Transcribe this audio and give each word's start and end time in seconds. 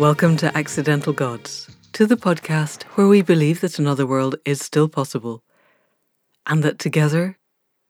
Welcome 0.00 0.38
to 0.38 0.56
Accidental 0.56 1.12
Gods, 1.12 1.68
to 1.92 2.06
the 2.06 2.16
podcast 2.16 2.84
where 2.94 3.06
we 3.06 3.20
believe 3.20 3.60
that 3.60 3.78
another 3.78 4.06
world 4.06 4.36
is 4.46 4.62
still 4.62 4.88
possible 4.88 5.44
and 6.46 6.62
that 6.62 6.78
together 6.78 7.36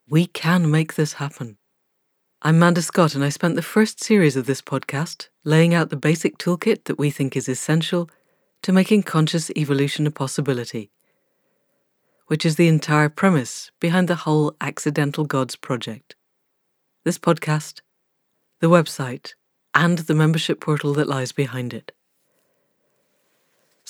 we 0.09 0.27
can 0.27 0.73
make 0.73 0.97
this 0.97 1.13
happen. 1.13 1.57
I'm 2.43 2.59
Manda 2.59 2.83
Scott, 2.83 3.15
and 3.15 3.23
I 3.23 3.29
spent 3.29 3.55
the 3.55 3.63
first 3.63 4.03
series 4.03 4.35
of 4.35 4.47
this 4.47 4.61
podcast 4.61 5.29
laying 5.45 5.73
out 5.73 5.91
the 5.91 5.97
basic 5.97 6.37
toolkit 6.37 6.87
that 6.87 6.99
we 6.99 7.13
think 7.13 7.37
is 7.37 7.49
essential 7.49 8.11
to 8.63 8.73
making 8.73 9.05
conscious 9.05 9.49
evolution 9.51 10.05
a 10.05 10.11
possibility, 10.11 10.91
which 12.27 12.45
is 12.45 12.57
the 12.57 12.67
entire 12.67 13.09
premise 13.09 13.71
behind 13.79 14.09
the 14.09 14.17
whole 14.17 14.57
Accidental 14.61 15.25
Gods 15.27 15.55
project. 15.55 16.17
This 17.05 17.21
podcast, 17.21 17.83
the 18.59 18.69
website, 18.69 19.35
and 19.73 19.99
the 19.99 20.15
membership 20.17 20.61
portal 20.61 20.93
that 20.95 21.09
lies 21.09 21.31
behind 21.31 21.73
it. 21.73 21.93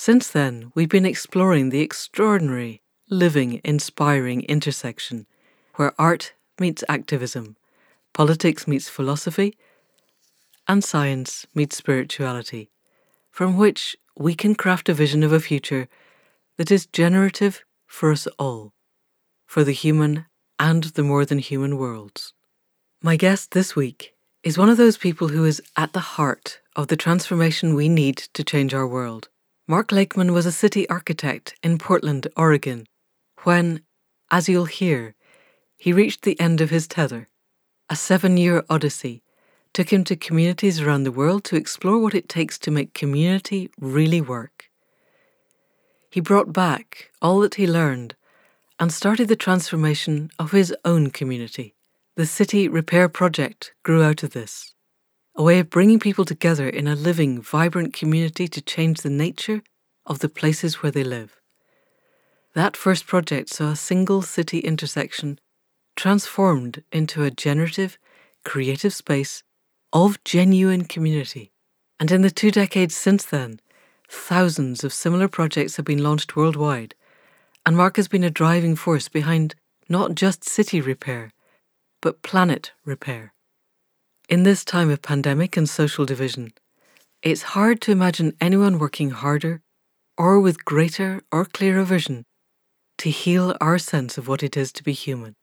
Since 0.07 0.31
then, 0.31 0.71
we've 0.73 0.89
been 0.89 1.05
exploring 1.05 1.69
the 1.69 1.81
extraordinary, 1.81 2.81
living, 3.07 3.61
inspiring 3.63 4.41
intersection 4.45 5.27
where 5.75 5.93
art 5.99 6.33
meets 6.59 6.83
activism, 6.89 7.55
politics 8.11 8.67
meets 8.67 8.89
philosophy, 8.89 9.55
and 10.67 10.83
science 10.83 11.45
meets 11.53 11.77
spirituality, 11.77 12.71
from 13.29 13.57
which 13.57 13.95
we 14.17 14.33
can 14.33 14.55
craft 14.55 14.89
a 14.89 14.95
vision 14.95 15.21
of 15.21 15.31
a 15.31 15.39
future 15.39 15.87
that 16.57 16.71
is 16.71 16.87
generative 16.87 17.63
for 17.85 18.11
us 18.11 18.25
all, 18.39 18.73
for 19.45 19.63
the 19.63 19.71
human 19.71 20.25
and 20.57 20.85
the 20.95 21.03
more 21.03 21.25
than 21.25 21.37
human 21.37 21.77
worlds. 21.77 22.33
My 23.03 23.17
guest 23.17 23.51
this 23.51 23.75
week 23.75 24.15
is 24.41 24.57
one 24.57 24.69
of 24.69 24.77
those 24.77 24.97
people 24.97 25.27
who 25.27 25.45
is 25.45 25.61
at 25.77 25.93
the 25.93 26.15
heart 26.17 26.59
of 26.75 26.87
the 26.87 26.97
transformation 26.97 27.75
we 27.75 27.87
need 27.87 28.17
to 28.33 28.43
change 28.43 28.73
our 28.73 28.87
world. 28.87 29.29
Mark 29.71 29.93
Lakeman 29.93 30.33
was 30.33 30.45
a 30.45 30.51
city 30.51 30.85
architect 30.89 31.55
in 31.63 31.77
Portland, 31.77 32.27
Oregon, 32.35 32.87
when, 33.43 33.79
as 34.29 34.49
you'll 34.49 34.65
hear, 34.65 35.15
he 35.77 35.93
reached 35.93 36.23
the 36.23 36.37
end 36.41 36.59
of 36.59 36.71
his 36.71 36.89
tether. 36.89 37.29
A 37.89 37.95
seven 37.95 38.35
year 38.35 38.65
odyssey 38.69 39.23
took 39.71 39.93
him 39.93 40.03
to 40.03 40.17
communities 40.17 40.81
around 40.81 41.03
the 41.03 41.17
world 41.19 41.45
to 41.45 41.55
explore 41.55 41.99
what 41.99 42.13
it 42.13 42.27
takes 42.27 42.59
to 42.59 42.69
make 42.69 42.93
community 42.93 43.69
really 43.79 44.19
work. 44.19 44.65
He 46.09 46.19
brought 46.19 46.51
back 46.51 47.09
all 47.21 47.39
that 47.39 47.55
he 47.55 47.65
learned 47.65 48.17
and 48.77 48.91
started 48.91 49.29
the 49.29 49.37
transformation 49.37 50.31
of 50.37 50.51
his 50.51 50.75
own 50.83 51.11
community. 51.11 51.75
The 52.17 52.25
City 52.25 52.67
Repair 52.67 53.07
Project 53.07 53.71
grew 53.83 54.03
out 54.03 54.21
of 54.21 54.33
this, 54.33 54.73
a 55.35 55.43
way 55.43 55.59
of 55.59 55.69
bringing 55.69 55.99
people 55.99 56.25
together 56.25 56.67
in 56.67 56.87
a 56.87 56.95
living, 56.95 57.41
vibrant 57.41 57.93
community 57.93 58.47
to 58.47 58.61
change 58.61 59.01
the 59.01 59.09
nature 59.09 59.61
of 60.05 60.19
the 60.19 60.29
places 60.29 60.81
where 60.81 60.91
they 60.91 61.03
live. 61.03 61.39
That 62.53 62.75
first 62.75 63.07
project 63.07 63.49
saw 63.49 63.71
a 63.71 63.75
single 63.75 64.21
city 64.21 64.59
intersection 64.59 65.39
transformed 65.95 66.83
into 66.91 67.23
a 67.23 67.31
generative, 67.31 67.97
creative 68.43 68.93
space 68.93 69.43
of 69.93 70.21
genuine 70.23 70.85
community. 70.85 71.51
And 71.99 72.11
in 72.11 72.23
the 72.23 72.31
two 72.31 72.51
decades 72.51 72.95
since 72.95 73.23
then, 73.23 73.59
thousands 74.09 74.83
of 74.83 74.93
similar 74.93 75.27
projects 75.27 75.77
have 75.77 75.85
been 75.85 76.03
launched 76.03 76.35
worldwide, 76.35 76.95
and 77.65 77.77
Mark 77.77 77.95
has 77.95 78.07
been 78.07 78.23
a 78.23 78.29
driving 78.29 78.75
force 78.75 79.07
behind 79.07 79.55
not 79.87 80.15
just 80.15 80.43
city 80.43 80.81
repair, 80.81 81.31
but 82.01 82.21
planet 82.21 82.71
repair. 82.83 83.33
In 84.31 84.43
this 84.43 84.63
time 84.63 84.89
of 84.89 85.01
pandemic 85.01 85.57
and 85.57 85.67
social 85.67 86.05
division, 86.05 86.53
it's 87.21 87.51
hard 87.51 87.81
to 87.81 87.91
imagine 87.91 88.31
anyone 88.39 88.79
working 88.79 89.09
harder 89.09 89.61
or 90.17 90.39
with 90.39 90.63
greater 90.63 91.21
or 91.33 91.43
clearer 91.43 91.83
vision 91.83 92.23
to 92.99 93.09
heal 93.09 93.57
our 93.59 93.77
sense 93.77 94.17
of 94.17 94.29
what 94.29 94.41
it 94.41 94.55
is 94.55 94.71
to 94.71 94.83
be 94.83 94.93
human. 94.93 95.35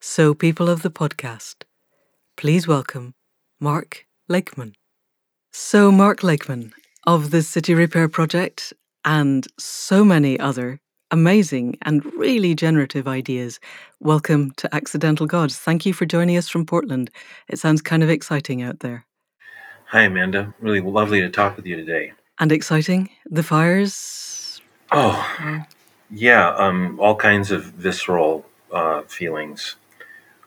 So, 0.00 0.34
people 0.34 0.68
of 0.68 0.82
the 0.82 0.90
podcast, 0.90 1.62
please 2.36 2.66
welcome 2.66 3.14
Mark 3.60 4.04
Lakeman. 4.28 4.74
So, 5.52 5.92
Mark 5.92 6.24
Lakeman 6.24 6.72
of 7.06 7.30
the 7.30 7.42
City 7.42 7.72
Repair 7.72 8.08
Project 8.08 8.72
and 9.04 9.46
so 9.60 10.04
many 10.04 10.40
other 10.40 10.80
amazing 11.10 11.78
and 11.82 12.04
really 12.14 12.54
generative 12.54 13.08
ideas. 13.08 13.60
Welcome 14.00 14.52
to 14.56 14.74
Accidental 14.74 15.26
Gods. 15.26 15.56
Thank 15.56 15.86
you 15.86 15.92
for 15.92 16.06
joining 16.06 16.36
us 16.36 16.48
from 16.48 16.66
Portland. 16.66 17.10
It 17.48 17.58
sounds 17.58 17.82
kind 17.82 18.02
of 18.02 18.10
exciting 18.10 18.62
out 18.62 18.80
there. 18.80 19.04
Hi, 19.86 20.08
Manda. 20.08 20.54
Really 20.60 20.80
lovely 20.80 21.20
to 21.20 21.30
talk 21.30 21.56
with 21.56 21.66
you 21.66 21.76
today. 21.76 22.12
And 22.38 22.52
exciting? 22.52 23.10
The 23.24 23.42
fires? 23.42 24.60
Oh, 24.92 25.64
yeah. 26.10 26.50
Um, 26.50 27.00
all 27.00 27.16
kinds 27.16 27.50
of 27.50 27.64
visceral 27.64 28.44
uh, 28.72 29.02
feelings, 29.02 29.76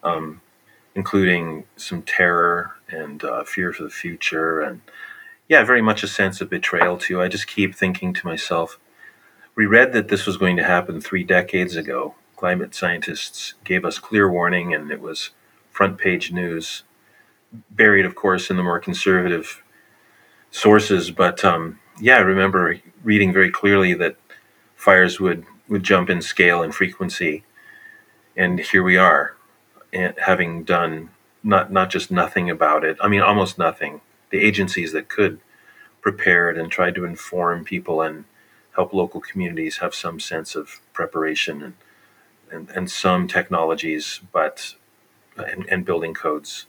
um, 0.03 0.41
including 0.95 1.65
some 1.75 2.03
terror 2.03 2.71
and 2.89 3.23
uh, 3.23 3.43
fear 3.43 3.73
for 3.73 3.83
the 3.83 3.89
future. 3.89 4.61
And 4.61 4.81
yeah, 5.49 5.63
very 5.63 5.81
much 5.81 6.03
a 6.03 6.07
sense 6.07 6.39
of 6.39 6.49
betrayal, 6.49 6.97
too. 6.97 7.21
I 7.21 7.27
just 7.27 7.47
keep 7.47 7.75
thinking 7.75 8.13
to 8.13 8.27
myself, 8.27 8.79
we 9.55 9.65
read 9.65 9.93
that 9.93 10.07
this 10.07 10.25
was 10.25 10.37
going 10.37 10.57
to 10.57 10.63
happen 10.63 11.01
three 11.01 11.23
decades 11.23 11.75
ago. 11.75 12.15
Climate 12.35 12.73
scientists 12.73 13.53
gave 13.63 13.85
us 13.85 13.99
clear 13.99 14.31
warning, 14.31 14.73
and 14.73 14.91
it 14.91 15.01
was 15.01 15.31
front 15.69 15.97
page 15.97 16.31
news, 16.31 16.83
buried, 17.69 18.05
of 18.05 18.15
course, 18.15 18.49
in 18.49 18.57
the 18.57 18.63
more 18.63 18.79
conservative 18.79 19.63
sources. 20.49 21.11
But 21.11 21.43
um, 21.45 21.79
yeah, 21.99 22.17
I 22.17 22.21
remember 22.21 22.79
reading 23.03 23.33
very 23.33 23.51
clearly 23.51 23.93
that 23.95 24.15
fires 24.75 25.19
would, 25.19 25.45
would 25.67 25.83
jump 25.83 26.09
in 26.09 26.21
scale 26.21 26.63
and 26.63 26.73
frequency. 26.73 27.43
And 28.35 28.59
here 28.59 28.83
we 28.83 28.97
are, 28.97 29.35
having 30.17 30.63
done 30.63 31.09
not, 31.43 31.71
not 31.71 31.89
just 31.89 32.11
nothing 32.11 32.49
about 32.49 32.83
it, 32.83 32.97
I 33.01 33.07
mean, 33.07 33.21
almost 33.21 33.57
nothing. 33.57 34.01
The 34.29 34.39
agencies 34.39 34.93
that 34.93 35.09
could 35.09 35.39
prepared 36.01 36.57
and 36.57 36.71
tried 36.71 36.95
to 36.95 37.05
inform 37.05 37.63
people 37.63 38.01
and 38.01 38.25
help 38.75 38.93
local 38.93 39.21
communities 39.21 39.77
have 39.77 39.93
some 39.93 40.19
sense 40.19 40.55
of 40.55 40.81
preparation 40.93 41.61
and 41.61 41.73
and, 42.51 42.69
and 42.71 42.91
some 42.91 43.27
technologies, 43.27 44.19
but 44.31 44.75
and, 45.37 45.65
and 45.69 45.85
building 45.85 46.13
codes. 46.13 46.67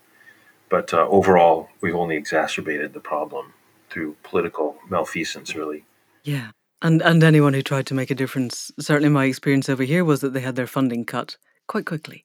But 0.68 0.94
uh, 0.94 1.06
overall, 1.08 1.68
we've 1.80 1.96
only 1.96 2.16
exacerbated 2.16 2.94
the 2.94 3.00
problem 3.00 3.52
through 3.90 4.16
political 4.22 4.76
malfeasance, 4.88 5.54
really. 5.54 5.84
Yeah. 6.22 6.52
And, 6.80 7.02
and 7.02 7.22
anyone 7.22 7.52
who 7.52 7.62
tried 7.62 7.86
to 7.86 7.94
make 7.94 8.10
a 8.10 8.14
difference, 8.14 8.70
certainly 8.80 9.08
my 9.08 9.26
experience 9.26 9.68
over 9.68 9.82
here 9.82 10.04
was 10.04 10.20
that 10.20 10.32
they 10.32 10.40
had 10.40 10.56
their 10.56 10.66
funding 10.66 11.04
cut 11.04 11.36
quite 11.66 11.84
quickly. 11.84 12.24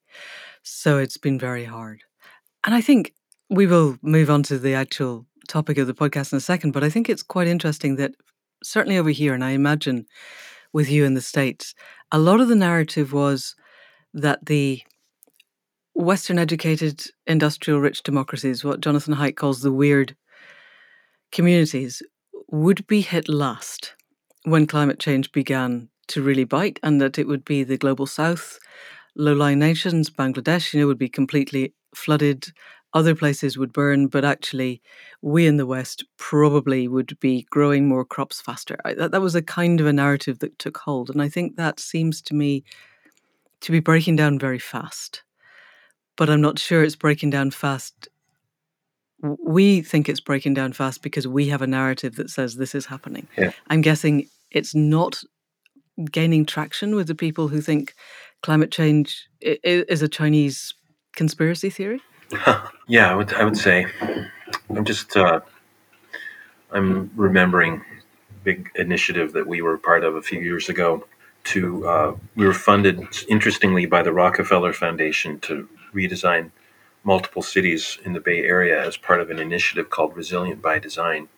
So 0.63 0.97
it's 0.97 1.17
been 1.17 1.37
very 1.37 1.65
hard. 1.65 2.03
And 2.63 2.73
I 2.73 2.81
think 2.81 3.13
we 3.49 3.67
will 3.67 3.97
move 4.01 4.29
on 4.29 4.43
to 4.43 4.57
the 4.57 4.73
actual 4.73 5.25
topic 5.47 5.77
of 5.77 5.87
the 5.87 5.93
podcast 5.93 6.31
in 6.31 6.37
a 6.37 6.41
second, 6.41 6.71
but 6.71 6.83
I 6.83 6.89
think 6.89 7.09
it's 7.09 7.23
quite 7.23 7.47
interesting 7.47 7.97
that 7.97 8.13
certainly 8.63 8.97
over 8.97 9.09
here, 9.09 9.33
and 9.33 9.43
I 9.43 9.51
imagine 9.51 10.05
with 10.73 10.89
you 10.89 11.05
in 11.05 11.13
the 11.13 11.21
States, 11.21 11.73
a 12.11 12.19
lot 12.19 12.39
of 12.39 12.47
the 12.47 12.55
narrative 12.55 13.13
was 13.13 13.55
that 14.13 14.45
the 14.45 14.81
Western 15.93 16.37
educated, 16.37 17.03
industrial 17.25 17.79
rich 17.79 18.03
democracies, 18.03 18.63
what 18.63 18.81
Jonathan 18.81 19.15
Haidt 19.15 19.35
calls 19.35 19.61
the 19.61 19.71
weird 19.71 20.15
communities, 21.31 22.01
would 22.49 22.85
be 22.87 23.01
hit 23.01 23.27
last 23.27 23.95
when 24.43 24.67
climate 24.67 24.99
change 24.99 25.31
began 25.31 25.89
to 26.09 26.21
really 26.21 26.45
bite, 26.45 26.79
and 26.83 27.01
that 27.01 27.17
it 27.17 27.27
would 27.27 27.43
be 27.43 27.63
the 27.63 27.77
global 27.77 28.05
south, 28.05 28.59
low 29.15 29.33
lying 29.33 29.59
nations, 29.59 30.09
Bangladesh, 30.09 30.73
you 30.73 30.79
know, 30.79 30.87
would 30.87 30.97
be 30.97 31.09
completely 31.09 31.73
flooded 31.95 32.47
other 32.93 33.15
places 33.15 33.57
would 33.57 33.73
burn, 33.73 34.07
but 34.07 34.25
actually, 34.25 34.81
we 35.21 35.45
in 35.45 35.57
the 35.57 35.65
West 35.65 36.05
probably 36.17 36.87
would 36.87 37.19
be 37.19 37.45
growing 37.49 37.87
more 37.87 38.05
crops 38.05 38.41
faster. 38.41 38.77
I, 38.85 38.93
that, 38.93 39.11
that 39.11 39.21
was 39.21 39.35
a 39.35 39.41
kind 39.41 39.79
of 39.81 39.87
a 39.87 39.93
narrative 39.93 40.39
that 40.39 40.57
took 40.57 40.77
hold. 40.77 41.09
And 41.09 41.21
I 41.21 41.29
think 41.29 41.55
that 41.55 41.79
seems 41.79 42.21
to 42.23 42.33
me 42.33 42.63
to 43.61 43.71
be 43.71 43.79
breaking 43.79 44.15
down 44.15 44.39
very 44.39 44.59
fast. 44.59 45.23
But 46.15 46.29
I'm 46.29 46.41
not 46.41 46.59
sure 46.59 46.83
it's 46.83 46.95
breaking 46.95 47.29
down 47.29 47.51
fast. 47.51 48.07
We 49.21 49.81
think 49.81 50.09
it's 50.09 50.19
breaking 50.19 50.53
down 50.53 50.73
fast 50.73 51.01
because 51.01 51.27
we 51.27 51.49
have 51.49 51.61
a 51.61 51.67
narrative 51.67 52.15
that 52.15 52.29
says 52.29 52.55
this 52.55 52.73
is 52.73 52.85
happening. 52.85 53.27
Yeah. 53.37 53.51
I'm 53.67 53.81
guessing 53.81 54.27
it's 54.51 54.73
not 54.73 55.21
gaining 56.11 56.45
traction 56.45 56.95
with 56.95 57.07
the 57.07 57.15
people 57.15 57.47
who 57.47 57.61
think 57.61 57.93
climate 58.41 58.71
change 58.71 59.27
is 59.41 60.01
a 60.01 60.07
Chinese 60.07 60.73
conspiracy 61.15 61.69
theory. 61.69 62.01
Yeah, 62.87 63.11
I 63.11 63.15
would. 63.15 63.33
I 63.33 63.43
would 63.43 63.57
say. 63.57 63.87
I'm 64.69 64.85
just. 64.85 65.15
Uh, 65.15 65.41
I'm 66.71 67.11
remembering 67.15 67.83
big 68.43 68.69
initiative 68.75 69.33
that 69.33 69.47
we 69.47 69.61
were 69.61 69.77
part 69.77 70.03
of 70.03 70.15
a 70.15 70.21
few 70.21 70.39
years 70.39 70.69
ago. 70.69 71.05
To 71.45 71.87
uh, 71.87 72.15
we 72.35 72.45
were 72.45 72.53
funded, 72.53 73.07
interestingly, 73.29 73.85
by 73.85 74.03
the 74.03 74.11
Rockefeller 74.11 74.73
Foundation 74.73 75.39
to 75.41 75.69
redesign 75.93 76.51
multiple 77.03 77.41
cities 77.41 77.97
in 78.03 78.11
the 78.11 78.19
Bay 78.19 78.43
Area 78.43 78.85
as 78.85 78.97
part 78.97 79.21
of 79.21 79.29
an 79.29 79.39
initiative 79.39 79.89
called 79.89 80.15
Resilient 80.15 80.61
by 80.61 80.79
Design. 80.79 81.29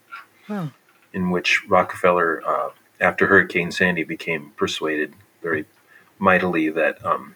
Wow. 0.48 0.72
in 1.14 1.30
which 1.30 1.62
Rockefeller, 1.68 2.42
uh, 2.44 2.70
after 3.00 3.28
Hurricane 3.28 3.72
Sandy, 3.72 4.04
became 4.04 4.52
persuaded 4.58 5.14
very 5.44 5.66
mightily 6.18 6.70
that 6.70 7.04
um, 7.06 7.36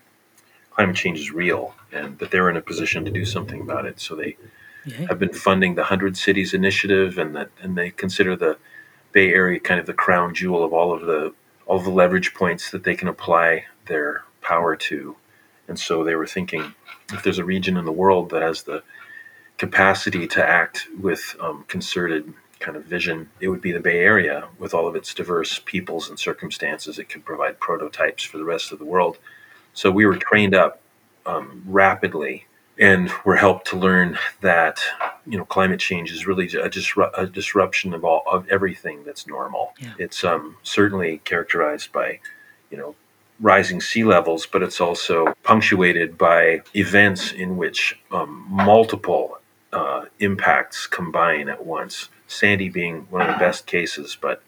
climate 0.75 0.95
change 0.95 1.19
is 1.19 1.31
real 1.31 1.75
and 1.91 2.17
that 2.19 2.31
they're 2.31 2.49
in 2.49 2.57
a 2.57 2.61
position 2.61 3.05
to 3.05 3.11
do 3.11 3.25
something 3.25 3.61
about 3.61 3.85
it. 3.85 3.99
So 3.99 4.15
they 4.15 4.37
yeah. 4.85 5.07
have 5.07 5.19
been 5.19 5.33
funding 5.33 5.75
the 5.75 5.83
Hundred 5.83 6.17
Cities 6.17 6.53
Initiative, 6.53 7.17
and 7.17 7.35
that 7.35 7.49
and 7.61 7.77
they 7.77 7.91
consider 7.91 8.35
the 8.35 8.57
Bay 9.11 9.29
Area 9.33 9.59
kind 9.59 9.79
of 9.79 9.85
the 9.85 9.93
crown 9.93 10.33
jewel 10.33 10.63
of 10.63 10.73
all 10.73 10.93
of 10.93 11.01
the 11.01 11.33
all 11.65 11.77
of 11.77 11.85
the 11.85 11.91
leverage 11.91 12.33
points 12.33 12.71
that 12.71 12.83
they 12.83 12.95
can 12.95 13.07
apply 13.07 13.65
their 13.85 14.23
power 14.41 14.75
to. 14.75 15.15
And 15.67 15.79
so 15.79 16.03
they 16.03 16.15
were 16.15 16.27
thinking, 16.27 16.73
if 17.13 17.23
there's 17.23 17.37
a 17.37 17.45
region 17.45 17.77
in 17.77 17.85
the 17.85 17.91
world 17.91 18.31
that 18.31 18.41
has 18.41 18.63
the 18.63 18.83
capacity 19.57 20.27
to 20.27 20.45
act 20.45 20.87
with 20.99 21.37
um, 21.39 21.63
concerted 21.69 22.33
kind 22.59 22.75
of 22.75 22.83
vision, 22.85 23.29
it 23.39 23.47
would 23.47 23.61
be 23.61 23.71
the 23.71 23.79
Bay 23.79 23.99
Area 23.99 24.47
with 24.59 24.73
all 24.73 24.87
of 24.87 24.95
its 24.95 25.13
diverse 25.13 25.59
peoples 25.63 26.09
and 26.09 26.19
circumstances. 26.19 26.99
It 26.99 27.07
could 27.07 27.23
provide 27.23 27.59
prototypes 27.59 28.23
for 28.23 28.37
the 28.37 28.43
rest 28.43 28.71
of 28.71 28.79
the 28.79 28.85
world. 28.85 29.19
So 29.73 29.91
we 29.91 30.05
were 30.05 30.17
trained 30.17 30.55
up 30.55 30.81
um, 31.25 31.63
rapidly 31.65 32.45
and 32.79 33.11
were 33.23 33.35
helped 33.35 33.67
to 33.67 33.77
learn 33.77 34.17
that 34.41 34.79
you 35.25 35.37
know 35.37 35.45
climate 35.45 35.79
change 35.79 36.11
is 36.11 36.25
really 36.27 36.45
a, 36.45 36.69
disru- 36.69 37.11
a 37.17 37.27
disruption 37.27 37.93
of 37.93 38.03
all 38.03 38.23
of 38.31 38.47
everything 38.49 39.03
that's 39.03 39.27
normal. 39.27 39.73
Yeah. 39.79 39.93
It's 39.99 40.23
um, 40.23 40.57
certainly 40.63 41.19
characterized 41.23 41.91
by 41.91 42.19
you 42.71 42.77
know 42.77 42.95
rising 43.39 43.81
sea 43.81 44.03
levels, 44.03 44.45
but 44.45 44.63
it's 44.63 44.79
also 44.79 45.33
punctuated 45.43 46.17
by 46.17 46.61
events 46.75 47.31
in 47.31 47.57
which 47.57 47.99
um, 48.11 48.45
multiple 48.49 49.39
uh, 49.71 50.05
impacts 50.19 50.87
combine 50.87 51.49
at 51.49 51.65
once. 51.65 52.09
Sandy 52.27 52.69
being 52.69 53.05
one 53.09 53.21
of 53.21 53.27
the 53.27 53.39
best 53.39 53.65
cases, 53.67 54.17
but 54.19 54.41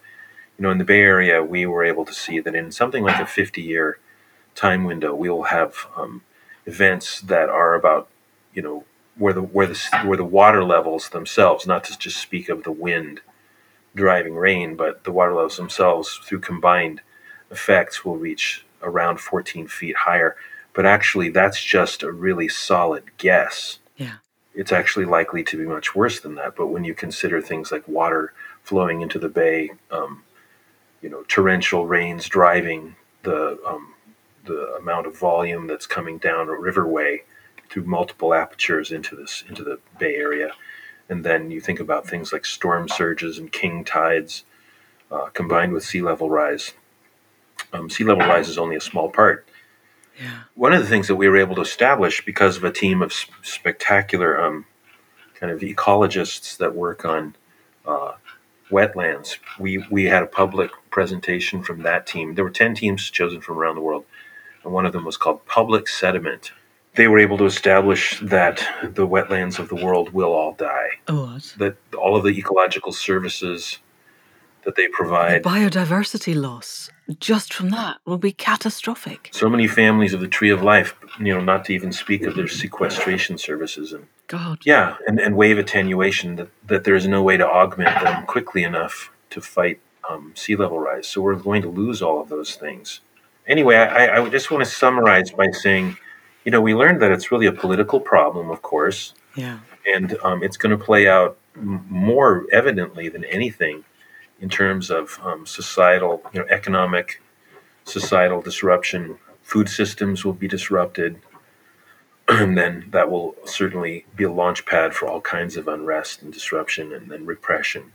you 0.58 0.62
know 0.62 0.70
in 0.70 0.78
the 0.78 0.84
Bay 0.84 1.00
Area 1.00 1.42
we 1.42 1.64
were 1.66 1.84
able 1.84 2.04
to 2.04 2.14
see 2.14 2.40
that 2.40 2.54
in 2.54 2.72
something 2.72 3.04
like 3.04 3.20
a 3.20 3.26
50 3.26 3.62
year 3.62 3.98
time 4.56 4.84
window 4.84 5.14
we 5.14 5.30
will 5.30 5.44
have 5.44 5.86
um, 5.96 6.22
events 6.66 7.20
that 7.20 7.48
are 7.48 7.74
about 7.74 8.08
you 8.52 8.62
know 8.62 8.84
where 9.16 9.32
the 9.32 9.42
where 9.42 9.66
the 9.66 9.88
where 10.04 10.16
the 10.16 10.24
water 10.24 10.62
levels 10.64 11.08
themselves, 11.10 11.66
not 11.66 11.84
to 11.84 11.98
just 11.98 12.18
speak 12.18 12.48
of 12.48 12.64
the 12.64 12.72
wind 12.72 13.20
driving 13.94 14.34
rain, 14.34 14.76
but 14.76 15.04
the 15.04 15.12
water 15.12 15.32
levels 15.32 15.56
themselves 15.56 16.20
through 16.24 16.40
combined 16.40 17.00
effects 17.50 18.04
will 18.04 18.18
reach 18.18 18.64
around 18.82 19.18
14 19.18 19.66
feet 19.68 19.96
higher. 19.96 20.36
But 20.74 20.84
actually, 20.84 21.30
that's 21.30 21.62
just 21.64 22.02
a 22.02 22.12
really 22.12 22.48
solid 22.48 23.04
guess. 23.16 23.78
Yeah. 23.96 24.16
It's 24.54 24.72
actually 24.72 25.06
likely 25.06 25.42
to 25.44 25.56
be 25.56 25.64
much 25.64 25.94
worse 25.94 26.20
than 26.20 26.34
that. 26.34 26.56
But 26.56 26.66
when 26.66 26.84
you 26.84 26.94
consider 26.94 27.40
things 27.40 27.72
like 27.72 27.88
water 27.88 28.34
flowing 28.62 29.00
into 29.00 29.18
the 29.18 29.30
bay, 29.30 29.70
um, 29.90 30.24
you 31.00 31.08
know, 31.08 31.24
torrential 31.28 31.86
rains 31.86 32.28
driving 32.28 32.96
the 33.22 33.58
um, 33.66 33.94
the 34.46 34.74
amount 34.78 35.06
of 35.06 35.18
volume 35.18 35.66
that's 35.66 35.86
coming 35.86 36.18
down 36.18 36.48
a 36.48 36.52
riverway 36.52 37.20
through 37.68 37.84
multiple 37.84 38.32
apertures 38.32 38.92
into 38.92 39.16
this 39.16 39.44
into 39.48 39.62
the 39.62 39.78
Bay 39.98 40.16
Area, 40.16 40.52
and 41.08 41.24
then 41.24 41.50
you 41.50 41.60
think 41.60 41.80
about 41.80 42.06
things 42.06 42.32
like 42.32 42.44
storm 42.44 42.88
surges 42.88 43.38
and 43.38 43.52
king 43.52 43.84
tides 43.84 44.44
uh, 45.10 45.26
combined 45.26 45.72
with 45.72 45.84
sea 45.84 46.02
level 46.02 46.30
rise. 46.30 46.72
Um, 47.72 47.90
sea 47.90 48.04
level 48.04 48.26
rise 48.26 48.48
is 48.48 48.58
only 48.58 48.76
a 48.76 48.80
small 48.80 49.10
part. 49.10 49.46
Yeah. 50.20 50.42
One 50.54 50.72
of 50.72 50.80
the 50.80 50.88
things 50.88 51.08
that 51.08 51.16
we 51.16 51.28
were 51.28 51.36
able 51.36 51.56
to 51.56 51.60
establish 51.60 52.24
because 52.24 52.56
of 52.56 52.64
a 52.64 52.72
team 52.72 53.02
of 53.02 53.12
sp- 53.12 53.32
spectacular 53.42 54.40
um, 54.40 54.64
kind 55.34 55.52
of 55.52 55.60
ecologists 55.60 56.56
that 56.56 56.74
work 56.74 57.04
on 57.04 57.36
uh, 57.86 58.12
wetlands, 58.70 59.38
we, 59.58 59.84
we 59.90 60.04
had 60.04 60.22
a 60.22 60.26
public 60.26 60.70
presentation 60.90 61.62
from 61.62 61.82
that 61.82 62.06
team. 62.06 62.34
There 62.34 62.44
were 62.44 62.50
10 62.50 62.74
teams 62.74 63.10
chosen 63.10 63.40
from 63.40 63.58
around 63.58 63.74
the 63.74 63.82
world, 63.82 64.06
and 64.66 64.74
one 64.74 64.84
of 64.84 64.92
them 64.92 65.06
was 65.06 65.16
called 65.16 65.46
Public 65.46 65.88
Sediment 65.88 66.50
they 66.96 67.08
were 67.08 67.18
able 67.18 67.38
to 67.38 67.44
establish 67.44 68.18
that 68.20 68.66
the 68.82 69.06
wetlands 69.06 69.58
of 69.58 69.68
the 69.68 69.76
world 69.76 70.12
will 70.12 70.32
all 70.32 70.54
die. 70.54 70.88
Oh, 71.06 71.38
that 71.58 71.76
all 71.94 72.16
of 72.16 72.24
the 72.24 72.30
ecological 72.30 72.92
services 72.92 73.78
that 74.64 74.74
they 74.74 74.88
provide, 74.88 75.44
the 75.44 75.48
biodiversity 75.48 76.34
loss 76.34 76.90
just 77.20 77.54
from 77.54 77.70
that 77.70 77.98
will 78.04 78.18
be 78.18 78.32
catastrophic. 78.32 79.28
So 79.32 79.48
many 79.48 79.68
families 79.68 80.12
of 80.12 80.20
the 80.20 80.26
Tree 80.26 80.50
of 80.50 80.62
Life, 80.62 80.96
you 81.20 81.32
know, 81.34 81.40
not 81.40 81.66
to 81.66 81.74
even 81.74 81.92
speak 81.92 82.22
of 82.22 82.34
their 82.34 82.48
sequestration 82.48 83.38
services 83.38 83.92
and 83.92 84.06
God, 84.26 84.58
yeah, 84.64 84.96
and, 85.06 85.20
and 85.20 85.36
wave 85.36 85.58
attenuation. 85.58 86.36
That 86.36 86.48
that 86.66 86.84
there 86.84 86.96
is 86.96 87.06
no 87.06 87.22
way 87.22 87.36
to 87.36 87.46
augment 87.46 88.00
them 88.00 88.26
quickly 88.26 88.64
enough 88.64 89.12
to 89.30 89.40
fight 89.40 89.80
um, 90.08 90.32
sea 90.34 90.56
level 90.56 90.80
rise. 90.80 91.06
So 91.06 91.20
we're 91.20 91.34
going 91.34 91.62
to 91.62 91.68
lose 91.68 92.00
all 92.02 92.20
of 92.20 92.28
those 92.30 92.56
things. 92.56 93.00
Anyway, 93.46 93.76
I, 93.76 94.20
I 94.20 94.28
just 94.28 94.50
want 94.50 94.64
to 94.64 94.70
summarize 94.70 95.30
by 95.30 95.50
saying 95.50 95.96
you 96.46 96.52
know, 96.52 96.60
we 96.60 96.74
learned 96.74 97.02
that 97.02 97.10
it's 97.10 97.32
really 97.32 97.46
a 97.46 97.52
political 97.52 97.98
problem, 97.98 98.50
of 98.50 98.62
course. 98.62 99.12
Yeah. 99.34 99.58
And 99.92 100.16
um, 100.22 100.44
it's 100.44 100.56
going 100.56 100.78
to 100.78 100.82
play 100.82 101.08
out 101.08 101.36
m- 101.56 101.84
more 101.90 102.46
evidently 102.52 103.08
than 103.08 103.24
anything 103.24 103.84
in 104.40 104.48
terms 104.48 104.88
of 104.88 105.18
um, 105.24 105.44
societal, 105.44 106.22
you 106.32 106.40
know, 106.40 106.46
economic, 106.48 107.20
societal 107.84 108.40
disruption. 108.40 109.18
Food 109.42 109.68
systems 109.68 110.24
will 110.24 110.32
be 110.32 110.48
disrupted. 110.48 111.20
And 112.28 112.58
then 112.58 112.86
that 112.90 113.08
will 113.08 113.36
certainly 113.44 114.04
be 114.16 114.24
a 114.24 114.32
launch 114.32 114.66
pad 114.66 114.94
for 114.94 115.06
all 115.06 115.20
kinds 115.20 115.56
of 115.56 115.68
unrest 115.68 116.22
and 116.22 116.32
disruption 116.32 116.92
and 116.92 117.08
then 117.08 117.24
repression 117.24 117.92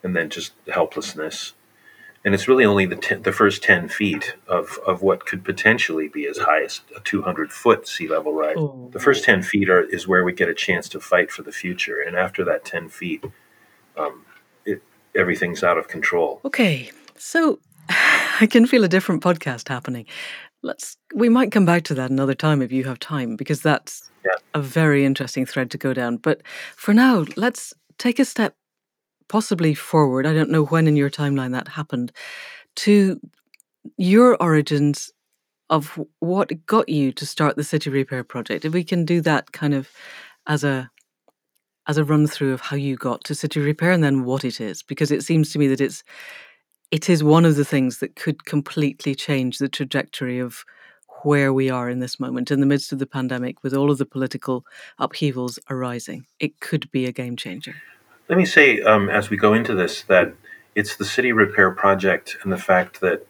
and 0.00 0.14
then 0.14 0.30
just 0.30 0.52
helplessness 0.72 1.54
and 2.24 2.34
it's 2.34 2.48
really 2.48 2.64
only 2.64 2.86
the 2.86 2.96
ten, 2.96 3.22
the 3.22 3.32
first 3.32 3.62
ten 3.62 3.88
feet 3.88 4.34
of 4.48 4.78
of 4.86 5.02
what 5.02 5.26
could 5.26 5.44
potentially 5.44 6.08
be 6.08 6.26
as 6.26 6.38
high 6.38 6.62
as 6.62 6.80
a 6.96 7.00
two 7.00 7.22
hundred 7.22 7.52
foot 7.52 7.86
sea 7.86 8.08
level 8.08 8.32
rise. 8.32 8.56
Oh. 8.56 8.88
The 8.92 9.00
first 9.00 9.24
ten 9.24 9.42
feet 9.42 9.68
are 9.68 9.82
is 9.82 10.08
where 10.08 10.24
we 10.24 10.32
get 10.32 10.48
a 10.48 10.54
chance 10.54 10.88
to 10.90 11.00
fight 11.00 11.30
for 11.30 11.42
the 11.42 11.52
future, 11.52 12.00
and 12.00 12.16
after 12.16 12.44
that 12.44 12.64
ten 12.64 12.88
feet, 12.88 13.24
um, 13.96 14.24
it 14.64 14.82
everything's 15.14 15.62
out 15.62 15.76
of 15.76 15.88
control. 15.88 16.40
Okay, 16.44 16.90
so 17.16 17.58
I 17.88 18.48
can 18.50 18.66
feel 18.66 18.84
a 18.84 18.88
different 18.88 19.22
podcast 19.22 19.68
happening. 19.68 20.06
Let's 20.62 20.96
we 21.14 21.28
might 21.28 21.52
come 21.52 21.66
back 21.66 21.84
to 21.84 21.94
that 21.94 22.10
another 22.10 22.34
time 22.34 22.62
if 22.62 22.72
you 22.72 22.84
have 22.84 22.98
time 22.98 23.36
because 23.36 23.60
that's 23.60 24.10
yeah. 24.24 24.32
a 24.54 24.62
very 24.62 25.04
interesting 25.04 25.44
thread 25.44 25.70
to 25.72 25.78
go 25.78 25.92
down. 25.92 26.16
But 26.16 26.40
for 26.74 26.94
now, 26.94 27.26
let's 27.36 27.74
take 27.98 28.18
a 28.18 28.24
step 28.24 28.56
possibly 29.28 29.74
forward, 29.74 30.26
I 30.26 30.32
don't 30.32 30.50
know 30.50 30.64
when 30.64 30.86
in 30.86 30.96
your 30.96 31.10
timeline 31.10 31.52
that 31.52 31.68
happened, 31.68 32.12
to 32.76 33.20
your 33.96 34.36
origins 34.42 35.12
of 35.70 35.98
what 36.20 36.66
got 36.66 36.88
you 36.88 37.12
to 37.12 37.26
start 37.26 37.56
the 37.56 37.64
City 37.64 37.90
Repair 37.90 38.24
project. 38.24 38.64
If 38.64 38.72
we 38.72 38.84
can 38.84 39.04
do 39.04 39.20
that 39.22 39.52
kind 39.52 39.74
of 39.74 39.90
as 40.46 40.64
a 40.64 40.90
as 41.86 41.98
a 41.98 42.04
run 42.04 42.26
through 42.26 42.54
of 42.54 42.62
how 42.62 42.76
you 42.76 42.96
got 42.96 43.24
to 43.24 43.34
City 43.34 43.60
Repair 43.60 43.90
and 43.90 44.02
then 44.02 44.24
what 44.24 44.44
it 44.44 44.58
is, 44.60 44.82
because 44.82 45.10
it 45.10 45.22
seems 45.22 45.52
to 45.52 45.58
me 45.58 45.66
that 45.68 45.80
it's 45.80 46.02
it 46.90 47.08
is 47.10 47.24
one 47.24 47.44
of 47.44 47.56
the 47.56 47.64
things 47.64 47.98
that 47.98 48.16
could 48.16 48.44
completely 48.44 49.14
change 49.14 49.58
the 49.58 49.68
trajectory 49.68 50.38
of 50.38 50.64
where 51.24 51.52
we 51.52 51.70
are 51.70 51.88
in 51.88 52.00
this 52.00 52.20
moment 52.20 52.50
in 52.50 52.60
the 52.60 52.66
midst 52.66 52.92
of 52.92 52.98
the 52.98 53.06
pandemic 53.06 53.62
with 53.62 53.74
all 53.74 53.90
of 53.90 53.98
the 53.98 54.06
political 54.06 54.64
upheavals 54.98 55.58
arising. 55.70 56.24
It 56.38 56.60
could 56.60 56.90
be 56.90 57.06
a 57.06 57.12
game 57.12 57.36
changer. 57.36 57.74
Let 58.28 58.38
me 58.38 58.46
say, 58.46 58.80
um, 58.80 59.08
as 59.08 59.30
we 59.30 59.36
go 59.36 59.52
into 59.52 59.74
this, 59.74 60.02
that 60.02 60.34
it's 60.74 60.96
the 60.96 61.04
city 61.04 61.32
repair 61.32 61.70
project 61.70 62.36
and 62.42 62.52
the 62.52 62.58
fact 62.58 63.00
that 63.00 63.26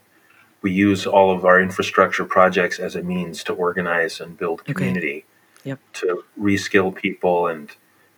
we 0.62 0.72
use 0.72 1.06
all 1.06 1.30
of 1.30 1.44
our 1.44 1.60
infrastructure 1.60 2.24
projects 2.24 2.78
as 2.78 2.96
a 2.96 3.02
means 3.02 3.44
to 3.44 3.52
organize 3.52 4.20
and 4.20 4.38
build 4.38 4.64
community, 4.64 5.26
okay. 5.60 5.70
yep. 5.70 5.78
to 5.92 6.24
reskill 6.40 6.94
people 6.94 7.46
and 7.46 7.72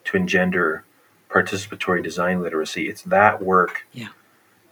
to 0.05 0.17
engender 0.17 0.85
participatory 1.29 2.03
design 2.03 2.41
literacy. 2.41 2.89
It's 2.89 3.03
that 3.03 3.43
work 3.43 3.87
yeah. 3.93 4.09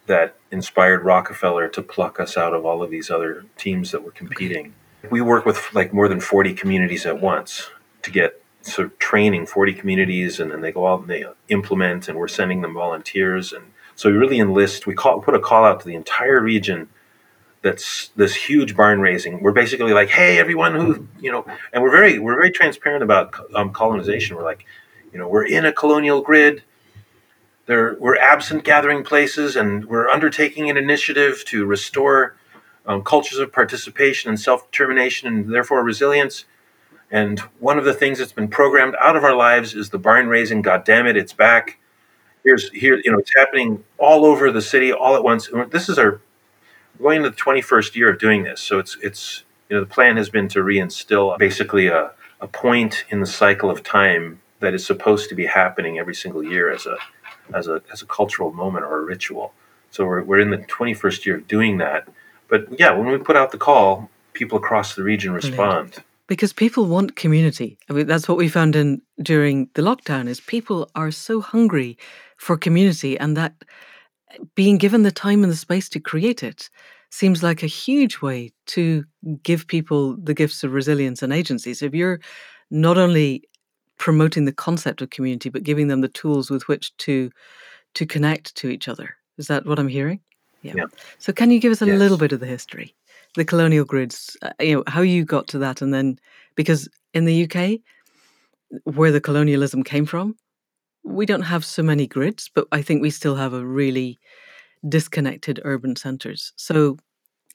that 0.06 0.37
inspired 0.52 1.04
Rockefeller 1.04 1.68
to 1.70 1.82
pluck 1.82 2.20
us 2.20 2.37
out 2.37 2.54
of 2.54 2.64
all 2.64 2.82
of 2.82 2.90
these 2.90 3.11
other 3.11 3.44
teams 3.56 3.90
that 3.90 4.04
were 4.04 4.12
competing. 4.12 4.66
Okay. 5.00 5.08
We 5.11 5.20
work 5.20 5.44
with 5.44 5.75
like 5.75 5.92
more 5.92 6.08
than 6.08 6.20
40 6.20 6.54
communities 6.54 7.06
at 7.06 7.20
once 7.20 7.70
to 8.02 8.11
get 8.12 8.40
sort 8.66 8.87
of 8.87 8.99
training 8.99 9.47
40 9.47 9.75
communities 9.75 10.40
and 10.40 10.50
then 10.50 10.61
they 10.61 10.73
go 10.73 10.87
out 10.87 11.00
and 11.00 11.11
they 11.11 11.25
implement 11.49 12.09
and 12.09 12.18
we're 12.18 12.28
sending 12.28 12.62
them 12.62 12.75
volunteers. 12.75 13.52
And 13.52 13.73
so 13.94 14.11
we 14.11 14.16
really 14.16 14.38
enlist 14.38 14.87
we 14.87 14.94
call 14.94 15.21
put 15.21 15.35
a 15.35 15.40
call 15.40 15.64
out 15.64 15.80
to 15.80 15.87
the 15.87 15.94
entire 15.94 16.40
region 16.40 16.88
that's 17.62 18.09
this 18.16 18.35
huge 18.35 18.76
barn 18.76 19.00
raising. 19.00 19.42
We're 19.42 19.52
basically 19.52 19.92
like 19.92 20.09
hey 20.09 20.38
everyone 20.38 20.75
who 20.75 21.09
you 21.21 21.30
know 21.30 21.47
and 21.73 21.83
we're 21.83 21.90
very 21.90 22.18
we're 22.18 22.35
very 22.35 22.50
transparent 22.50 23.02
about 23.02 23.35
um, 23.54 23.73
colonization. 23.73 24.37
We're 24.37 24.44
like 24.44 24.64
you 25.12 25.18
know 25.18 25.28
we're 25.28 25.47
in 25.47 25.64
a 25.64 25.73
colonial 25.73 26.23
grid. 26.23 26.62
There 27.66 27.97
we're 28.00 28.16
absent 28.16 28.64
gathering 28.64 29.04
places 29.04 29.56
and 29.56 29.85
we're 29.87 30.09
undertaking 30.09 30.71
an 30.71 30.76
initiative 30.76 31.44
to 31.47 31.66
restore 31.66 32.37
um, 32.87 33.02
cultures 33.02 33.38
of 33.38 33.52
participation 33.52 34.28
and 34.28 34.38
self-determination 34.38 35.28
and 35.28 35.52
therefore 35.52 35.83
resilience 35.83 36.44
and 37.11 37.40
one 37.61 37.78
of 37.78 37.84
the 37.84 37.94
things 37.94 38.18
that's 38.18 38.32
been 38.32 38.49
programmed 38.49 38.96
out 39.00 39.16
of 39.16 39.25
our 39.25 39.37
lives 39.37 39.75
is 39.75 39.90
the 39.90 39.99
barn 39.99 40.28
raising. 40.28 40.62
God 40.62 40.84
damn 40.84 41.06
it, 41.06 41.16
it's 41.16 41.32
back. 41.32 41.78
here's 42.44 42.70
here 42.70 43.00
you 43.04 43.11
know 43.11 43.18
it's 43.18 43.34
happening 43.34 43.84
all 43.99 44.25
over 44.25 44.50
the 44.50 44.62
city 44.62 44.92
all 44.92 45.14
at 45.14 45.25
once. 45.25 45.49
This 45.70 45.88
is 45.88 45.99
our 45.99 46.20
we're 46.99 47.11
going 47.11 47.25
into 47.25 47.30
the 47.30 47.37
21st 47.37 47.96
year 47.96 48.11
of 48.11 48.18
doing 48.18 48.44
this, 48.44 48.61
so 48.61 48.78
it's 48.78 48.96
it's 49.02 49.44
you 49.68 49.76
know 49.76 49.80
the 49.80 49.90
plan 49.90 50.16
has 50.16 50.30
been 50.30 50.49
to 50.49 50.61
reinstill 50.61 51.37
basically 51.38 51.88
a, 51.88 52.12
a 52.40 52.46
point 52.46 53.04
in 53.11 53.20
the 53.20 53.26
cycle 53.26 53.70
of 53.70 53.82
time 53.82 54.40
that 54.61 54.75
is 54.75 54.87
supposed 54.87 55.28
to 55.28 55.34
be 55.34 55.46
happening 55.46 55.99
every 55.99 56.14
single 56.14 56.42
year 56.42 56.70
as 56.73 56.87
a 56.87 56.96
as 57.52 57.68
a 57.68 57.82
as 57.92 58.02
a 58.02 58.06
cultural 58.06 58.52
moment 58.52 58.84
or 58.84 58.99
a 58.99 59.02
ritual. 59.02 59.52
So 59.90 60.04
we're 60.04 60.23
we're 60.23 60.40
in 60.40 60.50
the 60.50 60.58
21st 60.58 61.26
year 61.26 61.37
of 61.37 61.49
doing 61.49 61.78
that. 61.78 62.08
But 62.49 62.78
yeah, 62.78 62.92
when 62.92 63.06
we 63.06 63.18
put 63.18 63.37
out 63.37 63.52
the 63.52 63.58
call, 63.58 64.11
people 64.32 64.58
across 64.58 64.94
the 64.94 65.02
region 65.02 65.32
mm-hmm. 65.32 65.49
respond. 65.49 66.02
Because 66.26 66.52
people 66.54 66.87
want 66.87 67.16
community. 67.16 67.78
I 67.90 67.93
mean, 67.93 68.07
that's 68.07 68.28
what 68.28 68.38
we 68.38 68.49
found 68.49 68.75
in 68.76 69.02
during 69.23 69.69
the 69.75 69.83
lockdown 69.83 70.26
is 70.26 70.40
people 70.40 70.90
are 70.95 71.11
so 71.11 71.40
hungry 71.40 71.99
for 72.38 72.57
community 72.57 73.19
and 73.19 73.37
that 73.37 73.54
being 74.54 74.78
given 74.78 75.02
the 75.02 75.12
time 75.12 75.43
and 75.43 75.52
the 75.52 75.57
space 75.57 75.88
to 75.90 76.00
create 76.00 76.43
it 76.43 76.71
seems 77.11 77.43
like 77.43 77.62
a 77.62 77.69
huge 77.69 78.21
way 78.23 78.52
to 78.66 79.04
give 79.43 79.66
people 79.66 80.16
the 80.16 80.35
gifts 80.35 80.64
of 80.64 80.73
resilience 80.73 81.23
and 81.23 81.33
agency. 81.33 81.75
So 81.75 81.87
if 81.87 81.95
you're 81.95 82.21
not 82.71 82.99
only 82.99 83.45
promoting 83.99 84.45
the 84.45 84.52
concept 84.52 85.00
of 85.02 85.11
community 85.11 85.49
but 85.49 85.62
giving 85.62 85.88
them 85.88 86.00
the 86.00 86.09
tools 86.09 86.50
with 86.50 86.66
which 86.69 86.97
to 86.97 87.31
to 87.95 88.04
connect 88.04 88.54
to 88.57 88.69
each 88.69 88.88
other. 88.88 89.16
Is 89.38 89.47
that 89.47 89.66
what 89.66 89.78
I'm 89.78 89.88
hearing? 89.88 90.21
Yeah. 90.62 90.73
yeah. 90.76 90.87
So 91.19 91.33
can 91.33 91.50
you 91.50 91.61
give 91.61 91.73
us 91.73 91.83
a 91.83 91.87
yes. 91.87 91.99
little 91.99 92.19
bit 92.19 92.33
of 92.33 92.40
the 92.40 92.47
history? 92.47 92.95
The 93.36 93.44
colonial 93.44 93.84
grids, 93.84 94.36
uh, 94.42 94.50
you 94.60 94.76
know, 94.76 94.84
how 94.86 95.02
you 95.02 95.24
got 95.24 95.48
to 95.48 95.58
that 95.58 95.82
and 95.82 95.92
then 95.92 96.18
because 96.54 96.88
in 97.12 97.24
the 97.24 97.44
UK 97.44 97.80
where 98.84 99.12
the 99.12 99.20
colonialism 99.20 99.82
came 99.82 100.06
from, 100.06 100.36
we 101.04 101.26
don't 101.26 101.42
have 101.42 101.64
so 101.64 101.82
many 101.82 102.06
grids, 102.06 102.50
but 102.54 102.66
I 102.72 102.82
think 102.82 103.02
we 103.02 103.10
still 103.10 103.36
have 103.36 103.52
a 103.52 103.64
really 103.64 104.18
disconnected 104.88 105.60
urban 105.64 105.96
centers. 105.96 106.52
So 106.56 106.96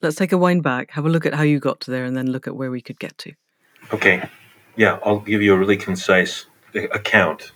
let's 0.01 0.15
take 0.15 0.31
a 0.31 0.37
wind 0.37 0.63
back, 0.63 0.91
have 0.91 1.05
a 1.05 1.09
look 1.09 1.25
at 1.25 1.33
how 1.33 1.43
you 1.43 1.59
got 1.59 1.81
to 1.81 1.91
there 1.91 2.05
and 2.05 2.15
then 2.15 2.31
look 2.31 2.47
at 2.47 2.55
where 2.55 2.71
we 2.71 2.81
could 2.81 2.99
get 2.99 3.17
to. 3.19 3.33
Okay. 3.93 4.27
Yeah, 4.75 4.99
I'll 5.03 5.19
give 5.19 5.41
you 5.41 5.53
a 5.53 5.57
really 5.57 5.77
concise 5.77 6.45
account. 6.73 7.51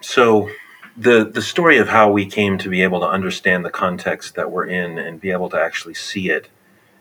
So, 0.00 0.50
the 0.98 1.24
the 1.24 1.42
story 1.42 1.78
of 1.78 1.88
how 1.88 2.10
we 2.10 2.26
came 2.26 2.56
to 2.58 2.70
be 2.70 2.82
able 2.82 3.00
to 3.00 3.06
understand 3.06 3.64
the 3.64 3.70
context 3.70 4.34
that 4.34 4.50
we're 4.50 4.66
in 4.66 4.98
and 4.98 5.20
be 5.20 5.30
able 5.30 5.50
to 5.50 5.58
actually 5.58 5.94
see 5.94 6.30
it 6.30 6.48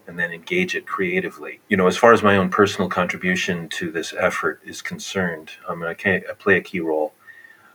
and 0.08 0.20
then 0.20 0.32
engage 0.32 0.76
it 0.76 0.86
creatively. 0.86 1.60
You 1.68 1.78
know, 1.78 1.88
as 1.88 1.98
far 1.98 2.14
as 2.14 2.22
my 2.22 2.38
own 2.38 2.50
personal 2.50 2.90
contribution 2.90 3.70
to 3.70 3.92
this 3.92 4.14
effort 4.18 4.62
is 4.66 4.82
concerned, 4.82 5.52
I 5.68 5.76
mean, 5.76 5.86
I, 5.86 5.96
I 6.16 6.34
play 6.38 6.58
a 6.58 6.62
key 6.62 6.80
role. 6.80 7.14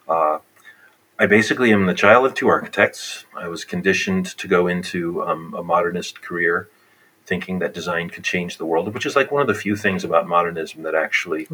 Uh, 0.09 0.39
I 1.19 1.27
basically 1.27 1.73
am 1.73 1.87
the 1.87 1.95
child 1.95 2.25
of 2.25 2.35
two 2.35 2.49
architects. 2.49 3.27
I 3.37 3.49
was 3.49 3.65
conditioned 3.65 4.27
to 4.39 4.49
go 4.49 4.67
into 4.67 5.23
um, 5.23 5.55
a 5.55 5.63
modernist 5.63 6.23
career 6.23 6.69
thinking 7.27 7.59
that 7.59 7.75
design 7.75 8.09
could 8.11 8.25
change 8.25 8.57
the 8.57 8.65
world, 8.65 8.93
which 8.95 9.07
is 9.07 9.15
like 9.15 9.31
one 9.31 9.43
of 9.43 9.47
the 9.47 9.55
few 9.55 9.77
things 9.77 10.03
about 10.03 10.27
modernism 10.27 10.83
that 10.83 10.95
actually 10.95 11.47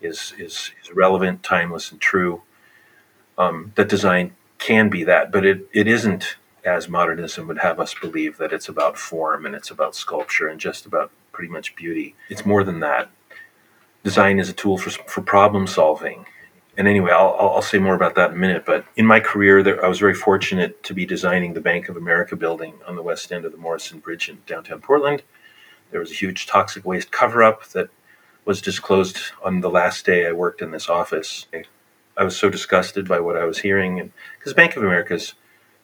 is, 0.00 0.34
is, 0.38 0.72
is 0.82 0.92
relevant, 0.92 1.42
timeless, 1.42 1.90
and 1.92 2.00
true. 2.00 2.42
Um, 3.38 3.72
that 3.76 3.88
design 3.88 4.34
can 4.58 4.88
be 4.88 5.04
that, 5.04 5.30
but 5.30 5.44
it, 5.46 5.68
it 5.72 5.86
isn't 5.86 6.36
as 6.66 6.88
modernism 6.88 7.46
would 7.46 7.58
have 7.58 7.80
us 7.80 7.94
believe 7.94 8.36
that 8.38 8.52
it's 8.52 8.68
about 8.68 8.98
form 8.98 9.46
and 9.46 9.54
it's 9.54 9.70
about 9.70 9.94
sculpture 9.94 10.48
and 10.48 10.60
just 10.60 10.86
about 10.86 11.10
pretty 11.32 11.52
much 11.52 11.76
beauty. 11.76 12.14
It's 12.28 12.44
more 12.44 12.64
than 12.64 12.80
that. 12.80 13.10
Design 14.02 14.38
is 14.38 14.48
a 14.48 14.52
tool 14.52 14.78
for, 14.78 14.90
for 14.90 15.20
problem 15.22 15.66
solving 15.66 16.26
and 16.76 16.86
anyway, 16.86 17.10
I'll, 17.10 17.36
I'll 17.38 17.62
say 17.62 17.78
more 17.78 17.94
about 17.94 18.14
that 18.16 18.30
in 18.30 18.36
a 18.36 18.38
minute. 18.38 18.66
But 18.66 18.84
in 18.96 19.06
my 19.06 19.20
career, 19.20 19.62
there, 19.62 19.82
I 19.84 19.88
was 19.88 19.98
very 19.98 20.14
fortunate 20.14 20.82
to 20.84 20.94
be 20.94 21.06
designing 21.06 21.54
the 21.54 21.60
Bank 21.60 21.88
of 21.88 21.96
America 21.96 22.36
building 22.36 22.74
on 22.86 22.96
the 22.96 23.02
west 23.02 23.32
end 23.32 23.44
of 23.44 23.52
the 23.52 23.58
Morrison 23.58 23.98
Bridge 23.98 24.28
in 24.28 24.38
downtown 24.46 24.80
Portland. 24.80 25.22
There 25.90 26.00
was 26.00 26.10
a 26.10 26.14
huge 26.14 26.46
toxic 26.46 26.84
waste 26.84 27.10
cover 27.10 27.42
up 27.42 27.66
that 27.68 27.88
was 28.44 28.60
disclosed 28.60 29.18
on 29.42 29.60
the 29.60 29.70
last 29.70 30.04
day 30.04 30.26
I 30.26 30.32
worked 30.32 30.60
in 30.60 30.70
this 30.70 30.88
office. 30.88 31.46
I 32.16 32.24
was 32.24 32.36
so 32.36 32.50
disgusted 32.50 33.08
by 33.08 33.20
what 33.20 33.36
I 33.36 33.44
was 33.44 33.58
hearing, 33.58 34.12
because 34.38 34.52
Bank 34.52 34.76
of 34.76 34.82
America's 34.82 35.34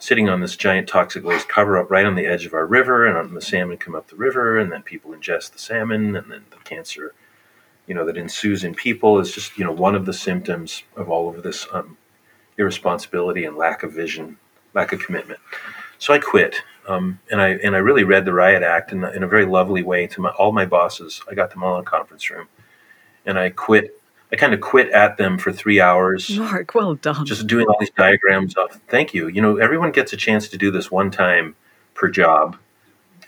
sitting 0.02 0.28
on 0.28 0.40
this 0.40 0.56
giant 0.56 0.88
toxic 0.88 1.23
waste 1.23 1.49
cover 1.49 1.78
up 1.78 1.88
right 1.88 2.04
on 2.04 2.16
the 2.16 2.26
edge 2.26 2.44
of 2.44 2.54
our 2.54 2.66
river, 2.66 3.06
and 3.06 3.37
the 3.37 3.40
salmon 3.40 3.78
come 3.78 3.94
up 3.94 4.09
the 4.09 4.16
river, 4.16 4.59
and 4.59 4.73
then 4.73 4.82
people 4.82 5.12
ingest 5.12 5.52
the 5.52 5.59
salmon, 5.61 6.16
and 6.16 6.30
then 6.30 6.44
the 6.50 6.56
cancer 6.64 7.14
you 7.87 7.94
know 7.94 8.04
that 8.04 8.16
ensues 8.16 8.64
in 8.64 8.75
people 8.75 9.18
is 9.21 9.32
just 9.32 9.56
you 9.56 9.64
know 9.64 9.73
one 9.73 9.94
of 9.94 10.04
the 10.06 10.12
symptoms 10.12 10.82
of 10.97 11.09
all 11.09 11.28
of 11.28 11.42
this 11.44 11.66
um, 11.73 11.97
irresponsibility 12.59 13.44
and 13.44 13.56
lack 13.56 13.82
of 13.85 13.92
vision, 13.92 14.37
lack 14.75 14.92
of 14.92 15.00
commitment. 15.00 15.38
So 15.99 16.12
I 16.12 16.18
quit, 16.18 16.56
um, 16.88 17.21
and 17.30 17.40
I 17.40 17.50
and 17.50 17.76
I 17.76 17.78
really 17.78 18.04
read 18.04 18.25
the 18.25 18.32
Riot 18.32 18.64
Act 18.64 18.90
in, 18.92 19.04
in 19.04 19.23
a 19.23 19.28
very 19.28 19.47
lovely 19.47 19.85
way 19.85 20.09
to 20.09 20.21
my, 20.21 20.30
all 20.30 20.50
my 20.50 20.66
bosses. 20.66 21.23
I 21.30 21.35
got 21.35 21.50
them 21.50 21.62
all 21.62 21.76
in 21.76 21.82
a 21.82 21.85
conference 21.85 22.28
room, 22.28 22.49
and 23.25 23.38
I 23.38 23.50
quit. 23.50 24.01
I 24.33 24.37
kind 24.37 24.55
of 24.55 24.61
quit 24.61 24.91
at 24.91 25.19
them 25.19 25.39
for 25.39 25.53
three 25.53 25.81
hours. 25.81 26.31
Mark, 26.39 26.75
well 26.75 26.95
done. 26.95 27.27
Just 27.27 27.47
doing 27.47 27.67
all 27.67 27.77
these 27.79 27.91
diagrams 27.91 28.55
of 28.57 28.81
thank 28.89 29.12
you. 29.12 29.29
You 29.29 29.43
know, 29.43 29.59
everyone 29.59 29.93
gets 29.93 30.12
a 30.12 30.17
chance 30.17 30.49
to 30.49 30.57
do 30.57 30.71
this 30.71 30.91
one 30.91 31.11
time 31.11 31.55
per 31.95 32.09
job. 32.09 32.57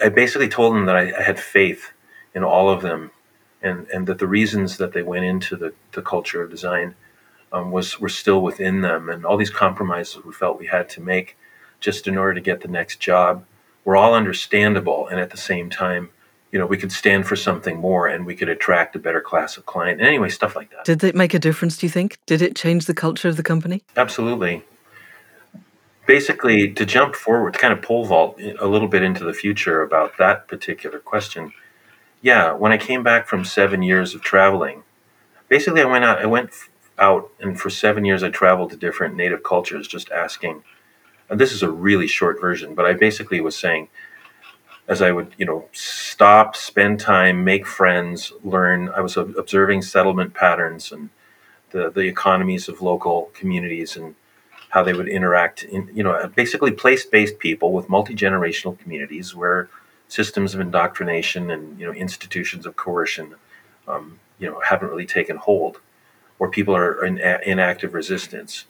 I 0.02 0.08
basically 0.08 0.48
told 0.48 0.74
them 0.74 0.86
that 0.86 0.96
I, 0.96 1.12
I 1.16 1.22
had 1.22 1.38
faith 1.38 1.92
in 2.34 2.42
all 2.42 2.70
of 2.70 2.82
them 2.82 3.10
and 3.64 3.88
and 3.88 4.06
that 4.06 4.18
the 4.18 4.26
reasons 4.28 4.76
that 4.76 4.92
they 4.92 5.02
went 5.02 5.24
into 5.24 5.56
the, 5.56 5.72
the 5.92 6.02
culture 6.02 6.42
of 6.42 6.50
design 6.50 6.94
um, 7.52 7.72
was 7.72 7.98
were 7.98 8.08
still 8.08 8.42
within 8.42 8.82
them, 8.82 9.08
and 9.08 9.24
all 9.24 9.36
these 9.36 9.50
compromises 9.50 10.24
we 10.24 10.32
felt 10.32 10.60
we 10.60 10.66
had 10.66 10.88
to 10.90 11.00
make 11.00 11.36
just 11.80 12.06
in 12.06 12.16
order 12.16 12.34
to 12.34 12.40
get 12.40 12.60
the 12.60 12.68
next 12.68 13.00
job 13.00 13.44
were 13.84 13.96
all 13.96 14.14
understandable, 14.14 15.08
and 15.08 15.18
at 15.18 15.30
the 15.30 15.36
same 15.36 15.70
time, 15.70 16.10
you 16.54 16.58
know, 16.58 16.66
we 16.66 16.78
could 16.78 16.92
stand 16.92 17.26
for 17.26 17.36
something 17.36 17.78
more, 17.78 18.06
and 18.06 18.24
we 18.24 18.34
could 18.34 18.48
attract 18.48 18.96
a 18.96 18.98
better 18.98 19.20
class 19.20 19.58
of 19.58 19.66
client. 19.66 20.00
Anyway, 20.00 20.30
stuff 20.30 20.56
like 20.56 20.70
that. 20.70 20.86
Did 20.86 21.04
it 21.04 21.14
make 21.14 21.34
a 21.34 21.38
difference? 21.38 21.76
Do 21.76 21.84
you 21.84 21.90
think? 21.90 22.16
Did 22.24 22.40
it 22.40 22.56
change 22.56 22.86
the 22.86 22.94
culture 22.94 23.28
of 23.28 23.36
the 23.36 23.42
company? 23.42 23.82
Absolutely. 23.94 24.64
Basically, 26.06 26.72
to 26.72 26.86
jump 26.86 27.14
forward, 27.14 27.54
to 27.54 27.58
kind 27.58 27.72
of 27.72 27.82
pole 27.82 28.06
vault 28.06 28.40
a 28.58 28.66
little 28.66 28.88
bit 28.88 29.02
into 29.02 29.24
the 29.24 29.34
future 29.34 29.82
about 29.82 30.16
that 30.18 30.48
particular 30.48 30.98
question 30.98 31.52
yeah, 32.24 32.54
when 32.54 32.72
I 32.72 32.78
came 32.78 33.02
back 33.02 33.28
from 33.28 33.44
seven 33.44 33.82
years 33.82 34.14
of 34.14 34.22
traveling, 34.22 34.82
basically 35.48 35.82
I 35.82 35.84
went 35.84 36.06
out. 36.06 36.20
I 36.20 36.24
went 36.24 36.52
out, 36.98 37.30
and 37.38 37.60
for 37.60 37.68
seven 37.68 38.06
years 38.06 38.22
I 38.22 38.30
traveled 38.30 38.70
to 38.70 38.78
different 38.78 39.14
native 39.14 39.42
cultures, 39.42 39.86
just 39.86 40.10
asking. 40.10 40.64
And 41.28 41.38
this 41.38 41.52
is 41.52 41.62
a 41.62 41.70
really 41.70 42.06
short 42.06 42.40
version, 42.40 42.74
but 42.74 42.86
I 42.86 42.94
basically 42.94 43.42
was 43.42 43.54
saying, 43.54 43.88
as 44.88 45.00
I 45.02 45.12
would, 45.12 45.34
you 45.38 45.46
know, 45.46 45.66
stop, 45.72 46.56
spend 46.56 47.00
time, 47.00 47.44
make 47.44 47.66
friends, 47.66 48.32
learn. 48.42 48.90
I 48.90 49.00
was 49.00 49.16
observing 49.16 49.82
settlement 49.82 50.34
patterns 50.34 50.92
and 50.92 51.10
the 51.70 51.90
the 51.90 52.02
economies 52.02 52.68
of 52.68 52.82
local 52.82 53.30
communities 53.34 53.96
and 53.96 54.14
how 54.70 54.82
they 54.82 54.92
would 54.92 55.08
interact 55.08 55.62
in, 55.62 55.88
you 55.94 56.02
know, 56.02 56.30
basically 56.34 56.72
place 56.72 57.06
based 57.06 57.38
people 57.38 57.72
with 57.72 57.88
multi 57.88 58.14
generational 58.14 58.78
communities 58.78 59.34
where 59.34 59.68
systems 60.08 60.54
of 60.54 60.60
indoctrination 60.60 61.50
and 61.50 61.78
you 61.78 61.86
know 61.86 61.92
institutions 61.92 62.66
of 62.66 62.76
coercion 62.76 63.34
um, 63.88 64.18
you 64.38 64.48
know 64.48 64.60
haven't 64.60 64.88
really 64.88 65.06
taken 65.06 65.36
hold 65.36 65.80
or 66.38 66.50
people 66.50 66.76
are 66.76 67.04
in, 67.04 67.18
in 67.44 67.58
active 67.58 67.94
resistance 67.94 68.64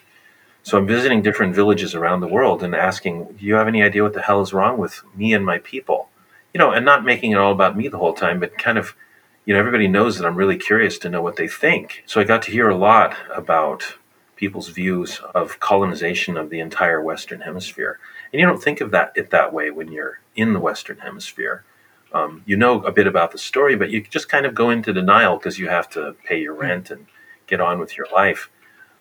so 0.65 0.77
i'm 0.77 0.87
visiting 0.87 1.23
different 1.23 1.55
villages 1.55 1.95
around 1.95 2.21
the 2.21 2.27
world 2.29 2.63
and 2.63 2.75
asking 2.75 3.25
do 3.39 3.47
you 3.47 3.55
have 3.55 3.69
any 3.69 3.83
idea 3.83 4.03
what 4.03 4.15
the 4.15 4.23
hell 4.23 4.41
is 4.43 4.53
wrong 4.53 4.77
with 4.77 5.03
me 5.15 5.33
and 5.33 5.47
my 5.47 5.59
people 5.59 6.09
you 6.53 6.59
know 6.59 6.73
and 6.73 6.85
not 6.85 7.05
making 7.05 7.31
it 7.31 7.39
all 7.39 7.53
about 7.53 7.77
me 7.77 7.87
the 7.87 7.99
whole 7.99 8.15
time 8.15 8.41
but 8.41 8.59
kind 8.59 8.77
of 8.77 8.97
you 9.45 9.55
know 9.55 9.61
everybody 9.61 9.87
knows 9.87 10.19
that 10.19 10.27
i'm 10.27 10.37
really 10.37 10.59
curious 10.59 10.99
to 10.99 11.09
know 11.09 11.23
what 11.23 11.37
they 11.37 11.47
think 11.47 12.03
so 12.07 12.21
i 12.21 12.25
got 12.25 12.43
to 12.43 12.51
hear 12.51 12.69
a 12.69 12.77
lot 12.77 13.17
about 13.33 13.95
people's 14.35 14.69
views 14.69 15.21
of 15.33 15.61
colonization 15.61 16.37
of 16.37 16.51
the 16.51 16.59
entire 16.59 17.01
western 17.01 17.43
hemisphere 17.43 18.01
and 18.35 18.41
you 18.41 18.47
don't 18.49 18.61
think 18.61 18.81
of 18.81 18.91
that 18.91 19.13
it 19.15 19.31
that 19.31 19.53
way 19.53 19.71
when 19.71 19.93
you're 19.93 20.19
in 20.37 20.53
the 20.53 20.61
Western 20.61 20.99
Hemisphere. 20.99 21.65
Um, 22.13 22.43
you 22.47 22.57
know 22.57 22.83
a 22.83 22.93
bit 22.93 23.07
about 23.07 23.33
the 23.33 23.39
story, 23.39 23.77
but 23.77 23.91
you 23.91 24.03
just 24.03 24.29
kind 24.29 24.47
of 24.47 24.55
go 24.55 24.71
into 24.71 24.93
denial 24.93 25.37
because 25.37 25.59
you 25.59 25.69
have 25.69 25.89
to 25.91 26.15
pay 26.25 26.41
your 26.41 26.55
rent 26.55 26.91
and 26.91 27.07
get 27.47 27.61
on 27.61 27.79
with 27.79 27.97
your 27.97 28.07
life. 28.13 28.51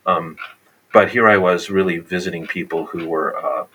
Um, 0.06 0.38
but 0.94 1.10
here 1.10 1.28
I 1.28 1.38
was 1.38 1.70
really 1.70 1.98
visiting 1.98 2.48
people 2.48 2.86
who 2.86 3.10
were, 3.10 3.36
uh, 3.36 3.66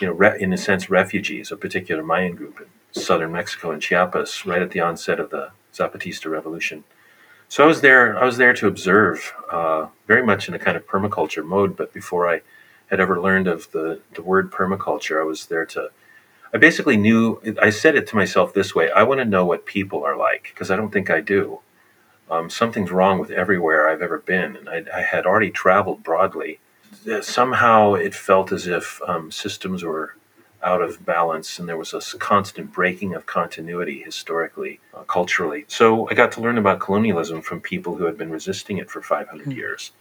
you 0.00 0.08
know, 0.08 0.12
re- 0.12 0.38
in 0.38 0.52
a 0.52 0.58
sense, 0.58 0.90
refugees, 0.90 1.50
a 1.50 1.56
particular 1.56 2.02
Mayan 2.02 2.34
group 2.34 2.60
in 2.60 2.66
southern 3.00 3.32
Mexico 3.32 3.70
and 3.70 3.80
Chiapas, 3.80 4.44
right 4.44 4.60
at 4.60 4.72
the 4.72 4.80
onset 4.80 5.18
of 5.18 5.30
the 5.30 5.52
Zapatista 5.72 6.30
revolution. 6.30 6.84
So 7.48 7.64
I 7.64 7.66
was 7.66 7.80
there. 7.80 8.18
I 8.18 8.26
was 8.26 8.36
there 8.36 8.52
to 8.52 8.66
observe, 8.66 9.32
uh, 9.50 9.86
very 10.06 10.22
much 10.22 10.48
in 10.48 10.54
a 10.54 10.58
kind 10.58 10.76
of 10.76 10.86
permaculture 10.86 11.44
mode. 11.44 11.76
But 11.76 11.94
before 11.94 12.28
I 12.28 12.42
had 12.88 13.00
ever 13.00 13.20
learned 13.20 13.46
of 13.46 13.70
the, 13.72 14.00
the 14.14 14.22
word 14.22 14.50
permaculture. 14.50 15.20
I 15.20 15.24
was 15.24 15.46
there 15.46 15.66
to, 15.66 15.90
I 16.52 16.58
basically 16.58 16.96
knew, 16.96 17.40
I 17.60 17.70
said 17.70 17.94
it 17.96 18.06
to 18.08 18.16
myself 18.16 18.52
this 18.52 18.74
way 18.74 18.90
I 18.90 19.02
want 19.02 19.20
to 19.20 19.24
know 19.24 19.44
what 19.44 19.66
people 19.66 20.04
are 20.04 20.16
like, 20.16 20.44
because 20.44 20.70
I 20.70 20.76
don't 20.76 20.92
think 20.92 21.10
I 21.10 21.20
do. 21.20 21.60
Um, 22.30 22.50
something's 22.50 22.90
wrong 22.90 23.18
with 23.18 23.30
everywhere 23.30 23.88
I've 23.88 24.02
ever 24.02 24.18
been. 24.18 24.56
And 24.56 24.68
I, 24.68 24.84
I, 24.94 25.00
had 25.00 25.24
already 25.24 25.50
traveled 25.50 26.02
broadly 26.02 26.60
uh, 27.10 27.20
somehow 27.20 27.94
it 27.94 28.14
felt 28.14 28.52
as 28.52 28.66
if 28.66 29.00
um, 29.06 29.30
systems 29.30 29.84
were 29.84 30.14
out 30.62 30.82
of 30.82 31.04
balance 31.06 31.58
and 31.58 31.68
there 31.68 31.76
was 31.76 31.94
a 31.94 32.18
constant 32.18 32.72
breaking 32.72 33.14
of 33.14 33.26
continuity 33.26 34.02
historically, 34.02 34.80
uh, 34.92 35.02
culturally. 35.02 35.64
So 35.68 36.08
I 36.10 36.14
got 36.14 36.32
to 36.32 36.40
learn 36.40 36.58
about 36.58 36.80
colonialism 36.80 37.42
from 37.42 37.60
people 37.60 37.96
who 37.96 38.04
had 38.04 38.18
been 38.18 38.30
resisting 38.30 38.78
it 38.78 38.90
for 38.90 39.00
500 39.00 39.46
mm. 39.46 39.54
years. 39.54 39.92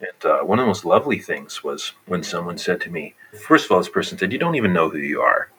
And 0.00 0.30
uh, 0.30 0.44
one 0.44 0.58
of 0.58 0.64
the 0.64 0.68
most 0.68 0.84
lovely 0.84 1.18
things 1.18 1.64
was 1.64 1.92
when 2.06 2.22
someone 2.22 2.58
said 2.58 2.80
to 2.82 2.90
me, 2.90 3.14
first 3.46 3.64
of 3.64 3.72
all, 3.72 3.78
this 3.78 3.88
person 3.88 4.18
said, 4.18 4.32
You 4.32 4.38
don't 4.38 4.56
even 4.56 4.72
know 4.72 4.88
who 4.88 4.98
you 4.98 5.20
are. 5.20 5.50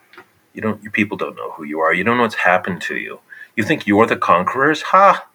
You 0.53 0.61
don't, 0.61 0.81
your 0.83 0.91
people 0.91 1.17
don't 1.17 1.35
know 1.35 1.51
who 1.51 1.63
you 1.63 1.79
are. 1.79 1.93
You 1.93 2.03
don't 2.03 2.17
know 2.17 2.23
what's 2.23 2.35
happened 2.35 2.81
to 2.83 2.95
you. 2.95 3.19
You 3.55 3.63
think 3.63 3.87
you're 3.87 4.05
the 4.05 4.17
conquerors? 4.17 4.81
Ha! 4.83 5.27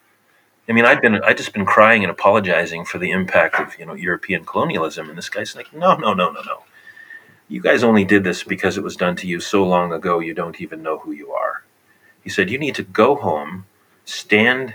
I 0.69 0.73
mean, 0.73 0.85
I'd 0.85 1.01
been, 1.01 1.23
I'd 1.25 1.39
just 1.39 1.55
been 1.55 1.65
crying 1.65 2.05
and 2.05 2.11
apologizing 2.11 2.85
for 2.85 2.99
the 2.99 3.11
impact 3.11 3.59
of, 3.59 3.79
you 3.79 3.87
know, 3.87 3.95
European 3.95 4.45
colonialism. 4.45 5.09
And 5.09 5.17
this 5.17 5.31
guy's 5.31 5.57
like, 5.57 5.73
no, 5.73 5.97
no, 5.97 6.13
no, 6.13 6.31
no, 6.31 6.43
no. 6.43 6.65
You 7.49 7.63
guys 7.63 7.83
only 7.83 8.05
did 8.05 8.25
this 8.25 8.45
because 8.45 8.77
it 8.77 8.85
was 8.85 8.97
done 8.97 9.17
to 9.17 9.27
you 9.27 9.41
so 9.41 9.65
long 9.65 9.93
ago 9.93 10.19
you 10.19 10.35
don't 10.35 10.61
even 10.61 10.83
know 10.83 10.99
who 10.99 11.13
you 11.13 11.33
are. 11.33 11.65
He 12.23 12.29
said, 12.29 12.51
You 12.51 12.59
need 12.59 12.75
to 12.75 12.83
go 12.83 13.15
home, 13.15 13.65
stand 14.05 14.75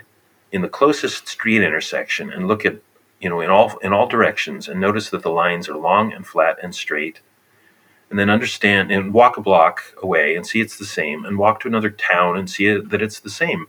in 0.51 0.63
the 0.63 0.67
closest 0.67 1.27
street 1.27 1.61
intersection, 1.61 2.31
and 2.31 2.47
look 2.47 2.65
at, 2.65 2.77
you 3.19 3.29
know, 3.29 3.41
in 3.41 3.51
all, 3.51 3.77
in 3.83 3.93
all 3.93 4.07
directions 4.07 4.67
and 4.67 4.81
notice 4.81 5.11
that 5.11 5.21
the 5.21 5.29
lines 5.29 5.69
are 5.69 5.77
long 5.77 6.11
and 6.11 6.25
flat 6.25 6.57
and 6.63 6.73
straight. 6.73 7.19
And 8.09 8.17
then 8.17 8.29
understand 8.29 8.91
and 8.91 9.13
walk 9.13 9.37
a 9.37 9.41
block 9.41 9.83
away 10.01 10.35
and 10.35 10.45
see 10.45 10.59
it's 10.59 10.77
the 10.77 10.85
same, 10.85 11.25
and 11.25 11.37
walk 11.37 11.59
to 11.59 11.67
another 11.67 11.91
town 11.91 12.37
and 12.37 12.49
see 12.49 12.75
that 12.75 13.01
it's 13.01 13.19
the 13.19 13.29
same. 13.29 13.67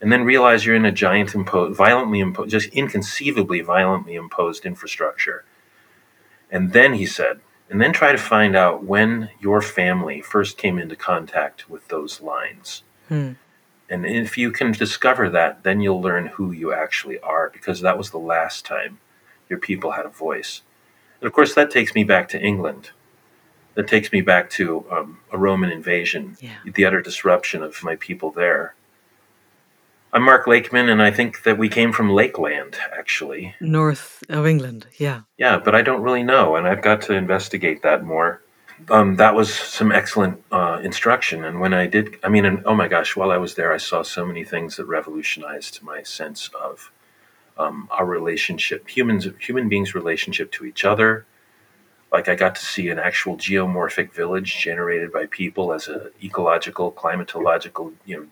And 0.00 0.10
then 0.10 0.24
realize 0.24 0.64
you're 0.64 0.76
in 0.76 0.86
a 0.86 0.92
giant, 0.92 1.34
imposed, 1.34 1.76
violently 1.76 2.20
imposed, 2.20 2.50
just 2.50 2.70
inconceivably 2.70 3.60
violently 3.60 4.14
imposed 4.14 4.64
infrastructure. 4.64 5.44
And 6.50 6.72
then 6.72 6.94
he 6.94 7.06
said, 7.06 7.40
and 7.68 7.80
then 7.80 7.92
try 7.92 8.10
to 8.10 8.18
find 8.18 8.56
out 8.56 8.82
when 8.82 9.30
your 9.40 9.62
family 9.62 10.20
first 10.20 10.58
came 10.58 10.78
into 10.78 10.96
contact 10.96 11.70
with 11.70 11.86
those 11.88 12.20
lines. 12.20 12.82
Hmm. 13.08 13.32
And 13.88 14.06
if 14.06 14.38
you 14.38 14.50
can 14.50 14.72
discover 14.72 15.28
that, 15.30 15.64
then 15.64 15.80
you'll 15.80 16.00
learn 16.00 16.26
who 16.26 16.52
you 16.52 16.72
actually 16.72 17.18
are 17.20 17.50
because 17.50 17.80
that 17.80 17.98
was 17.98 18.10
the 18.10 18.18
last 18.18 18.64
time 18.64 18.98
your 19.48 19.58
people 19.58 19.92
had 19.92 20.06
a 20.06 20.10
voice. 20.10 20.62
And 21.20 21.26
of 21.26 21.32
course, 21.32 21.54
that 21.54 21.70
takes 21.70 21.94
me 21.94 22.04
back 22.04 22.28
to 22.30 22.40
England. 22.40 22.90
That 23.74 23.88
takes 23.88 24.12
me 24.12 24.20
back 24.20 24.48
to 24.50 24.84
um, 24.90 25.18
a 25.32 25.38
Roman 25.38 25.70
invasion, 25.70 26.36
yeah. 26.40 26.56
the 26.64 26.84
utter 26.84 27.02
disruption 27.02 27.62
of 27.62 27.82
my 27.82 27.96
people 27.96 28.30
there. 28.30 28.74
I'm 30.12 30.22
Mark 30.22 30.48
Lakeman, 30.48 30.88
and 30.88 31.00
I 31.00 31.12
think 31.12 31.44
that 31.44 31.56
we 31.56 31.68
came 31.68 31.92
from 31.92 32.10
Lakeland, 32.10 32.76
actually. 32.98 33.54
North 33.60 34.24
of 34.28 34.44
England, 34.44 34.88
yeah. 34.98 35.20
Yeah, 35.38 35.60
but 35.64 35.76
I 35.76 35.82
don't 35.82 36.02
really 36.02 36.24
know, 36.24 36.56
and 36.56 36.66
I've 36.66 36.82
got 36.82 37.02
to 37.02 37.14
investigate 37.14 37.82
that 37.82 38.02
more. 38.02 38.42
Um, 38.88 39.16
that 39.16 39.36
was 39.36 39.54
some 39.54 39.92
excellent 39.92 40.42
uh, 40.50 40.80
instruction. 40.82 41.44
And 41.44 41.60
when 41.60 41.72
I 41.72 41.86
did, 41.86 42.16
I 42.24 42.28
mean, 42.28 42.44
and, 42.44 42.62
oh 42.64 42.74
my 42.74 42.88
gosh, 42.88 43.14
while 43.14 43.30
I 43.30 43.36
was 43.36 43.54
there, 43.54 43.72
I 43.72 43.76
saw 43.76 44.02
so 44.02 44.26
many 44.26 44.42
things 44.42 44.76
that 44.76 44.86
revolutionized 44.86 45.80
my 45.82 46.02
sense 46.02 46.50
of 46.60 46.90
um, 47.56 47.88
our 47.92 48.04
relationship, 48.06 48.88
humans, 48.88 49.28
human 49.38 49.68
beings' 49.68 49.94
relationship 49.94 50.50
to 50.52 50.64
each 50.64 50.84
other. 50.84 51.24
Like 52.10 52.28
I 52.28 52.34
got 52.34 52.56
to 52.56 52.64
see 52.64 52.88
an 52.88 52.98
actual 52.98 53.36
geomorphic 53.36 54.12
village 54.12 54.58
generated 54.58 55.12
by 55.12 55.26
people 55.26 55.72
as 55.72 55.86
an 55.86 56.10
ecological, 56.20 56.90
climatological, 56.90 57.92
you 58.04 58.16
know, 58.16 58.26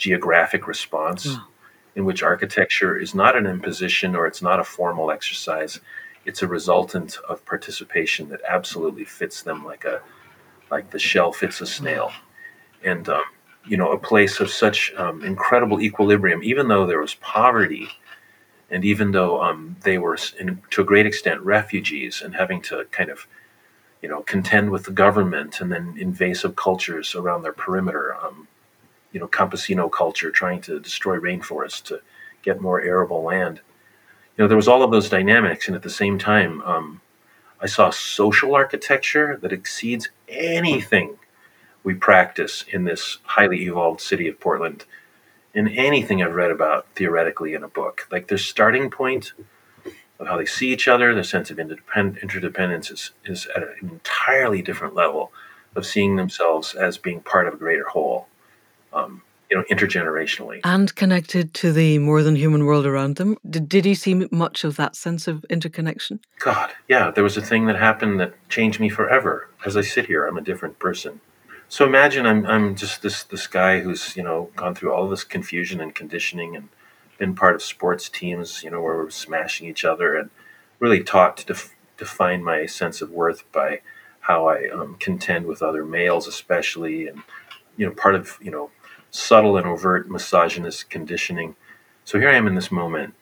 geographic 0.00 0.66
response 0.66 1.26
mm. 1.26 1.44
in 1.94 2.04
which 2.04 2.22
architecture 2.22 2.96
is 2.96 3.14
not 3.14 3.36
an 3.36 3.46
imposition 3.46 4.16
or 4.16 4.26
it's 4.26 4.42
not 4.42 4.58
a 4.58 4.64
formal 4.64 5.12
exercise. 5.12 5.78
It's 6.24 6.42
a 6.42 6.48
resultant 6.48 7.18
of 7.28 7.44
participation 7.44 8.28
that 8.30 8.40
absolutely 8.48 9.04
fits 9.04 9.42
them 9.42 9.64
like 9.64 9.84
a 9.84 10.02
like 10.70 10.90
the 10.90 10.98
shell 10.98 11.32
fits 11.32 11.60
a 11.60 11.66
snail. 11.66 12.12
And 12.82 13.08
um, 13.08 13.22
you 13.66 13.76
know, 13.76 13.92
a 13.92 13.98
place 13.98 14.40
of 14.40 14.50
such 14.50 14.92
um, 14.94 15.22
incredible 15.22 15.80
equilibrium, 15.80 16.42
even 16.42 16.68
though 16.68 16.86
there 16.86 17.00
was 17.00 17.14
poverty, 17.16 17.88
and 18.70 18.84
even 18.84 19.10
though 19.10 19.42
um, 19.42 19.76
they 19.82 19.98
were, 19.98 20.16
in, 20.38 20.62
to 20.70 20.80
a 20.80 20.84
great 20.84 21.06
extent, 21.06 21.40
refugees 21.42 22.22
and 22.22 22.34
having 22.34 22.62
to 22.62 22.86
kind 22.90 23.10
of, 23.10 23.26
you 24.00 24.08
know, 24.08 24.22
contend 24.22 24.70
with 24.70 24.84
the 24.84 24.92
government 24.92 25.60
and 25.60 25.70
then 25.70 25.94
invasive 25.98 26.56
cultures 26.56 27.14
around 27.14 27.42
their 27.42 27.52
perimeter. 27.52 28.16
Um, 28.16 28.48
you 29.12 29.20
know 29.20 29.28
campesino 29.28 29.90
culture 29.90 30.30
trying 30.30 30.60
to 30.62 30.80
destroy 30.80 31.18
rainforests 31.18 31.82
to 31.84 32.00
get 32.42 32.60
more 32.60 32.80
arable 32.80 33.22
land. 33.22 33.60
You 34.36 34.44
know, 34.44 34.48
there 34.48 34.56
was 34.56 34.68
all 34.68 34.82
of 34.82 34.90
those 34.90 35.08
dynamics, 35.08 35.66
and 35.66 35.76
at 35.76 35.82
the 35.82 35.90
same 35.90 36.18
time, 36.18 36.62
um, 36.62 37.00
I 37.60 37.66
saw 37.66 37.90
social 37.90 38.54
architecture 38.54 39.38
that 39.42 39.52
exceeds 39.52 40.08
anything 40.28 41.18
we 41.82 41.94
practice 41.94 42.64
in 42.72 42.84
this 42.84 43.18
highly 43.24 43.62
evolved 43.64 44.00
city 44.00 44.28
of 44.28 44.40
Portland, 44.40 44.84
in 45.52 45.68
anything 45.68 46.22
I've 46.22 46.34
read 46.34 46.50
about 46.50 46.86
theoretically 46.94 47.54
in 47.54 47.62
a 47.62 47.68
book. 47.68 48.06
Like 48.10 48.28
their 48.28 48.38
starting 48.38 48.90
point 48.90 49.32
of 50.18 50.26
how 50.26 50.36
they 50.36 50.46
see 50.46 50.72
each 50.72 50.88
other, 50.88 51.14
their 51.14 51.24
sense 51.24 51.50
of 51.50 51.58
interdependence 51.58 52.90
is, 52.90 53.12
is 53.24 53.46
at 53.54 53.62
an 53.62 53.76
entirely 53.82 54.62
different 54.62 54.94
level 54.94 55.32
of 55.74 55.86
seeing 55.86 56.16
themselves 56.16 56.74
as 56.74 56.98
being 56.98 57.20
part 57.20 57.46
of 57.46 57.54
a 57.54 57.58
greater 57.58 57.88
whole 57.88 58.26
um, 58.92 59.22
you 59.50 59.56
know, 59.56 59.64
intergenerationally. 59.64 60.60
And 60.62 60.94
connected 60.94 61.54
to 61.54 61.72
the 61.72 61.98
more 61.98 62.22
than 62.22 62.36
human 62.36 62.64
world 62.64 62.86
around 62.86 63.16
them. 63.16 63.36
Did, 63.48 63.68
did 63.68 63.84
he 63.84 63.94
see 63.94 64.14
much 64.30 64.62
of 64.62 64.76
that 64.76 64.94
sense 64.94 65.26
of 65.26 65.44
interconnection? 65.50 66.20
God, 66.38 66.70
yeah. 66.88 67.10
There 67.10 67.24
was 67.24 67.36
a 67.36 67.42
thing 67.42 67.66
that 67.66 67.76
happened 67.76 68.20
that 68.20 68.34
changed 68.48 68.78
me 68.78 68.88
forever. 68.88 69.48
As 69.66 69.76
I 69.76 69.80
sit 69.80 70.06
here, 70.06 70.24
I'm 70.24 70.38
a 70.38 70.42
different 70.42 70.78
person. 70.78 71.20
So 71.68 71.84
imagine 71.84 72.26
I'm, 72.26 72.46
I'm 72.46 72.74
just 72.76 73.02
this, 73.02 73.24
this 73.24 73.46
guy 73.46 73.80
who's, 73.80 74.16
you 74.16 74.22
know, 74.22 74.50
gone 74.56 74.74
through 74.74 74.92
all 74.92 75.08
this 75.08 75.24
confusion 75.24 75.80
and 75.80 75.94
conditioning 75.94 76.56
and 76.56 76.68
been 77.18 77.34
part 77.34 77.54
of 77.54 77.62
sports 77.62 78.08
teams, 78.08 78.62
you 78.64 78.70
know, 78.70 78.80
where 78.80 78.96
we're 78.96 79.10
smashing 79.10 79.68
each 79.68 79.84
other 79.84 80.16
and 80.16 80.30
really 80.78 81.02
taught 81.02 81.36
to 81.36 81.46
def- 81.46 81.74
define 81.96 82.42
my 82.42 82.66
sense 82.66 83.02
of 83.02 83.10
worth 83.10 83.44
by 83.52 83.80
how 84.20 84.48
I 84.48 84.68
um, 84.70 84.96
contend 84.98 85.46
with 85.46 85.62
other 85.62 85.84
males, 85.84 86.26
especially, 86.26 87.06
and, 87.06 87.22
you 87.76 87.86
know, 87.86 87.92
part 87.92 88.14
of, 88.14 88.38
you 88.40 88.50
know, 88.50 88.70
subtle 89.10 89.56
and 89.56 89.66
overt 89.66 90.10
misogynist 90.10 90.90
conditioning. 90.90 91.56
So 92.04 92.18
here 92.18 92.28
I 92.28 92.36
am 92.36 92.46
in 92.46 92.54
this 92.54 92.72
moment, 92.72 93.14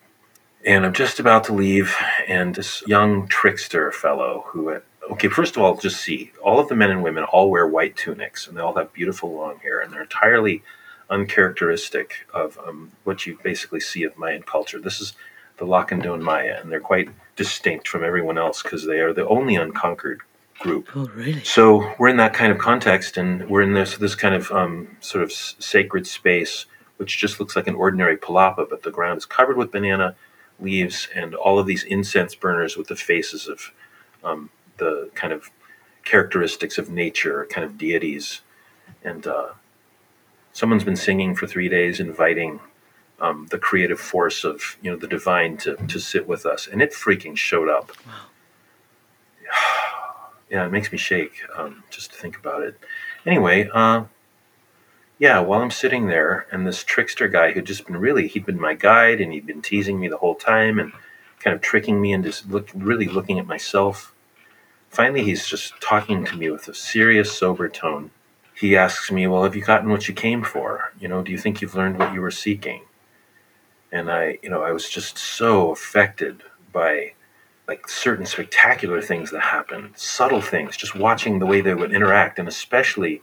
and 0.64 0.84
I'm 0.84 0.92
just 0.92 1.20
about 1.20 1.44
to 1.44 1.52
leave, 1.52 1.94
and 2.26 2.54
this 2.54 2.82
young 2.86 3.28
trickster 3.28 3.90
fellow 3.92 4.44
who, 4.48 4.68
had, 4.68 4.82
okay, 5.10 5.28
first 5.28 5.56
of 5.56 5.62
all, 5.62 5.76
just 5.76 6.00
see 6.00 6.32
all 6.42 6.58
of 6.58 6.68
the 6.68 6.76
men 6.76 6.90
and 6.90 7.02
women 7.02 7.24
all 7.24 7.50
wear 7.50 7.66
white 7.66 7.96
tunics, 7.96 8.46
and 8.46 8.56
they 8.56 8.60
all 8.60 8.74
have 8.74 8.92
beautiful 8.92 9.32
long 9.32 9.58
hair, 9.58 9.80
and 9.80 9.92
they're 9.92 10.02
entirely 10.02 10.62
uncharacteristic 11.10 12.26
of 12.34 12.58
um, 12.66 12.92
what 13.04 13.26
you 13.26 13.38
basically 13.42 13.80
see 13.80 14.02
of 14.02 14.18
Mayan 14.18 14.42
culture. 14.42 14.78
This 14.78 15.00
is 15.00 15.14
the 15.56 15.66
Lacandon 15.66 16.20
Maya, 16.20 16.58
and 16.60 16.70
they're 16.70 16.80
quite 16.80 17.08
distinct 17.36 17.88
from 17.88 18.04
everyone 18.04 18.38
else 18.38 18.62
because 18.62 18.86
they 18.86 19.00
are 19.00 19.12
the 19.12 19.26
only 19.26 19.56
unconquered 19.56 20.20
group. 20.58 20.88
Oh, 20.94 21.08
really? 21.14 21.42
So 21.44 21.94
we're 21.98 22.08
in 22.08 22.16
that 22.18 22.34
kind 22.34 22.52
of 22.52 22.58
context, 22.58 23.16
and 23.16 23.48
we're 23.48 23.62
in 23.62 23.74
this 23.74 23.96
this 23.96 24.14
kind 24.14 24.34
of 24.34 24.50
um, 24.50 24.96
sort 25.00 25.24
of 25.24 25.32
sacred 25.32 26.06
space, 26.06 26.66
which 26.96 27.18
just 27.18 27.40
looks 27.40 27.56
like 27.56 27.66
an 27.66 27.74
ordinary 27.74 28.16
palapa, 28.16 28.68
but 28.68 28.82
the 28.82 28.90
ground 28.90 29.18
is 29.18 29.26
covered 29.26 29.56
with 29.56 29.72
banana 29.72 30.14
leaves 30.60 31.08
and 31.14 31.34
all 31.34 31.58
of 31.58 31.66
these 31.66 31.84
incense 31.84 32.34
burners 32.34 32.76
with 32.76 32.88
the 32.88 32.96
faces 32.96 33.46
of 33.46 33.72
um, 34.24 34.50
the 34.78 35.08
kind 35.14 35.32
of 35.32 35.50
characteristics 36.04 36.78
of 36.78 36.90
nature, 36.90 37.46
kind 37.50 37.64
of 37.64 37.78
deities, 37.78 38.40
and 39.04 39.26
uh, 39.26 39.50
someone's 40.52 40.84
been 40.84 40.96
singing 40.96 41.34
for 41.34 41.46
three 41.46 41.68
days, 41.68 42.00
inviting. 42.00 42.60
Um, 43.20 43.48
the 43.50 43.58
creative 43.58 43.98
force 43.98 44.44
of 44.44 44.76
you 44.80 44.92
know 44.92 44.96
the 44.96 45.08
divine 45.08 45.56
to, 45.58 45.74
to 45.74 45.98
sit 45.98 46.28
with 46.28 46.46
us, 46.46 46.68
and 46.68 46.80
it 46.80 46.92
freaking 46.92 47.36
showed 47.36 47.68
up. 47.68 47.90
Wow 48.06 48.12
yeah, 50.50 50.64
it 50.66 50.72
makes 50.72 50.90
me 50.90 50.98
shake 50.98 51.42
um, 51.56 51.82
just 51.90 52.12
to 52.12 52.18
think 52.18 52.36
about 52.38 52.62
it. 52.62 52.78
Anyway, 53.26 53.68
uh, 53.72 54.04
yeah, 55.18 55.40
while 55.40 55.60
I'm 55.60 55.70
sitting 55.70 56.06
there, 56.06 56.46
and 56.52 56.66
this 56.66 56.84
trickster 56.84 57.28
guy 57.28 57.52
who'd 57.52 57.66
just 57.66 57.86
been 57.86 57.96
really, 57.96 58.28
he'd 58.28 58.46
been 58.46 58.60
my 58.60 58.74
guide 58.74 59.20
and 59.20 59.32
he'd 59.32 59.46
been 59.46 59.62
teasing 59.62 59.98
me 59.98 60.08
the 60.08 60.16
whole 60.16 60.36
time 60.36 60.78
and 60.78 60.92
kind 61.40 61.54
of 61.54 61.60
tricking 61.60 62.00
me 62.00 62.12
into 62.12 62.32
look, 62.48 62.70
really 62.74 63.06
looking 63.06 63.38
at 63.38 63.46
myself. 63.46 64.14
Finally, 64.90 65.24
he's 65.24 65.46
just 65.46 65.78
talking 65.80 66.24
to 66.24 66.36
me 66.36 66.50
with 66.50 66.68
a 66.68 66.74
serious, 66.74 67.36
sober 67.36 67.68
tone. 67.68 68.10
He 68.54 68.76
asks 68.76 69.10
me, 69.10 69.26
Well, 69.26 69.44
have 69.44 69.54
you 69.54 69.62
gotten 69.62 69.90
what 69.90 70.08
you 70.08 70.14
came 70.14 70.42
for? 70.42 70.92
You 70.98 71.08
know, 71.08 71.22
do 71.22 71.30
you 71.30 71.38
think 71.38 71.60
you've 71.60 71.74
learned 71.74 71.98
what 71.98 72.14
you 72.14 72.20
were 72.20 72.30
seeking? 72.30 72.82
And 73.92 74.10
I, 74.10 74.38
you 74.42 74.50
know, 74.50 74.62
I 74.62 74.72
was 74.72 74.88
just 74.88 75.18
so 75.18 75.70
affected 75.70 76.42
by 76.72 77.12
like 77.68 77.88
certain 77.88 78.24
spectacular 78.24 79.00
things 79.02 79.30
that 79.30 79.42
happened, 79.42 79.92
subtle 79.94 80.40
things, 80.40 80.76
just 80.76 80.94
watching 80.94 81.38
the 81.38 81.46
way 81.46 81.60
they 81.60 81.74
would 81.74 81.92
interact, 81.92 82.38
and 82.38 82.48
especially 82.48 83.20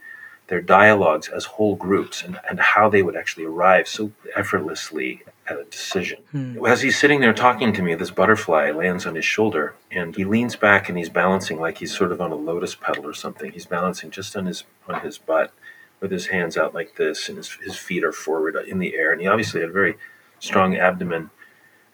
their 0.47 0.62
dialogues 0.62 1.27
as 1.27 1.45
whole 1.45 1.75
groups 1.75 2.23
and, 2.23 2.39
and 2.47 2.60
how 2.60 2.88
they 2.88 3.01
would 3.01 3.15
actually 3.15 3.45
arrive 3.45 3.88
so 3.88 4.12
effortlessly 4.36 5.23
at 5.47 5.60
a 5.60 5.63
decision. 5.65 6.19
Hmm. 6.31 6.63
As 6.65 6.81
he's 6.81 6.97
sitting 6.97 7.19
there 7.19 7.34
talking 7.34 7.73
to 7.73 7.81
me, 7.81 7.95
this 7.95 8.12
butterfly 8.12 8.71
lands 8.71 9.05
on 9.05 9.15
his 9.15 9.25
shoulder 9.25 9.73
and 9.91 10.15
he 10.15 10.23
leans 10.23 10.55
back 10.55 10.88
and 10.88 10.97
he's 10.97 11.10
balancing 11.10 11.60
like 11.60 11.79
he's 11.79 11.95
sort 11.95 12.12
of 12.12 12.21
on 12.21 12.31
a 12.31 12.36
lotus 12.36 12.75
petal 12.75 13.08
or 13.08 13.13
something. 13.13 13.51
He's 13.51 13.65
balancing 13.65 14.12
just 14.12 14.36
on 14.38 14.45
his 14.45 14.63
on 14.88 15.01
his 15.01 15.17
butt 15.17 15.51
with 15.99 16.12
his 16.12 16.27
hands 16.27 16.58
out 16.58 16.73
like 16.73 16.95
this 16.95 17.27
and 17.29 17.38
his, 17.38 17.51
his 17.63 17.75
feet 17.75 18.03
are 18.03 18.12
forward 18.12 18.55
in 18.67 18.79
the 18.79 18.95
air. 18.95 19.12
And 19.12 19.21
he 19.21 19.27
obviously 19.27 19.62
had 19.62 19.69
a 19.69 19.73
very 19.73 19.95
strong 20.39 20.75
abdomen 20.75 21.31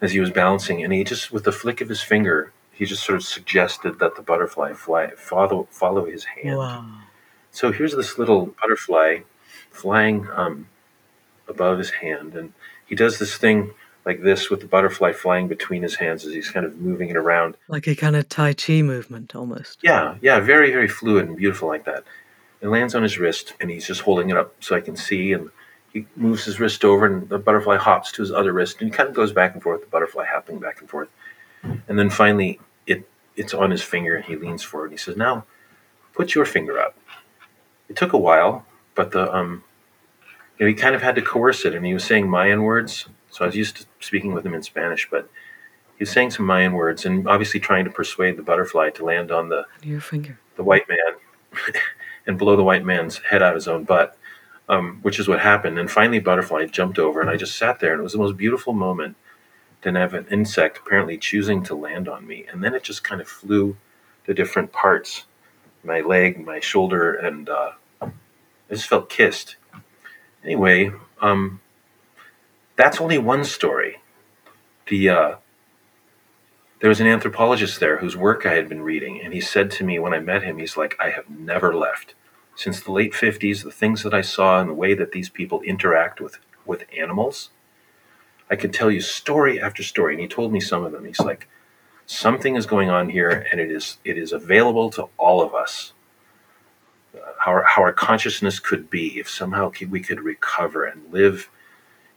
as 0.02 0.12
he 0.12 0.20
was 0.20 0.32
balancing. 0.32 0.84
And 0.84 0.92
he 0.92 1.04
just, 1.04 1.32
with 1.32 1.44
the 1.44 1.52
flick 1.52 1.80
of 1.82 1.90
his 1.90 2.02
finger, 2.02 2.52
he 2.72 2.86
just 2.86 3.04
sort 3.04 3.18
of 3.18 3.24
suggested 3.24 4.00
that 4.00 4.16
the 4.16 4.22
butterfly 4.22 4.74
fly 4.74 5.12
follow 5.12 5.68
follow 5.70 6.06
his 6.06 6.26
hand. 6.26 6.58
Wow. 6.58 6.86
So 7.52 7.72
here's 7.72 7.96
this 7.96 8.18
little 8.18 8.56
butterfly 8.60 9.20
flying 9.70 10.28
um, 10.34 10.68
above 11.48 11.78
his 11.78 11.92
hand, 11.92 12.34
and 12.34 12.54
he 12.86 12.96
does 12.96 13.20
this 13.20 13.38
thing 13.38 13.72
like 14.04 14.24
this 14.24 14.50
with 14.50 14.62
the 14.62 14.68
butterfly 14.68 15.14
flying 15.14 15.48
between 15.48 15.84
his 15.84 15.96
hands 15.96 16.26
as 16.26 16.34
he's 16.34 16.50
kind 16.50 16.66
of 16.66 16.78
moving 16.78 17.10
it 17.10 17.16
around. 17.16 17.56
Like 17.68 17.88
a 17.88 17.96
kind 17.96 18.16
of 18.16 18.28
Tai 18.30 18.54
Chi 18.54 18.82
movement 18.82 19.36
almost. 19.36 19.80
Yeah, 19.84 20.16
yeah, 20.22 20.40
very, 20.40 20.72
very 20.72 20.88
fluid 20.88 21.28
and 21.28 21.38
beautiful 21.38 21.68
like 21.68 21.86
that. 21.86 22.04
It 22.62 22.68
lands 22.68 22.96
on 22.96 23.04
his 23.04 23.20
wrist, 23.20 23.54
and 23.60 23.70
he's 23.70 23.86
just 23.86 24.02
holding 24.02 24.30
it 24.30 24.38
up 24.38 24.56
so 24.60 24.76
I 24.76 24.82
can 24.82 24.96
see. 24.96 25.34
And 25.34 25.50
he 25.94 26.06
moves 26.16 26.46
his 26.46 26.60
wrist 26.60 26.86
over, 26.86 27.06
and 27.06 27.28
the 27.30 27.38
butterfly 27.38 27.78
hops 27.78 28.12
to 28.14 28.22
his 28.22 28.32
other 28.32 28.54
wrist, 28.54 28.78
and 28.80 28.90
he 28.90 28.96
kind 28.96 29.10
of 29.10 29.16
goes 29.16 29.32
back 29.34 29.54
and 29.54 29.62
forth. 29.62 29.82
The 29.82 29.88
butterfly 29.88 30.26
hopping 30.26 30.60
back 30.60 30.80
and 30.80 30.90
forth, 30.90 31.10
and 31.64 32.00
then 32.00 32.10
finally, 32.10 32.60
it 32.88 33.08
it's 33.36 33.54
on 33.54 33.72
his 33.72 33.82
finger, 33.84 34.16
and 34.16 34.26
he 34.26 34.36
leans 34.36 34.64
forward. 34.64 34.86
And 34.92 34.94
he 34.94 34.98
says, 34.98 35.18
"Now, 35.18 35.46
put 36.14 36.36
your 36.36 36.46
finger 36.46 36.80
up." 36.80 36.98
It 37.90 37.96
took 37.98 38.14
a 38.14 38.18
while, 38.18 38.66
but 38.96 39.12
the 39.12 39.34
um, 39.36 39.64
you 40.58 40.66
know, 40.66 40.70
he 40.70 40.74
kind 40.76 40.96
of 40.96 41.02
had 41.02 41.16
to 41.16 41.22
coerce 41.22 41.66
it, 41.66 41.74
and 41.76 41.86
he 41.86 41.94
was 41.94 42.04
saying 42.04 42.30
Mayan 42.30 42.64
words. 42.64 43.08
So 43.30 43.44
I 43.46 43.48
was 43.48 43.56
used 43.56 43.78
to 43.78 43.86
speaking 44.00 44.34
with 44.34 44.46
him 44.46 44.54
in 44.54 44.62
Spanish, 44.64 45.10
but 45.10 45.30
he 45.98 46.04
was 46.04 46.12
saying 46.12 46.32
some 46.32 46.46
Mayan 46.46 46.74
words, 46.74 47.06
and 47.06 47.28
obviously 47.28 47.60
trying 47.60 47.86
to 47.86 47.92
persuade 47.92 48.38
the 48.38 48.44
butterfly 48.44 48.92
to 48.92 49.06
land 49.06 49.32
on 49.32 49.50
the 49.50 49.66
Your 49.84 50.02
finger. 50.02 50.40
the 50.56 50.64
white 50.64 50.88
man 50.88 51.16
and 52.28 52.38
blow 52.38 52.56
the 52.56 52.64
white 52.64 52.86
man's 52.86 53.18
head 53.18 53.42
out 53.42 53.50
of 53.50 53.56
his 53.56 53.68
own 53.68 53.84
butt, 53.84 54.18
um, 54.72 55.00
which 55.02 55.20
is 55.20 55.28
what 55.28 55.42
happened. 55.42 55.78
And 55.78 55.92
finally, 55.92 56.20
Butterfly 56.20 56.66
jumped 56.68 56.98
over, 56.98 57.22
and 57.22 57.30
I 57.30 57.36
just 57.36 57.58
sat 57.58 57.80
there, 57.80 57.92
and 57.92 58.00
it 58.00 58.04
was 58.04 58.14
the 58.14 58.20
most 58.20 58.38
beautiful 58.38 58.74
moment 58.74 59.18
to 59.82 59.92
have 59.92 60.14
an 60.14 60.26
insect 60.32 60.80
apparently 60.80 61.18
choosing 61.18 61.62
to 61.64 61.76
land 61.76 62.08
on 62.08 62.26
me. 62.26 62.46
And 62.52 62.64
then 62.64 62.74
it 62.74 62.82
just 62.82 63.04
kind 63.04 63.20
of 63.20 63.28
flew 63.28 63.76
to 64.26 64.34
different 64.34 64.72
parts 64.72 65.26
my 65.84 66.00
leg, 66.02 66.44
my 66.46 66.60
shoulder, 66.60 67.14
and 67.14 67.50
uh, 67.50 67.72
I 68.02 68.12
just 68.70 68.88
felt 68.88 69.10
kissed. 69.10 69.56
Anyway, 70.44 70.92
um, 71.22 71.60
that's 72.76 73.02
only 73.02 73.18
one 73.18 73.44
story. 73.44 73.98
The 74.88 75.10
uh, 75.10 75.36
there 76.80 76.90
was 76.90 77.02
an 77.02 77.08
anthropologist 77.08 77.80
there 77.80 77.98
whose 77.98 78.16
work 78.16 78.46
I 78.46 78.54
had 78.54 78.70
been 78.70 78.84
reading, 78.84 79.22
and 79.22 79.34
he 79.34 79.42
said 79.42 79.72
to 79.72 79.84
me 79.84 80.00
when 80.00 80.14
I 80.14 80.20
met 80.20 80.44
him, 80.44 80.60
he's 80.60 80.78
like, 80.78 80.96
I 81.00 81.10
have 81.10 81.30
never 81.30 81.76
left. 81.76 82.16
Since 82.62 82.82
the 82.82 82.92
late 82.92 83.14
50s, 83.14 83.64
the 83.64 83.72
things 83.72 84.04
that 84.04 84.14
I 84.14 84.22
saw 84.22 84.62
and 84.62 84.70
the 84.70 84.76
way 84.76 84.94
that 84.94 85.14
these 85.14 85.30
people 85.30 85.62
interact 85.62 86.22
with, 86.22 86.38
with 86.64 86.86
animals, 86.96 87.50
I 88.52 88.56
could 88.56 88.72
tell 88.72 88.92
you 88.92 89.02
story 89.02 89.60
after 89.60 89.82
story. 89.82 90.14
And 90.14 90.22
he 90.22 90.28
told 90.28 90.54
me 90.54 90.60
some 90.60 90.84
of 90.84 90.92
them. 90.92 91.06
He's 91.06 91.20
like, 91.20 91.48
something 92.06 92.56
is 92.56 92.68
going 92.68 92.92
on 92.92 93.10
here, 93.10 93.48
and 93.52 93.60
it 93.60 93.72
is, 93.72 93.98
it 94.06 94.16
is 94.16 94.32
available 94.32 94.92
to 94.92 95.10
all 95.18 95.42
of 95.42 95.56
us. 95.56 95.94
Uh, 97.16 97.32
how, 97.40 97.52
our, 97.52 97.64
how 97.64 97.82
our 97.82 97.94
consciousness 97.94 98.60
could 98.60 98.92
be 98.92 99.20
if 99.20 99.28
somehow 99.28 99.72
we 99.90 100.00
could 100.00 100.22
recover 100.22 100.86
and 100.86 101.12
live 101.12 101.50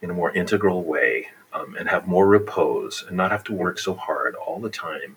in 0.02 0.10
a 0.10 0.14
more 0.14 0.30
integral 0.32 0.84
way 0.84 1.28
um, 1.54 1.74
and 1.78 1.88
have 1.88 2.06
more 2.06 2.26
repose 2.26 3.02
and 3.08 3.16
not 3.16 3.30
have 3.30 3.44
to 3.44 3.54
work 3.54 3.78
so 3.78 3.94
hard 3.94 4.34
all 4.34 4.60
the 4.60 4.68
time. 4.68 5.16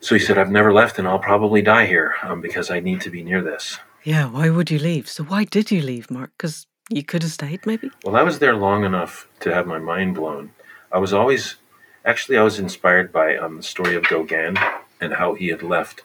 So 0.00 0.14
he 0.14 0.18
said, 0.18 0.38
I've 0.38 0.50
never 0.50 0.72
left 0.72 0.98
and 0.98 1.06
I'll 1.06 1.18
probably 1.18 1.62
die 1.62 1.86
here 1.86 2.14
um, 2.22 2.40
because 2.40 2.70
I 2.70 2.80
need 2.80 3.00
to 3.02 3.10
be 3.10 3.22
near 3.22 3.42
this. 3.42 3.78
Yeah, 4.02 4.30
why 4.30 4.48
would 4.48 4.70
you 4.70 4.78
leave? 4.78 5.08
So 5.08 5.24
why 5.24 5.44
did 5.44 5.70
you 5.70 5.82
leave, 5.82 6.10
Mark? 6.10 6.30
Because 6.36 6.66
you 6.88 7.02
could 7.04 7.22
have 7.22 7.32
stayed, 7.32 7.66
maybe? 7.66 7.90
Well, 8.04 8.16
I 8.16 8.22
was 8.22 8.38
there 8.38 8.56
long 8.56 8.84
enough 8.84 9.28
to 9.40 9.54
have 9.54 9.66
my 9.66 9.78
mind 9.78 10.14
blown. 10.14 10.52
I 10.90 10.98
was 10.98 11.12
always, 11.12 11.56
actually, 12.04 12.38
I 12.38 12.42
was 12.42 12.58
inspired 12.58 13.12
by 13.12 13.36
um, 13.36 13.58
the 13.58 13.62
story 13.62 13.94
of 13.94 14.04
Gauguin 14.04 14.56
and 15.00 15.14
how 15.14 15.34
he 15.34 15.48
had 15.48 15.62
left 15.62 16.02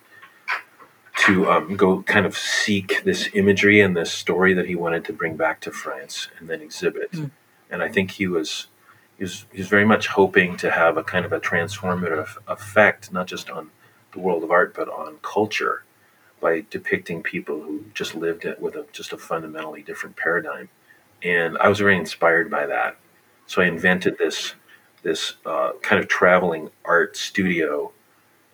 to 1.20 1.50
um, 1.50 1.78
go 1.78 2.04
kind 2.04 2.26
of 2.26 2.38
seek 2.38 3.04
this 3.06 3.30
imagery 3.34 3.80
and 3.80 3.96
this 3.96 4.12
story 4.12 4.54
that 4.54 4.68
he 4.68 4.76
wanted 4.76 5.06
to 5.06 5.14
bring 5.14 5.38
back 5.38 5.62
to 5.62 5.72
France 5.72 6.28
and 6.38 6.50
then 6.50 6.62
exhibit. 6.62 7.12
Mm. 7.14 7.32
And 7.72 7.82
I 7.82 7.88
think 7.88 8.12
he 8.12 8.28
was 8.28 8.68
he 9.18 9.24
was, 9.24 9.46
he 9.52 9.60
was 9.60 9.70
very 9.70 9.86
much 9.86 10.08
hoping 10.08 10.58
to 10.58 10.70
have 10.70 10.98
a 10.98 11.04
kind 11.04 11.26
of 11.26 11.32
a 11.32 11.40
transformative 11.40 12.36
effect, 12.50 13.14
not 13.14 13.28
just 13.28 13.50
on 13.50 13.72
the 14.16 14.22
world 14.22 14.44
of 14.44 14.52
art, 14.52 14.74
but 14.76 14.90
on 14.90 15.18
culture 15.22 15.84
by 16.42 16.66
depicting 16.70 17.22
people 17.22 17.62
who 17.62 17.86
just 17.94 18.16
lived 18.16 18.46
it 18.46 18.60
with 18.60 18.76
a, 18.76 18.86
just 18.92 19.14
a 19.14 19.18
fundamentally 19.18 19.82
different 19.84 20.16
paradigm. 20.16 20.70
And 21.24 21.58
I 21.60 21.68
was 21.70 21.80
very 21.80 21.98
inspired 21.98 22.50
by 22.50 22.66
that. 22.66 22.98
So 23.48 23.62
I 23.62 23.66
invented 23.66 24.18
this, 24.18 24.56
this 25.04 25.34
uh, 25.46 25.72
kind 25.82 26.02
of 26.02 26.08
traveling 26.08 26.70
art 26.84 27.16
studio. 27.18 27.92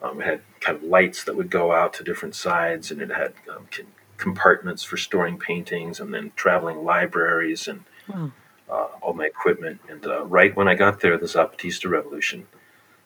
Um, 0.02 0.22
it 0.22 0.26
had 0.26 0.42
kind 0.60 0.78
of 0.78 0.84
lights 0.84 1.24
that 1.24 1.36
would 1.36 1.50
go 1.50 1.72
out 1.74 1.94
to 1.96 2.04
different 2.04 2.36
sides, 2.36 2.92
and 2.92 3.02
it 3.02 3.10
had 3.12 3.34
um, 3.54 3.68
compartments 4.18 4.84
for 4.84 4.98
storing 4.98 5.38
paintings, 5.38 6.00
and 6.00 6.14
then 6.14 6.32
traveling 6.36 6.84
libraries 6.84 7.68
and 7.68 7.84
Wow. 8.08 8.32
uh, 8.70 8.88
all 9.02 9.14
my 9.14 9.26
equipment. 9.26 9.80
And 9.90 10.06
uh, 10.06 10.26
right 10.26 10.56
when 10.56 10.68
I 10.68 10.76
got 10.76 11.00
there, 11.02 11.18
the 11.18 11.28
Zapatista 11.28 11.90
Revolution 11.90 12.48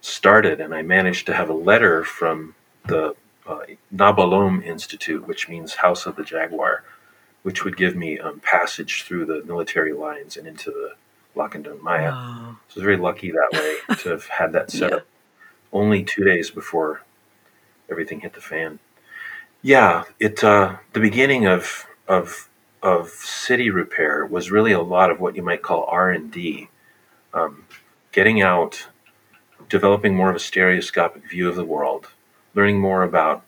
started, 0.06 0.62
and 0.62 0.74
I 0.74 0.82
managed 0.82 1.26
to 1.28 1.34
have 1.34 1.50
a 1.50 1.54
letter 1.54 2.04
from 2.04 2.56
the 2.86 3.16
uh, 3.48 3.60
Na 3.92 4.16
Bolom 4.16 4.64
Institute, 4.64 5.28
which 5.28 5.50
means 5.50 5.76
House 5.76 6.06
of 6.06 6.16
the 6.16 6.24
Jaguar, 6.24 6.84
which 7.44 7.64
would 7.64 7.78
give 7.78 7.96
me 7.96 8.20
um, 8.20 8.40
passage 8.40 9.04
through 9.04 9.26
the 9.26 9.44
military 9.46 9.94
lines 9.94 10.38
and 10.38 10.48
into 10.48 10.72
the 10.72 10.94
Lacandon 11.36 11.82
Maya. 11.82 12.12
Wow. 12.12 12.58
So 12.70 12.76
I 12.76 12.80
was 12.80 12.84
very 12.84 12.98
lucky 12.98 13.32
that 13.32 13.50
way 13.54 13.96
to 13.98 14.10
have 14.10 14.26
had 14.28 14.52
that 14.54 14.72
set 14.72 14.92
Yeah. 14.92 14.98
up 14.98 15.06
only 15.74 16.04
two 16.04 16.24
days 16.24 16.50
before 16.50 17.02
everything 17.90 18.22
hit 18.22 18.34
the 18.34 18.42
fan. 18.42 18.80
Yeah, 19.62 20.04
it 20.20 20.44
uh, 20.44 20.78
the 20.94 21.00
beginning 21.00 21.48
of 21.48 21.88
of 22.08 22.50
of 22.84 23.10
city 23.10 23.70
repair 23.72 24.26
was 24.26 24.52
really 24.52 24.72
a 24.72 24.82
lot 24.82 25.10
of 25.10 25.20
what 25.20 25.36
you 25.36 25.42
might 25.42 25.64
call 25.64 25.86
R 25.90 26.12
and 26.12 26.32
D, 26.32 26.70
um, 27.34 27.66
getting 28.12 28.42
out, 28.44 28.88
developing 29.70 30.16
more 30.16 30.30
of 30.30 30.36
a 30.36 30.40
stereoscopic 30.40 31.30
view 31.30 31.50
of 31.50 31.56
the 31.56 31.66
world, 31.66 32.08
learning 32.54 32.80
more 32.80 33.04
about 33.04 33.44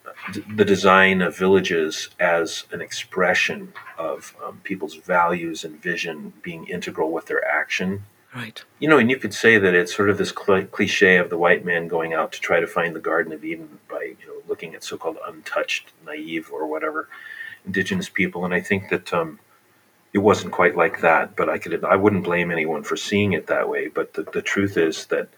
the 0.55 0.65
design 0.65 1.21
of 1.21 1.37
villages 1.37 2.09
as 2.19 2.65
an 2.71 2.81
expression 2.81 3.73
of 3.97 4.35
um, 4.43 4.59
people's 4.63 4.95
values 4.95 5.63
and 5.63 5.81
vision 5.81 6.33
being 6.41 6.67
integral 6.67 7.11
with 7.11 7.27
their 7.27 7.45
action. 7.47 8.03
Right. 8.35 8.63
You 8.79 8.89
know, 8.89 8.97
and 8.97 9.09
you 9.09 9.17
could 9.17 9.33
say 9.33 9.57
that 9.57 9.73
it's 9.73 9.95
sort 9.95 10.09
of 10.09 10.17
this 10.17 10.33
cl- 10.37 10.65
cliche 10.65 11.17
of 11.17 11.29
the 11.29 11.37
white 11.37 11.63
man 11.63 11.87
going 11.87 12.13
out 12.13 12.31
to 12.33 12.41
try 12.41 12.59
to 12.59 12.67
find 12.67 12.95
the 12.95 12.99
Garden 12.99 13.31
of 13.31 13.43
Eden 13.43 13.79
by, 13.89 14.15
you 14.19 14.27
know, 14.27 14.41
looking 14.47 14.75
at 14.75 14.83
so-called 14.83 15.17
untouched, 15.25 15.93
naive, 16.05 16.51
or 16.51 16.67
whatever 16.67 17.07
indigenous 17.65 18.09
people. 18.09 18.43
And 18.43 18.53
I 18.53 18.59
think 18.59 18.89
that 18.89 19.13
um, 19.13 19.39
it 20.13 20.19
wasn't 20.19 20.51
quite 20.51 20.75
like 20.75 21.01
that. 21.01 21.35
But 21.35 21.49
I 21.49 21.57
could, 21.57 21.83
I 21.83 21.95
wouldn't 21.95 22.25
blame 22.25 22.51
anyone 22.51 22.83
for 22.83 22.97
seeing 22.97 23.33
it 23.33 23.47
that 23.47 23.69
way. 23.69 23.87
But 23.87 24.13
the, 24.13 24.23
the 24.23 24.41
truth 24.41 24.77
is 24.77 25.05
that 25.07 25.29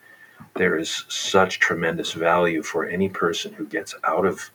there 0.55 0.77
is 0.77 1.05
such 1.07 1.59
tremendous 1.59 2.13
value 2.13 2.61
for 2.63 2.85
any 2.85 3.09
person 3.09 3.53
who 3.53 3.65
gets 3.65 3.95
out 4.03 4.25
of 4.25 4.51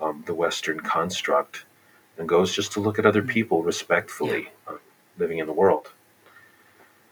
um, 0.00 0.24
the 0.26 0.34
Western 0.34 0.80
construct 0.80 1.64
and 2.18 2.28
goes 2.28 2.54
just 2.54 2.72
to 2.72 2.80
look 2.80 2.98
at 2.98 3.06
other 3.06 3.22
people 3.22 3.62
respectfully 3.62 4.50
uh, 4.66 4.74
living 5.18 5.38
in 5.38 5.46
the 5.46 5.52
world. 5.52 5.92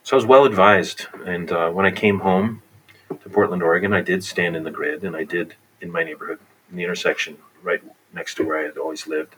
So 0.03 0.17
I 0.17 0.19
was 0.19 0.27
well 0.27 0.45
advised, 0.45 1.07
and 1.25 1.53
uh, 1.53 1.71
when 1.71 1.87
I 1.87 1.91
came 1.91 2.21
home 2.21 2.63
to 3.09 3.29
Portland, 3.29 3.63
Oregon, 3.63 3.93
I 3.93 4.01
did 4.01 4.25
stand 4.25 4.57
in 4.57 4.65
the 4.65 4.71
grid, 4.71 5.05
and 5.05 5.17
I 5.17 5.25
did 5.25 5.55
in 5.81 5.91
my 5.91 6.03
neighborhood, 6.03 6.39
in 6.71 6.77
the 6.77 6.83
intersection 6.83 7.39
right 7.63 7.83
next 8.13 8.35
to 8.37 8.45
where 8.45 8.59
I 8.59 8.65
had 8.65 8.79
always 8.79 9.07
lived. 9.07 9.37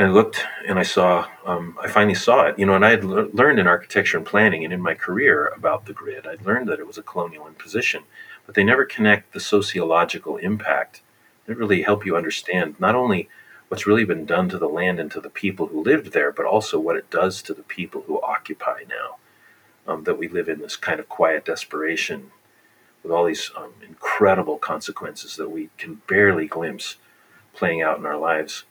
And 0.00 0.08
I 0.08 0.12
looked, 0.12 0.46
and 0.66 0.78
I 0.78 0.82
saw, 0.82 1.28
um, 1.44 1.76
I 1.78 1.86
finally 1.86 2.14
saw 2.14 2.46
it, 2.46 2.58
you 2.58 2.64
know. 2.64 2.74
And 2.74 2.86
I 2.86 2.88
had 2.88 3.04
lear- 3.04 3.28
learned 3.34 3.58
in 3.58 3.66
architecture 3.66 4.16
and 4.16 4.24
planning, 4.24 4.64
and 4.64 4.72
in 4.72 4.80
my 4.80 4.94
career 4.94 5.48
about 5.48 5.84
the 5.84 5.92
grid, 5.92 6.26
I'd 6.26 6.40
learned 6.40 6.70
that 6.70 6.78
it 6.78 6.86
was 6.86 6.96
a 6.96 7.02
colonial 7.02 7.46
imposition, 7.46 8.04
but 8.46 8.54
they 8.54 8.64
never 8.64 8.86
connect 8.86 9.34
the 9.34 9.40
sociological 9.40 10.38
impact. 10.38 11.02
They 11.44 11.52
really 11.52 11.82
help 11.82 12.06
you 12.06 12.16
understand 12.16 12.80
not 12.80 12.94
only 12.94 13.28
what's 13.68 13.86
really 13.86 14.06
been 14.06 14.24
done 14.24 14.48
to 14.48 14.56
the 14.56 14.70
land 14.70 14.98
and 15.00 15.10
to 15.10 15.20
the 15.20 15.28
people 15.28 15.66
who 15.66 15.84
lived 15.84 16.14
there, 16.14 16.32
but 16.32 16.46
also 16.46 16.80
what 16.80 16.96
it 16.96 17.10
does 17.10 17.42
to 17.42 17.52
the 17.52 17.62
people 17.62 18.04
who 18.06 18.22
occupy 18.22 18.84
now. 18.88 19.18
Um, 19.86 20.04
that 20.04 20.16
we 20.16 20.28
live 20.28 20.48
in 20.48 20.60
this 20.60 20.76
kind 20.76 20.98
of 20.98 21.10
quiet 21.10 21.44
desperation 21.44 22.30
with 23.02 23.12
all 23.12 23.26
these 23.26 23.50
um, 23.54 23.74
incredible 23.86 24.56
consequences 24.56 25.36
that 25.36 25.50
we 25.50 25.68
can 25.76 26.00
barely 26.08 26.46
glimpse 26.46 26.96
playing 27.52 27.82
out 27.82 27.98
in 27.98 28.06
our 28.06 28.16
lives. 28.16 28.64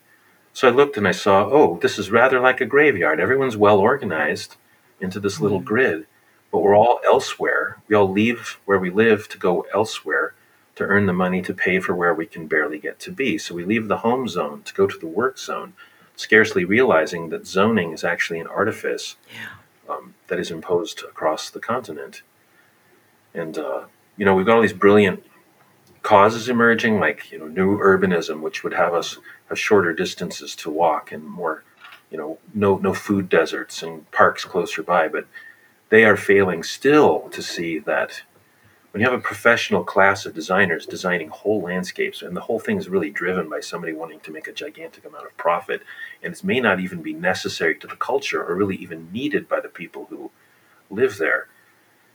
So 0.54 0.68
I 0.68 0.72
looked 0.72 0.98
and 0.98 1.08
I 1.08 1.12
saw, 1.12 1.46
oh, 1.50 1.80
this 1.82 1.98
is 1.98 2.12
rather 2.12 2.40
like 2.40 2.60
a 2.62 2.66
graveyard. 2.66 3.20
Everyone's 3.20 3.56
well 3.58 3.80
organized 3.80 4.56
into 5.00 5.20
this 5.20 5.40
little 5.40 5.62
Mm. 5.62 5.66
grid, 5.66 6.08
but 6.52 6.60
we're 6.60 6.76
all 6.76 7.00
elsewhere. 7.06 7.78
We 7.88 7.96
all 7.96 8.10
leave 8.12 8.60
where 8.66 8.80
we 8.80 8.90
live 8.90 9.30
to 9.30 9.38
go 9.38 9.66
elsewhere 9.74 10.34
to 10.76 10.84
earn 10.86 11.06
the 11.06 11.14
money 11.14 11.42
to 11.44 11.54
pay 11.54 11.80
for 11.80 11.94
where 11.96 12.14
we 12.14 12.26
can 12.26 12.48
barely 12.48 12.80
get 12.80 13.00
to 13.00 13.12
be. 13.12 13.38
So 13.38 13.54
we 13.56 13.64
leave 13.66 13.88
the 13.88 13.98
home 13.98 14.28
zone 14.28 14.64
to 14.64 14.74
go 14.74 14.88
to 14.88 14.98
the 14.98 15.08
work 15.08 15.38
zone, 15.38 15.74
scarcely 16.16 16.66
realizing 16.66 17.30
that 17.30 17.46
zoning 17.48 17.92
is 17.94 18.04
actually 18.04 18.40
an 18.40 18.48
artifice 18.48 19.16
Yeah. 19.34 19.94
um, 19.94 20.14
that 20.28 20.40
is 20.40 20.52
imposed 20.52 21.04
across 21.04 21.50
the 21.50 21.60
continent. 21.60 22.22
And 23.34 23.58
uh, 23.58 23.84
you 24.18 24.26
know, 24.26 24.36
we've 24.36 24.46
got 24.46 24.56
all 24.56 24.62
these 24.62 24.74
brilliant 24.74 25.24
causes 26.02 26.50
emerging, 26.50 27.00
like 27.00 27.32
you 27.32 27.40
know, 27.40 27.48
new 27.48 27.78
urbanism, 27.80 28.42
which 28.42 28.64
would 28.64 28.74
have 28.74 28.94
us 28.94 29.18
shorter 29.56 29.94
distances 29.94 30.56
to 30.58 30.70
walk 30.70 31.12
and 31.12 31.24
more, 31.24 31.64
you 32.10 32.18
know, 32.18 32.40
no 32.54 32.78
no 32.78 32.94
food 32.94 33.30
deserts 33.30 33.84
and 33.84 34.10
parks 34.12 34.46
closer 34.46 34.84
by. 34.84 35.08
But 35.08 35.28
they 35.90 36.06
are 36.06 36.18
failing 36.18 36.64
still 36.64 37.30
to 37.30 37.42
see 37.42 37.80
that 37.80 38.24
when 38.92 39.02
you 39.02 39.10
have 39.10 39.18
a 39.18 39.22
professional 39.22 39.84
class 39.84 40.26
of 40.26 40.34
designers 40.34 40.86
designing 40.86 41.30
whole 41.30 41.62
landscapes, 41.62 42.24
and 42.24 42.36
the 42.36 42.42
whole 42.42 42.60
thing 42.60 42.78
is 42.78 42.90
really 42.90 43.12
driven 43.12 43.48
by 43.48 43.60
somebody 43.60 43.94
wanting 43.94 44.20
to 44.22 44.32
make 44.32 44.48
a 44.48 44.54
gigantic 44.54 45.06
amount 45.06 45.28
of 45.28 45.38
profit, 45.38 45.82
and 46.24 46.34
it 46.34 46.44
may 46.44 46.60
not 46.60 46.80
even 46.80 47.02
be 47.02 47.14
necessary 47.14 47.76
to 47.76 47.88
the 47.88 47.96
culture 47.96 48.44
or 48.44 48.56
really 48.56 48.76
even 48.78 49.12
needed 49.12 49.48
by 49.48 49.60
the 49.60 49.70
people 49.70 50.06
who 50.10 50.32
live 50.90 51.18
there 51.18 51.48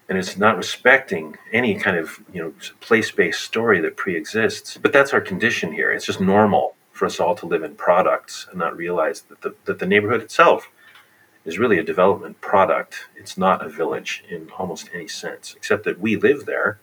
and 0.08 0.18
it's 0.18 0.36
not 0.36 0.56
respecting 0.56 1.36
any 1.52 1.74
kind 1.74 1.96
of 1.96 2.20
you 2.32 2.42
know 2.42 2.52
place-based 2.80 3.40
story 3.40 3.80
that 3.80 3.96
pre-exists 3.96 4.78
but 4.80 4.92
that's 4.92 5.12
our 5.12 5.20
condition 5.20 5.72
here 5.72 5.90
it's 5.92 6.06
just 6.06 6.20
normal 6.20 6.73
for 6.94 7.06
us 7.06 7.20
all 7.20 7.36
to 7.36 7.46
live 7.46 7.64
in 7.64 7.76
products 7.76 8.46
and 8.50 8.58
not 8.58 8.76
realize 8.76 9.22
that 9.22 9.42
the, 9.42 9.56
that 9.66 9.80
the 9.80 9.86
neighborhood 9.86 10.22
itself 10.22 10.70
is 11.44 11.58
really 11.58 11.78
a 11.78 11.84
development 11.84 12.40
product. 12.40 13.08
It's 13.16 13.38
not 13.38 13.64
a 13.66 13.70
village 13.70 14.24
in 14.30 14.50
almost 14.58 14.90
any 14.94 15.08
sense 15.08 15.54
except 15.56 15.84
that 15.84 16.00
we 16.00 16.16
live 16.16 16.46
there. 16.46 16.80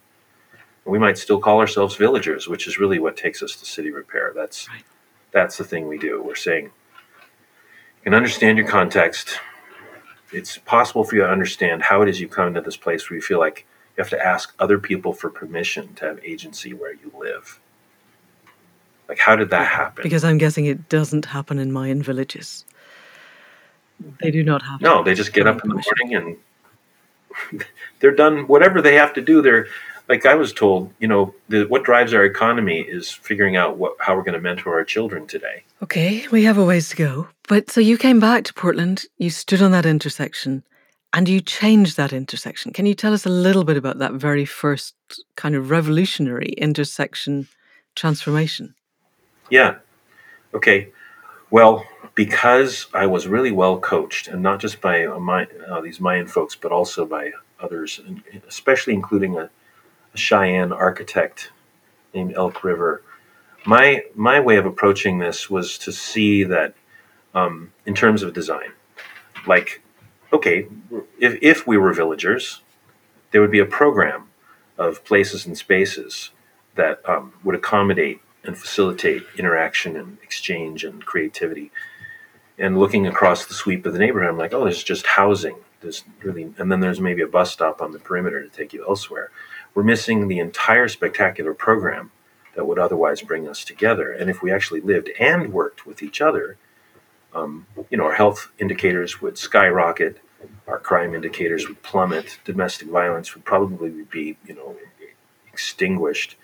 We 0.85 0.99
might 0.99 1.17
still 1.17 1.39
call 1.41 1.59
ourselves 1.59 1.95
villagers 1.95 2.49
which 2.49 2.67
is 2.67 2.79
really 2.79 2.99
what 2.99 3.17
takes 3.17 3.43
us 3.43 3.55
to 3.57 3.65
city 3.65 3.91
repair. 3.91 4.33
That's 4.35 4.69
Right. 4.69 4.83
that's 5.31 5.57
the 5.57 5.65
thing 5.65 5.87
we 5.87 5.99
do. 5.99 6.21
We're 6.23 6.35
saying 6.35 6.65
you 6.65 6.91
can 8.03 8.15
understand 8.15 8.59
your 8.59 8.67
context. 8.67 9.39
It's 10.33 10.59
possible 10.59 11.05
for 11.05 11.15
you 11.15 11.23
to 11.23 11.29
understand 11.29 11.83
how 11.83 12.03
it 12.03 12.09
is 12.09 12.21
you 12.21 12.29
come 12.29 12.49
into 12.49 12.61
this 12.61 12.77
place 12.77 13.09
where 13.09 13.15
you 13.17 13.23
feel 13.23 13.39
like 13.39 13.67
you 13.97 14.03
have 14.03 14.11
to 14.11 14.25
ask 14.25 14.53
other 14.59 14.79
people 14.79 15.13
for 15.13 15.29
permission 15.31 15.95
to 15.95 16.05
have 16.07 16.19
agency 16.25 16.73
where 16.73 16.93
you 16.93 17.13
live. 17.17 17.60
Like, 19.11 19.19
how 19.19 19.35
did 19.35 19.49
that 19.49 19.67
happen? 19.67 20.03
Because 20.03 20.23
I'm 20.23 20.37
guessing 20.37 20.67
it 20.67 20.87
doesn't 20.87 21.25
happen 21.25 21.59
in 21.59 21.73
Mayan 21.73 22.01
villages. 22.01 22.63
They 24.21 24.31
do 24.31 24.41
not 24.41 24.61
have. 24.61 24.79
no, 24.79 25.03
they 25.03 25.13
just 25.13 25.33
get 25.33 25.47
up 25.47 25.61
in 25.65 25.69
the 25.69 25.83
morning 25.83 26.37
and 27.51 27.65
they're 27.99 28.15
done 28.15 28.47
whatever 28.47 28.81
they 28.81 28.95
have 28.95 29.13
to 29.15 29.21
do. 29.21 29.41
They're 29.41 29.67
like 30.07 30.25
I 30.25 30.35
was 30.35 30.53
told, 30.53 30.93
you 30.99 31.09
know, 31.09 31.35
the, 31.49 31.65
what 31.65 31.83
drives 31.83 32.13
our 32.13 32.23
economy 32.23 32.79
is 32.79 33.11
figuring 33.11 33.57
out 33.57 33.75
what 33.75 33.97
how 33.99 34.15
we're 34.15 34.23
going 34.23 34.35
to 34.35 34.39
mentor 34.39 34.75
our 34.75 34.85
children 34.85 35.27
today. 35.27 35.65
Okay, 35.83 36.25
we 36.29 36.45
have 36.45 36.57
a 36.57 36.63
ways 36.63 36.87
to 36.91 36.95
go. 36.95 37.27
But 37.49 37.69
so 37.69 37.81
you 37.81 37.97
came 37.97 38.21
back 38.21 38.45
to 38.45 38.53
Portland, 38.53 39.03
you 39.17 39.29
stood 39.29 39.61
on 39.61 39.73
that 39.73 39.85
intersection, 39.85 40.63
and 41.11 41.27
you 41.27 41.41
changed 41.41 41.97
that 41.97 42.13
intersection. 42.13 42.71
Can 42.71 42.85
you 42.85 42.95
tell 42.95 43.13
us 43.13 43.25
a 43.25 43.29
little 43.29 43.65
bit 43.65 43.75
about 43.75 43.99
that 43.99 44.13
very 44.13 44.45
first 44.45 44.95
kind 45.35 45.53
of 45.53 45.69
revolutionary 45.69 46.53
intersection 46.57 47.49
transformation? 47.93 48.73
Yeah. 49.51 49.75
Okay. 50.53 50.89
Well, 51.51 51.85
because 52.15 52.87
I 52.93 53.05
was 53.05 53.27
really 53.27 53.51
well 53.51 53.79
coached, 53.79 54.27
and 54.29 54.41
not 54.41 54.61
just 54.61 54.81
by 54.81 55.05
uh, 55.05 55.19
my, 55.19 55.47
uh, 55.69 55.81
these 55.81 55.99
Mayan 55.99 56.27
folks, 56.27 56.55
but 56.55 56.71
also 56.71 57.05
by 57.05 57.31
others, 57.59 57.99
and 58.05 58.23
especially 58.47 58.93
including 58.93 59.37
a, 59.37 59.49
a 60.13 60.17
Cheyenne 60.17 60.71
architect 60.71 61.51
named 62.13 62.33
Elk 62.35 62.63
River. 62.63 63.03
My 63.65 64.03
my 64.15 64.39
way 64.39 64.55
of 64.55 64.65
approaching 64.65 65.19
this 65.19 65.49
was 65.49 65.77
to 65.79 65.91
see 65.91 66.43
that, 66.45 66.73
um, 67.35 67.73
in 67.85 67.93
terms 67.93 68.23
of 68.23 68.33
design, 68.33 68.71
like, 69.45 69.81
okay, 70.33 70.67
if 71.19 71.37
if 71.41 71.67
we 71.67 71.77
were 71.77 71.93
villagers, 71.93 72.61
there 73.31 73.41
would 73.41 73.51
be 73.51 73.59
a 73.59 73.65
program 73.65 74.29
of 74.77 75.03
places 75.03 75.45
and 75.45 75.57
spaces 75.57 76.31
that 76.75 77.07
um, 77.07 77.33
would 77.43 77.55
accommodate 77.55 78.21
and 78.43 78.57
facilitate 78.57 79.23
interaction 79.37 79.95
and 79.95 80.17
exchange 80.23 80.83
and 80.83 81.05
creativity. 81.05 81.71
And 82.57 82.79
looking 82.79 83.07
across 83.07 83.45
the 83.45 83.53
sweep 83.53 83.85
of 83.85 83.93
the 83.93 83.99
neighborhood, 83.99 84.29
I'm 84.29 84.37
like, 84.37 84.53
oh, 84.53 84.63
there's 84.63 84.83
just 84.83 85.05
housing. 85.05 85.57
There's 85.81 86.03
really, 86.23 86.53
and 86.57 86.71
then 86.71 86.79
there's 86.79 86.99
maybe 86.99 87.21
a 87.21 87.27
bus 87.27 87.51
stop 87.51 87.81
on 87.81 87.91
the 87.91 87.99
perimeter 87.99 88.43
to 88.43 88.49
take 88.49 88.73
you 88.73 88.85
elsewhere. 88.87 89.31
We're 89.73 89.83
missing 89.83 90.27
the 90.27 90.39
entire 90.39 90.87
spectacular 90.87 91.53
program 91.53 92.11
that 92.55 92.67
would 92.67 92.79
otherwise 92.79 93.21
bring 93.21 93.47
us 93.47 93.63
together. 93.63 94.11
And 94.11 94.29
if 94.29 94.41
we 94.41 94.51
actually 94.51 94.81
lived 94.81 95.09
and 95.19 95.53
worked 95.53 95.85
with 95.85 96.03
each 96.03 96.21
other, 96.21 96.57
um, 97.33 97.65
you 97.89 97.97
know, 97.97 98.05
our 98.05 98.15
health 98.15 98.51
indicators 98.59 99.21
would 99.21 99.37
skyrocket, 99.37 100.19
our 100.67 100.79
crime 100.79 101.15
indicators 101.15 101.67
would 101.67 101.81
plummet, 101.81 102.39
domestic 102.43 102.89
violence 102.89 103.33
would 103.33 103.45
probably 103.45 103.89
be, 104.11 104.37
you 104.45 104.55
know, 104.55 104.75
extinguished. 105.47 106.35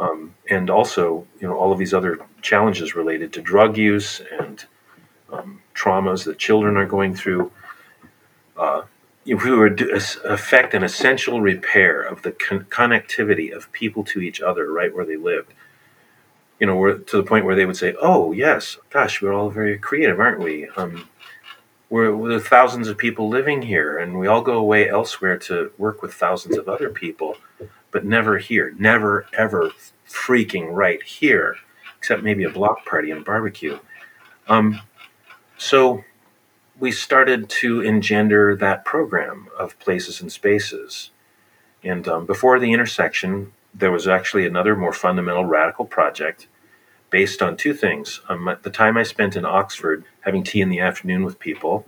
Um, 0.00 0.34
and 0.48 0.70
also, 0.70 1.26
you 1.40 1.48
know, 1.48 1.56
all 1.56 1.72
of 1.72 1.78
these 1.78 1.92
other 1.92 2.20
challenges 2.40 2.94
related 2.94 3.32
to 3.32 3.40
drug 3.40 3.76
use 3.76 4.22
and 4.38 4.64
um, 5.32 5.60
traumas 5.74 6.24
that 6.24 6.38
children 6.38 6.76
are 6.76 6.86
going 6.86 7.14
through. 7.14 7.50
Uh, 8.56 8.82
if 9.26 9.44
we 9.44 9.50
were 9.50 9.70
to 9.70 10.20
affect 10.24 10.72
an 10.74 10.82
essential 10.84 11.40
repair 11.40 12.00
of 12.00 12.22
the 12.22 12.32
con- 12.32 12.66
connectivity 12.70 13.54
of 13.54 13.70
people 13.72 14.04
to 14.04 14.20
each 14.20 14.40
other 14.40 14.72
right 14.72 14.94
where 14.94 15.04
they 15.04 15.16
lived, 15.16 15.52
you 16.58 16.66
know, 16.66 16.76
we're 16.76 16.98
to 16.98 17.16
the 17.16 17.22
point 17.22 17.44
where 17.44 17.54
they 17.54 17.66
would 17.66 17.76
say, 17.76 17.94
"Oh, 18.00 18.32
yes, 18.32 18.78
gosh, 18.90 19.20
we're 19.20 19.32
all 19.32 19.50
very 19.50 19.78
creative, 19.78 20.18
aren't 20.18 20.40
we? 20.40 20.68
Um, 20.76 21.08
we're, 21.90 22.14
we're 22.14 22.38
thousands 22.40 22.88
of 22.88 22.98
people 22.98 23.28
living 23.28 23.62
here, 23.62 23.98
and 23.98 24.18
we 24.18 24.26
all 24.26 24.42
go 24.42 24.58
away 24.58 24.88
elsewhere 24.88 25.38
to 25.38 25.72
work 25.78 26.02
with 26.02 26.12
thousands 26.12 26.56
of 26.56 26.68
other 26.68 26.90
people, 26.90 27.36
but 27.90 28.04
never 28.04 28.38
here, 28.38 28.74
never 28.78 29.26
ever 29.36 29.70
freaking 30.08 30.68
right 30.72 31.02
here, 31.02 31.56
except 31.98 32.22
maybe 32.22 32.44
a 32.44 32.50
block 32.50 32.84
party 32.86 33.10
and 33.10 33.24
barbecue." 33.24 33.78
Um, 34.48 34.80
so 35.56 36.04
we 36.78 36.92
started 36.92 37.48
to 37.48 37.80
engender 37.80 38.54
that 38.56 38.84
program 38.84 39.48
of 39.58 39.78
places 39.80 40.20
and 40.20 40.30
spaces. 40.30 41.10
And 41.82 42.06
um, 42.08 42.26
before 42.26 42.58
the 42.58 42.72
intersection, 42.72 43.52
there 43.74 43.90
was 43.90 44.06
actually 44.06 44.46
another 44.46 44.76
more 44.76 44.92
fundamental 44.92 45.44
radical 45.44 45.84
project 45.84 46.46
based 47.10 47.42
on 47.42 47.56
two 47.56 47.74
things. 47.74 48.20
Um, 48.28 48.56
the 48.62 48.70
time 48.70 48.96
I 48.96 49.02
spent 49.02 49.36
in 49.36 49.44
Oxford 49.44 50.04
having 50.20 50.44
tea 50.44 50.60
in 50.60 50.68
the 50.68 50.80
afternoon 50.80 51.24
with 51.24 51.38
people, 51.38 51.86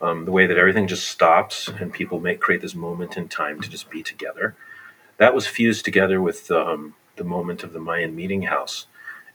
um, 0.00 0.24
the 0.24 0.32
way 0.32 0.46
that 0.46 0.58
everything 0.58 0.86
just 0.86 1.08
stops 1.08 1.68
and 1.68 1.92
people 1.92 2.20
make 2.20 2.40
create 2.40 2.60
this 2.60 2.74
moment 2.74 3.16
in 3.16 3.28
time 3.28 3.60
to 3.60 3.70
just 3.70 3.90
be 3.90 4.02
together. 4.02 4.54
That 5.18 5.34
was 5.34 5.46
fused 5.46 5.84
together 5.84 6.20
with 6.20 6.50
um, 6.50 6.94
the 7.16 7.24
moment 7.24 7.62
of 7.62 7.72
the 7.72 7.80
Mayan 7.80 8.14
meeting 8.14 8.42
house 8.42 8.86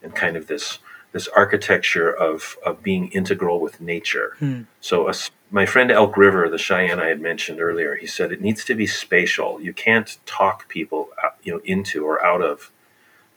and 0.02 0.16
kind 0.16 0.36
of 0.38 0.48
this 0.48 0.80
this 1.12 1.28
architecture 1.30 2.10
of, 2.10 2.58
of 2.66 2.82
being 2.82 3.10
integral 3.10 3.60
with 3.60 3.82
nature. 3.82 4.36
Hmm. 4.40 4.62
So, 4.80 5.10
a, 5.10 5.14
my 5.50 5.66
friend 5.66 5.92
Elk 5.92 6.16
River, 6.16 6.48
the 6.48 6.58
Cheyenne 6.58 7.00
I 7.00 7.08
had 7.08 7.20
mentioned 7.20 7.60
earlier, 7.60 7.96
he 7.96 8.08
said 8.08 8.32
it 8.32 8.42
needs 8.42 8.64
to 8.66 8.76
be 8.76 8.88
spatial. 8.88 9.62
You 9.62 9.74
can't 9.74 10.18
talk 10.26 10.70
people, 10.70 11.10
you 11.44 11.54
know, 11.54 11.62
into 11.66 12.06
or 12.06 12.24
out 12.24 12.42
of 12.42 12.72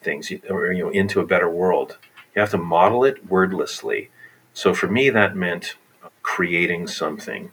things, 0.02 0.30
or 0.48 0.72
you 0.72 0.84
know, 0.84 0.90
into 0.90 1.20
a 1.20 1.26
better 1.26 1.50
world. 1.50 1.98
You 2.34 2.40
have 2.40 2.50
to 2.50 2.58
model 2.58 3.04
it 3.04 3.26
wordlessly. 3.28 4.10
So, 4.52 4.72
for 4.72 4.86
me, 4.86 5.10
that 5.10 5.34
meant 5.34 5.74
creating 6.22 6.86
something. 6.86 7.52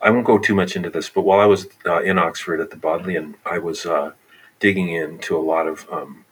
I 0.00 0.10
won't 0.10 0.26
go 0.26 0.38
too 0.38 0.54
much 0.54 0.76
into 0.76 0.90
this, 0.90 1.08
but 1.08 1.22
while 1.22 1.40
I 1.40 1.46
was 1.46 1.66
uh, 1.86 2.02
in 2.02 2.18
Oxford 2.18 2.60
at 2.60 2.70
the 2.70 2.76
Bodleian, 2.76 3.36
I 3.46 3.58
was 3.58 3.86
uh, 3.86 4.12
digging 4.60 4.90
into 4.90 5.36
a 5.36 5.40
lot 5.40 5.66
of 5.66 5.88
um, 5.90 6.24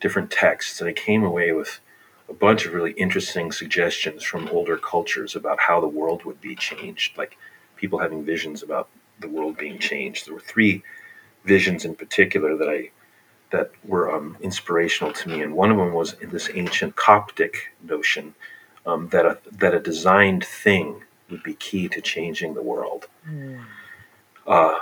different 0.00 0.30
texts, 0.30 0.80
and 0.80 0.88
I 0.88 0.92
came 0.92 1.24
away 1.24 1.52
with 1.52 1.80
a 2.28 2.34
bunch 2.34 2.66
of 2.66 2.74
really 2.74 2.92
interesting 2.92 3.52
suggestions 3.52 4.22
from 4.22 4.48
older 4.50 4.76
cultures 4.76 5.34
about 5.34 5.60
how 5.60 5.80
the 5.80 5.88
world 5.88 6.24
would 6.24 6.40
be 6.40 6.54
changed, 6.54 7.16
like 7.16 7.38
people 7.76 7.98
having 7.98 8.24
visions 8.24 8.62
about 8.62 8.88
the 9.20 9.28
world 9.28 9.56
being 9.56 9.78
changed. 9.78 10.26
There 10.26 10.34
were 10.34 10.40
three 10.40 10.82
visions 11.44 11.84
in 11.84 11.94
particular 11.94 12.56
that 12.56 12.68
I 12.68 12.90
that 13.50 13.70
were 13.84 14.14
um, 14.14 14.36
inspirational 14.42 15.12
to 15.12 15.28
me, 15.28 15.42
and 15.42 15.54
one 15.54 15.70
of 15.70 15.78
them 15.78 15.94
was 15.94 16.14
this 16.22 16.50
ancient 16.54 16.96
Coptic 16.96 17.74
notion 17.82 18.34
um, 18.86 19.08
that 19.08 19.24
a 19.26 19.38
that 19.52 19.74
a 19.74 19.80
designed 19.80 20.44
thing 20.44 21.02
would 21.30 21.42
be 21.42 21.54
key 21.54 21.88
to 21.88 22.00
changing 22.00 22.54
the 22.54 22.62
world. 22.62 23.08
Uh, 24.46 24.78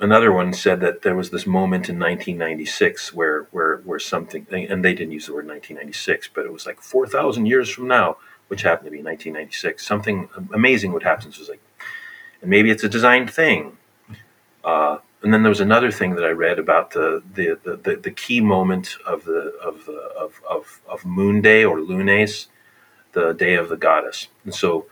another 0.00 0.32
one 0.32 0.52
said 0.52 0.80
that 0.80 1.02
there 1.02 1.14
was 1.14 1.30
this 1.30 1.46
moment 1.46 1.88
in 1.88 1.98
1996 1.98 3.12
where 3.12 3.42
where 3.50 3.78
where 3.78 3.98
something 3.98 4.46
and 4.50 4.84
they 4.84 4.94
didn't 4.94 5.12
use 5.12 5.26
the 5.26 5.32
word 5.32 5.46
1996 5.46 6.30
but 6.34 6.46
it 6.46 6.52
was 6.52 6.66
like 6.66 6.80
4000 6.80 7.46
years 7.46 7.68
from 7.68 7.88
now 7.88 8.16
which 8.46 8.62
happened 8.62 8.86
to 8.86 8.90
be 8.92 9.02
1996 9.02 9.84
something 9.84 10.28
amazing 10.54 10.92
would 10.92 11.02
happen 11.02 11.32
so 11.32 11.38
it 11.38 11.40
was 11.40 11.48
like 11.48 11.62
and 12.40 12.48
maybe 12.48 12.70
it's 12.70 12.84
a 12.84 12.88
designed 12.88 13.28
thing 13.28 13.76
uh, 14.64 14.98
and 15.22 15.32
then 15.34 15.42
there 15.42 15.50
was 15.50 15.60
another 15.60 15.90
thing 15.90 16.14
that 16.14 16.24
I 16.24 16.30
read 16.30 16.58
about 16.58 16.90
the 16.92 17.22
the, 17.34 17.58
the, 17.64 17.76
the, 17.76 17.96
the 17.96 18.10
key 18.10 18.40
moment 18.40 18.96
of 19.06 19.24
the 19.24 19.52
of 19.62 19.84
the 19.86 19.98
of, 20.18 20.40
of, 20.48 20.80
of 20.88 21.04
Moon 21.04 21.40
Day 21.40 21.64
or 21.64 21.80
Lunes, 21.80 22.48
the 23.12 23.32
day 23.32 23.54
of 23.54 23.68
the 23.68 23.76
goddess. 23.76 24.28
And 24.44 24.54
so 24.54 24.86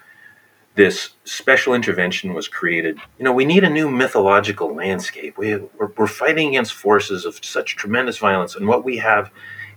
this 0.77 1.11
special 1.25 1.75
intervention 1.75 2.35
was 2.35 2.49
created. 2.49 2.99
You 3.19 3.25
know, 3.25 3.33
we 3.33 3.47
need 3.47 3.65
a 3.65 3.71
new 3.71 3.91
mythological 3.91 4.75
landscape. 4.75 5.37
We, 5.39 5.57
we're, 5.57 5.91
we're 5.97 6.07
fighting 6.07 6.49
against 6.49 6.75
forces 6.75 7.25
of 7.25 7.43
such 7.43 7.77
tremendous 7.77 8.19
violence, 8.19 8.55
and 8.55 8.69
what 8.69 8.85
we 8.85 8.99
have 8.99 9.31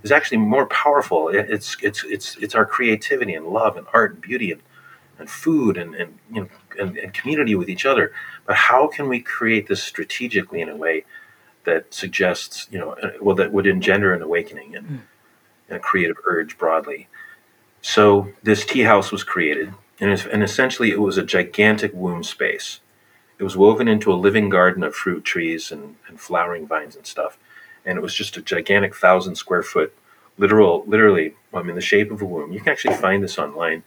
is 0.03 0.11
actually 0.11 0.37
more 0.37 0.67
powerful. 0.67 1.29
It's 1.29 1.77
it's 1.81 2.03
it's 2.03 2.35
it's 2.37 2.53
our 2.53 2.65
creativity 2.65 3.33
and 3.33 3.47
love 3.47 3.77
and 3.77 3.87
art 3.93 4.13
and 4.13 4.21
beauty 4.21 4.51
and, 4.51 4.61
and 5.17 5.29
food 5.29 5.77
and, 5.77 5.95
and 5.95 6.19
you 6.31 6.41
know 6.41 6.49
and, 6.77 6.97
and 6.97 7.13
community 7.13 7.55
with 7.55 7.69
each 7.69 7.85
other. 7.85 8.11
But 8.45 8.57
how 8.57 8.87
can 8.87 9.07
we 9.07 9.21
create 9.21 9.67
this 9.67 9.81
strategically 9.81 10.59
in 10.59 10.69
a 10.69 10.75
way 10.75 11.05
that 11.63 11.93
suggests, 11.93 12.67
you 12.71 12.79
know, 12.79 12.91
uh, 12.93 13.11
well, 13.21 13.35
that 13.35 13.53
would 13.53 13.67
engender 13.67 14.13
an 14.13 14.21
awakening 14.21 14.75
and, 14.75 14.87
mm. 14.87 14.99
and 15.69 15.77
a 15.77 15.79
creative 15.79 16.17
urge 16.27 16.57
broadly? 16.57 17.07
So 17.81 18.33
this 18.43 18.65
tea 18.65 18.81
house 18.81 19.11
was 19.11 19.23
created 19.23 19.73
and, 19.99 20.11
and 20.31 20.43
essentially 20.43 20.91
it 20.91 21.01
was 21.01 21.17
a 21.17 21.23
gigantic 21.23 21.91
womb 21.93 22.23
space. 22.23 22.79
It 23.37 23.43
was 23.43 23.57
woven 23.57 23.87
into 23.87 24.11
a 24.11 24.15
living 24.15 24.49
garden 24.49 24.83
of 24.83 24.95
fruit 24.95 25.23
trees 25.23 25.71
and, 25.71 25.95
and 26.07 26.19
flowering 26.19 26.67
vines 26.67 26.95
and 26.95 27.05
stuff. 27.05 27.37
And 27.85 27.97
it 27.97 28.01
was 28.01 28.13
just 28.13 28.37
a 28.37 28.41
gigantic 28.41 28.95
thousand 28.95 29.35
square 29.35 29.63
foot, 29.63 29.93
literal, 30.37 30.83
literally, 30.85 31.35
I 31.53 31.63
mean, 31.63 31.75
the 31.75 31.81
shape 31.81 32.11
of 32.11 32.21
a 32.21 32.25
womb. 32.25 32.51
You 32.51 32.59
can 32.59 32.69
actually 32.69 32.95
find 32.95 33.23
this 33.23 33.39
online 33.39 33.83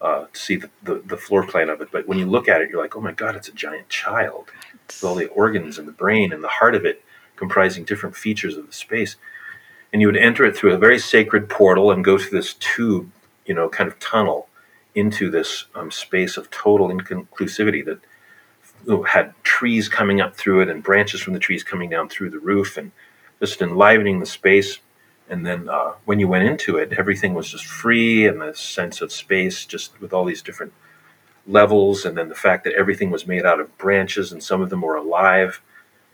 uh, 0.00 0.26
to 0.32 0.38
see 0.38 0.56
the, 0.56 0.70
the, 0.82 1.02
the, 1.04 1.16
floor 1.16 1.46
plan 1.46 1.68
of 1.68 1.80
it. 1.80 1.88
But 1.92 2.08
when 2.08 2.18
you 2.18 2.26
look 2.26 2.48
at 2.48 2.60
it, 2.60 2.70
you're 2.70 2.82
like, 2.82 2.96
oh 2.96 3.00
my 3.00 3.12
God, 3.12 3.36
it's 3.36 3.48
a 3.48 3.52
giant 3.52 3.88
child 3.88 4.50
with 4.88 5.04
all 5.04 5.14
the 5.14 5.28
organs 5.28 5.78
and 5.78 5.86
the 5.86 5.92
brain 5.92 6.32
and 6.32 6.42
the 6.42 6.48
heart 6.48 6.74
of 6.74 6.84
it 6.84 7.02
comprising 7.36 7.84
different 7.84 8.16
features 8.16 8.56
of 8.56 8.66
the 8.66 8.72
space. 8.72 9.16
And 9.92 10.00
you 10.00 10.08
would 10.08 10.16
enter 10.16 10.44
it 10.44 10.56
through 10.56 10.72
a 10.72 10.78
very 10.78 10.98
sacred 10.98 11.48
portal 11.48 11.92
and 11.92 12.04
go 12.04 12.18
through 12.18 12.38
this 12.38 12.54
tube, 12.54 13.10
you 13.46 13.54
know, 13.54 13.68
kind 13.68 13.88
of 13.88 13.98
tunnel 14.00 14.48
into 14.94 15.30
this 15.30 15.66
um, 15.74 15.90
space 15.90 16.36
of 16.36 16.50
total 16.50 16.88
inconclusivity 16.88 17.84
that 17.84 18.00
had 19.08 19.34
trees 19.42 19.88
coming 19.88 20.20
up 20.20 20.36
through 20.36 20.60
it 20.60 20.68
and 20.68 20.82
branches 20.82 21.20
from 21.20 21.34
the 21.34 21.38
trees 21.38 21.62
coming 21.62 21.88
down 21.88 22.08
through 22.08 22.30
the 22.30 22.38
roof 22.38 22.76
and 22.76 22.90
just 23.40 23.62
enlivening 23.62 24.20
the 24.20 24.26
space. 24.26 24.78
And 25.28 25.46
then 25.46 25.68
uh, 25.68 25.92
when 26.04 26.18
you 26.18 26.28
went 26.28 26.44
into 26.44 26.76
it, 26.76 26.92
everything 26.92 27.34
was 27.34 27.50
just 27.50 27.64
free 27.64 28.26
and 28.26 28.40
the 28.40 28.54
sense 28.54 29.00
of 29.00 29.12
space, 29.12 29.64
just 29.64 29.98
with 30.00 30.12
all 30.12 30.24
these 30.24 30.42
different 30.42 30.72
levels. 31.46 32.04
And 32.04 32.18
then 32.18 32.28
the 32.28 32.34
fact 32.34 32.64
that 32.64 32.74
everything 32.74 33.10
was 33.10 33.26
made 33.26 33.46
out 33.46 33.60
of 33.60 33.76
branches 33.78 34.32
and 34.32 34.42
some 34.42 34.60
of 34.60 34.70
them 34.70 34.82
were 34.82 34.96
alive. 34.96 35.62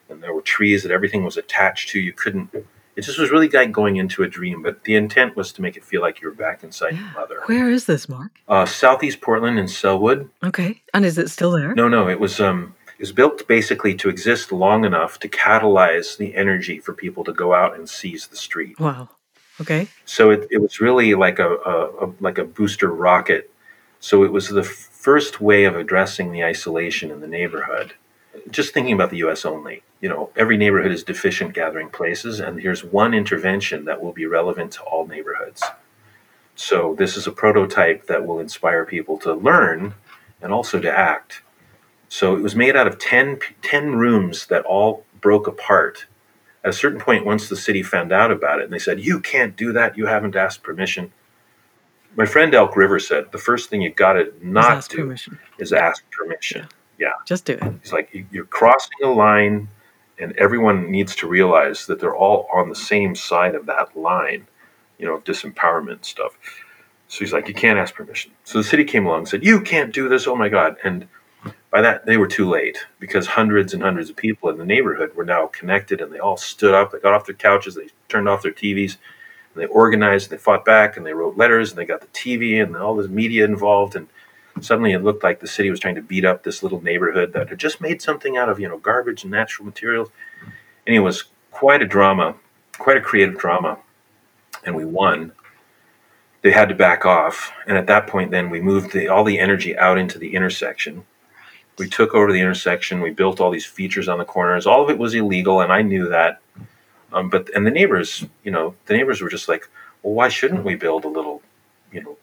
And 0.09 0.23
there 0.23 0.33
were 0.33 0.43
trees 0.43 0.83
that 0.83 0.93
everything 0.93 1.25
was 1.25 1.37
attached 1.37 1.89
to. 1.91 2.01
You 2.01 2.13
couldn't 2.13 2.51
it 2.99 3.05
just 3.05 3.17
was 3.17 3.31
really 3.31 3.49
like 3.49 3.71
going 3.71 3.95
into 3.95 4.25
a 4.25 4.29
dream, 4.29 4.61
but 4.61 4.83
the 4.83 4.97
intent 4.97 5.37
was 5.37 5.53
to 5.53 5.63
make 5.63 5.77
it 5.77 5.85
feel 5.85 6.01
like 6.01 6.21
you 6.21 6.27
were 6.27 6.35
back 6.35 6.65
inside 6.65 6.97
your 6.97 7.13
mother. 7.13 7.41
Where 7.47 7.71
is 7.71 7.87
this, 7.87 8.09
Mark? 8.09 8.33
Uh, 8.49 8.67
Southeast 8.67 9.21
Portland 9.21 9.57
in 9.57 9.67
Sellwood. 9.67 10.29
Okay, 10.43 10.83
and 10.93 11.05
is 11.05 11.17
it 11.17 11.31
still 11.31 11.53
there? 11.53 11.77
No, 11.77 11.87
no, 11.87 12.09
it 12.09 12.19
was 12.19 12.41
um, 12.41 12.75
it 12.89 12.99
was 12.99 13.13
built 13.13 13.47
basically 13.47 13.95
to 13.95 14.09
exist 14.09 14.51
long 14.51 14.85
enough 14.85 15.21
to 15.21 15.29
catalyze 15.29 16.17
the 16.17 16.35
energy 16.35 16.81
for 16.81 16.93
people 16.93 17.23
to 17.23 17.33
go 17.33 17.55
out 17.55 17.77
and 17.77 17.89
seize 17.89 18.27
the 18.27 18.37
street. 18.37 18.81
Wow. 18.81 19.11
Okay. 19.61 19.87
So 20.05 20.31
it, 20.31 20.49
it 20.51 20.59
was 20.59 20.81
really 20.81 21.15
like 21.15 21.39
a, 21.39 21.51
a, 21.55 22.07
a 22.07 22.13
like 22.19 22.39
a 22.39 22.45
booster 22.45 22.93
rocket. 22.93 23.49
So 24.01 24.25
it 24.25 24.33
was 24.33 24.49
the 24.49 24.65
first 24.65 25.41
way 25.41 25.67
of 25.67 25.77
addressing 25.77 26.33
the 26.33 26.43
isolation 26.43 27.13
in 27.13 27.21
the 27.21 27.29
neighborhood 27.29 27.95
just 28.51 28.73
thinking 28.73 28.93
about 28.95 29.11
the 29.11 29.19
US 29.19 29.45
only, 29.45 29.83
you 30.01 30.09
know, 30.09 30.31
every 30.37 30.57
neighborhood 30.57 30.93
is 30.93 31.03
deficient 31.03 31.55
gathering 31.55 31.89
places, 31.91 32.41
and 32.41 32.61
here's 32.61 32.85
one 32.85 33.15
intervention 33.15 33.85
that 33.85 34.03
will 34.03 34.13
be 34.13 34.27
relevant 34.27 34.73
to 34.73 34.83
all 34.83 35.07
neighborhoods. 35.07 35.63
So, 36.55 36.95
this 36.99 37.17
is 37.17 37.27
a 37.27 37.33
prototype 37.33 38.07
that 38.07 38.27
will 38.27 38.41
inspire 38.41 38.85
people 38.85 39.19
to 39.19 39.33
learn 39.35 39.95
and 40.43 40.53
also 40.53 40.81
to 40.81 40.91
act. 40.91 41.43
So, 42.09 42.37
it 42.37 42.43
was 42.43 42.57
made 42.57 42.77
out 42.77 42.87
of 42.87 42.99
10, 42.99 43.41
10 43.63 43.97
rooms 43.97 44.47
that 44.47 44.65
all 44.65 45.05
broke 45.21 45.47
apart. 45.47 46.07
At 46.65 46.71
a 46.71 46.73
certain 46.73 47.01
point, 47.01 47.25
once 47.25 47.49
the 47.49 47.57
city 47.57 47.83
found 47.83 48.13
out 48.13 48.33
about 48.33 48.61
it, 48.61 48.65
and 48.65 48.73
they 48.73 48.79
said, 48.81 49.01
You 49.01 49.21
can't 49.21 49.57
do 49.57 49.73
that, 49.73 49.97
you 49.97 50.07
haven't 50.07 50.37
asked 50.37 50.63
permission. 50.63 51.13
My 52.17 52.27
friend 52.27 52.53
Elk 52.55 52.77
River 52.77 52.99
said, 52.99 53.31
The 53.31 53.39
first 53.39 53.71
thing 53.71 53.83
you 53.83 53.91
got 53.91 54.15
to 54.15 54.33
not 54.43 54.89
do 54.89 54.99
permission. 54.99 55.39
is 55.59 55.73
ask 55.73 56.05
permission. 56.11 56.63
Yeah. 56.63 56.78
Yeah. 56.99 57.13
Just 57.25 57.45
do 57.45 57.53
it. 57.55 57.63
It's 57.63 57.93
like 57.93 58.11
you're 58.31 58.45
crossing 58.45 58.99
a 59.05 59.09
line, 59.09 59.69
and 60.19 60.37
everyone 60.37 60.91
needs 60.91 61.15
to 61.17 61.29
realize 61.29 61.87
that 61.87 62.01
they're 62.01 62.17
all 62.17 62.49
on 62.53 62.69
the 62.69 62.75
same 62.75 63.15
side 63.15 63.55
of 63.55 63.67
that 63.67 63.97
line, 63.97 64.47
you 64.99 65.07
know, 65.07 65.15
of 65.15 65.25
disempowerment 65.25 66.05
stuff. 66.05 66.37
So 67.07 67.21
he's 67.21 67.33
like, 67.33 67.49
you 67.49 67.55
can't 67.55 67.79
ask 67.79 67.95
permission. 67.95 68.33
So 68.45 68.59
the 68.59 68.65
city 68.65 68.85
came 68.85 69.07
along 69.07 69.21
and 69.21 69.29
said, 69.29 69.45
you 69.45 69.61
can't 69.61 69.95
do 69.95 70.09
this. 70.09 70.27
Oh 70.27 70.37
my 70.37 70.49
God. 70.49 70.77
And 70.85 71.09
by 71.71 71.81
that, 71.81 72.05
they 72.05 72.17
were 72.17 72.27
too 72.27 72.49
late 72.49 72.87
because 72.99 73.27
hundreds 73.29 73.73
and 73.73 73.83
hundreds 73.83 74.11
of 74.11 74.17
people 74.17 74.51
in 74.51 74.59
the 74.59 74.65
neighborhood 74.65 75.15
were 75.15 75.25
now 75.25 75.47
connected 75.47 76.01
and 76.01 76.13
they 76.13 76.19
all 76.19 76.37
stood 76.37 76.75
up. 76.75 76.93
They 76.93 76.99
got 76.99 77.15
off 77.15 77.27
their 77.27 77.35
couches, 77.35 77.77
they 77.77 77.89
turned 78.09 78.29
off 78.29 78.43
their 78.43 78.53
TVs, 78.53 78.97
and 79.55 79.63
they 79.63 79.67
organized, 79.67 80.31
and 80.31 80.39
they 80.39 80.43
fought 80.43 80.65
back, 80.65 80.97
and 80.97 81.07
they 81.07 81.15
wrote 81.15 81.39
letters, 81.39 81.71
and 81.71 81.79
they 81.79 81.87
got 81.87 82.01
the 82.01 82.07
TV 82.09 82.63
and 82.63 82.77
all 82.77 82.97
this 82.97 83.09
media 83.09 83.45
involved. 83.45 83.97
And 83.97 84.09
suddenly 84.63 84.93
it 84.93 85.05
looked 85.05 85.23
like 85.23 85.41
the 85.41 85.47
city 85.47 85.71
was 85.71 85.81
trying 85.81 85.95
to 85.97 86.03
beat 86.03 86.25
up 86.25 86.43
this 86.43 86.63
little 86.63 86.83
neighborhood 86.83 87.33
that 87.33 87.49
had 87.49 87.59
just 87.59 87.81
made 87.81 88.03
something 88.03 88.37
out 88.37 88.49
of 88.49 88.61
you 88.61 88.69
know 88.69 88.79
garbage 88.79 89.23
and 89.23 89.31
natural 89.31 89.67
materials. 89.67 90.11
And 90.87 90.95
it 90.97 91.01
was 91.01 91.25
quite 91.51 91.83
a 91.83 91.87
drama 91.87 92.37
quite 92.79 92.97
a 92.97 93.01
creative 93.01 93.37
drama. 93.37 93.79
And 94.65 94.75
we 94.75 94.85
won. 94.85 95.33
They 96.43 96.53
had 96.53 96.69
to 96.69 96.75
back 96.75 97.05
off. 97.05 97.53
And 97.67 97.77
at 97.77 97.87
that 97.89 98.07
point 98.07 98.31
then 98.31 98.49
we 98.49 98.61
moved 98.61 98.93
the, 98.93 99.09
all 99.09 99.25
the 99.25 99.39
energy 99.39 99.77
out 99.77 99.99
into 99.99 100.19
the 100.19 100.35
intersection. 100.35 101.05
We 101.77 101.89
took 101.89 102.15
over 102.15 102.33
the 102.33 102.41
intersection. 102.41 103.01
We 103.01 103.11
built 103.11 103.41
all 103.41 103.51
these 103.51 103.67
features 103.67 104.09
on 104.09 104.19
the 104.19 104.25
corners. 104.25 104.67
All 104.67 104.83
of 104.83 104.91
it 104.91 104.99
was 104.99 105.15
illegal 105.15 105.61
and 105.61 105.73
i 105.73 105.83
knew 105.83 106.09
that. 106.09 106.41
Um, 107.13 107.31
but 107.31 107.49
and 107.55 107.67
the 107.67 107.71
neighbors 107.71 108.27
you 108.45 108.51
know 108.51 108.75
the 108.87 108.95
neighbors 108.95 109.23
were 109.23 109.31
just 109.31 109.49
like 109.49 109.67
well 110.03 110.13
why 110.13 110.29
shouldn't 110.29 110.63
we 110.63 110.75
build 110.75 111.07
a 111.07 111.09
little 111.09 111.41
you 111.91 112.03
know 112.03 112.19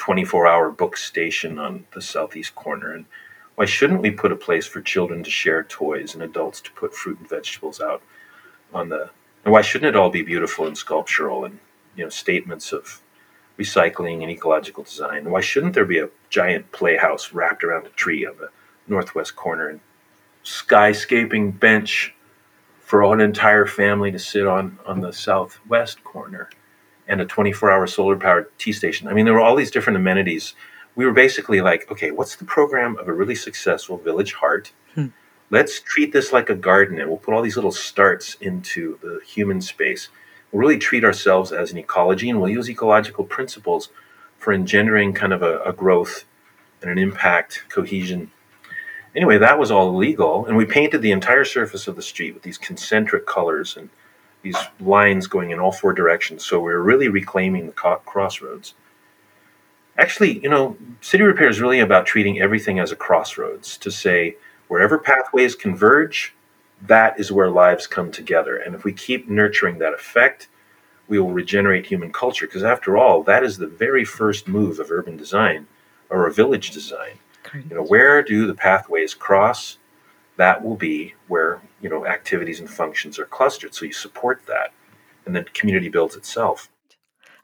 24 0.00 0.46
hour 0.46 0.70
book 0.70 0.96
station 0.96 1.58
on 1.58 1.84
the 1.92 2.00
southeast 2.00 2.54
corner. 2.54 2.94
And 2.94 3.04
why 3.56 3.66
shouldn't 3.66 4.00
we 4.00 4.10
put 4.10 4.32
a 4.32 4.36
place 4.36 4.66
for 4.66 4.80
children 4.80 5.22
to 5.22 5.30
share 5.30 5.62
toys 5.62 6.14
and 6.14 6.22
adults 6.22 6.62
to 6.62 6.72
put 6.72 6.94
fruit 6.94 7.18
and 7.18 7.28
vegetables 7.28 7.82
out 7.82 8.02
on 8.72 8.88
the. 8.88 9.10
And 9.44 9.52
why 9.52 9.60
shouldn't 9.60 9.94
it 9.94 9.98
all 9.98 10.08
be 10.08 10.22
beautiful 10.22 10.66
and 10.66 10.76
sculptural 10.76 11.44
and 11.44 11.58
you 11.96 12.04
know 12.04 12.08
statements 12.08 12.72
of 12.72 13.02
recycling 13.58 14.22
and 14.22 14.30
ecological 14.30 14.84
design? 14.84 15.30
Why 15.30 15.42
shouldn't 15.42 15.74
there 15.74 15.84
be 15.84 15.98
a 15.98 16.08
giant 16.30 16.72
playhouse 16.72 17.34
wrapped 17.34 17.62
around 17.62 17.86
a 17.86 17.90
tree 17.90 18.24
on 18.24 18.38
the 18.38 18.48
northwest 18.88 19.36
corner 19.36 19.68
and 19.68 19.80
skyscaping 20.44 21.60
bench 21.60 22.14
for 22.80 23.02
an 23.12 23.20
entire 23.20 23.66
family 23.66 24.10
to 24.12 24.18
sit 24.18 24.46
on 24.46 24.78
on 24.86 25.02
the 25.02 25.12
southwest 25.12 26.02
corner? 26.04 26.48
And 27.10 27.20
a 27.20 27.26
24 27.26 27.70
hour 27.70 27.86
solar 27.86 28.16
powered 28.16 28.56
tea 28.56 28.72
station. 28.72 29.08
I 29.08 29.12
mean, 29.12 29.24
there 29.24 29.34
were 29.34 29.40
all 29.40 29.56
these 29.56 29.72
different 29.72 29.96
amenities. 29.96 30.54
We 30.94 31.04
were 31.04 31.12
basically 31.12 31.60
like, 31.60 31.90
okay, 31.90 32.12
what's 32.12 32.36
the 32.36 32.44
program 32.44 32.96
of 32.98 33.08
a 33.08 33.12
really 33.12 33.34
successful 33.34 33.98
village 33.98 34.34
heart? 34.34 34.72
Hmm. 34.94 35.08
Let's 35.50 35.80
treat 35.80 36.12
this 36.12 36.32
like 36.32 36.48
a 36.48 36.54
garden 36.54 37.00
and 37.00 37.08
we'll 37.08 37.18
put 37.18 37.34
all 37.34 37.42
these 37.42 37.56
little 37.56 37.72
starts 37.72 38.36
into 38.36 38.98
the 39.02 39.20
human 39.26 39.60
space. 39.60 40.08
We'll 40.50 40.60
really 40.60 40.78
treat 40.78 41.04
ourselves 41.04 41.50
as 41.50 41.72
an 41.72 41.78
ecology 41.78 42.30
and 42.30 42.40
we'll 42.40 42.50
use 42.50 42.70
ecological 42.70 43.24
principles 43.24 43.88
for 44.38 44.52
engendering 44.52 45.12
kind 45.12 45.32
of 45.32 45.42
a, 45.42 45.60
a 45.62 45.72
growth 45.72 46.24
and 46.80 46.90
an 46.90 46.98
impact, 46.98 47.64
cohesion. 47.68 48.30
Anyway, 49.16 49.38
that 49.38 49.58
was 49.58 49.72
all 49.72 49.94
legal. 49.94 50.46
And 50.46 50.56
we 50.56 50.64
painted 50.64 51.02
the 51.02 51.10
entire 51.10 51.44
surface 51.44 51.88
of 51.88 51.96
the 51.96 52.02
street 52.02 52.34
with 52.34 52.44
these 52.44 52.56
concentric 52.56 53.26
colors 53.26 53.76
and 53.76 53.90
these 54.42 54.56
lines 54.80 55.26
going 55.26 55.50
in 55.50 55.58
all 55.58 55.72
four 55.72 55.92
directions. 55.92 56.44
So 56.44 56.60
we're 56.60 56.80
really 56.80 57.08
reclaiming 57.08 57.66
the 57.66 57.72
co- 57.72 58.02
crossroads. 58.04 58.74
Actually, 59.98 60.38
you 60.38 60.48
know, 60.48 60.76
city 61.00 61.22
repair 61.24 61.48
is 61.48 61.60
really 61.60 61.80
about 61.80 62.06
treating 62.06 62.40
everything 62.40 62.78
as 62.78 62.90
a 62.90 62.96
crossroads 62.96 63.76
to 63.78 63.90
say 63.90 64.36
wherever 64.68 64.98
pathways 64.98 65.54
converge, 65.54 66.34
that 66.80 67.18
is 67.20 67.30
where 67.30 67.50
lives 67.50 67.86
come 67.86 68.10
together. 68.10 68.56
And 68.56 68.74
if 68.74 68.84
we 68.84 68.92
keep 68.92 69.28
nurturing 69.28 69.78
that 69.78 69.92
effect, 69.92 70.48
we 71.08 71.18
will 71.18 71.32
regenerate 71.32 71.86
human 71.86 72.12
culture. 72.12 72.46
Because 72.46 72.62
after 72.62 72.96
all, 72.96 73.22
that 73.24 73.42
is 73.42 73.58
the 73.58 73.66
very 73.66 74.04
first 74.04 74.48
move 74.48 74.78
of 74.78 74.90
urban 74.90 75.16
design 75.16 75.66
or 76.08 76.26
a 76.26 76.32
village 76.32 76.70
design. 76.70 77.18
You 77.68 77.76
know, 77.76 77.82
where 77.82 78.22
do 78.22 78.46
the 78.46 78.54
pathways 78.54 79.12
cross? 79.12 79.76
That 80.40 80.64
will 80.64 80.76
be 80.76 81.14
where 81.28 81.60
you 81.82 81.90
know 81.90 82.06
activities 82.06 82.60
and 82.60 82.70
functions 82.70 83.18
are 83.18 83.26
clustered. 83.26 83.74
So 83.74 83.84
you 83.84 83.92
support 83.92 84.40
that, 84.46 84.72
and 85.26 85.36
then 85.36 85.44
community 85.52 85.90
builds 85.90 86.16
itself. 86.16 86.70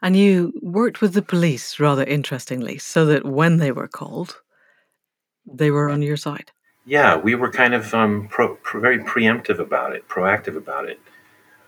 And 0.01 0.17
you 0.17 0.53
worked 0.63 1.01
with 1.03 1.13
the 1.13 1.23
police 1.23 1.79
rather 1.79 2.05
interestingly, 2.05 2.79
so 2.79 3.05
that 3.07 3.25
when 3.25 3.59
they 3.59 3.71
were 3.71 3.89
called, 3.89 4.41
they 5.47 5.71
were 5.71 5.91
on 5.91 6.01
your 6.01 6.17
side. 6.17 6.53
Yeah, 6.87 7.17
we 7.17 7.35
were 7.35 7.51
kind 7.51 7.75
of 7.75 7.93
um, 7.93 8.29
pro, 8.29 8.55
pro, 8.57 8.81
very 8.81 9.01
preemptive 9.01 9.59
about 9.59 9.95
it, 9.95 10.09
proactive 10.09 10.57
about 10.57 10.89
it. 10.89 11.01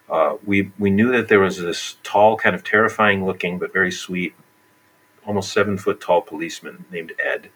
Uh, 0.09 0.37
we 0.47 0.72
we 0.79 0.91
knew 0.91 1.12
that 1.12 1.29
there 1.29 1.41
was 1.41 1.61
this 1.61 1.99
tall, 2.03 2.39
kind 2.39 2.55
of 2.57 2.64
terrifying 2.64 3.26
looking, 3.26 3.59
but 3.59 3.72
very 3.72 3.93
sweet, 3.93 4.35
almost 5.26 5.53
seven 5.53 5.76
foot 5.76 6.01
tall 6.01 6.22
policeman 6.22 6.87
named 6.91 7.12
Ed, 7.22 7.51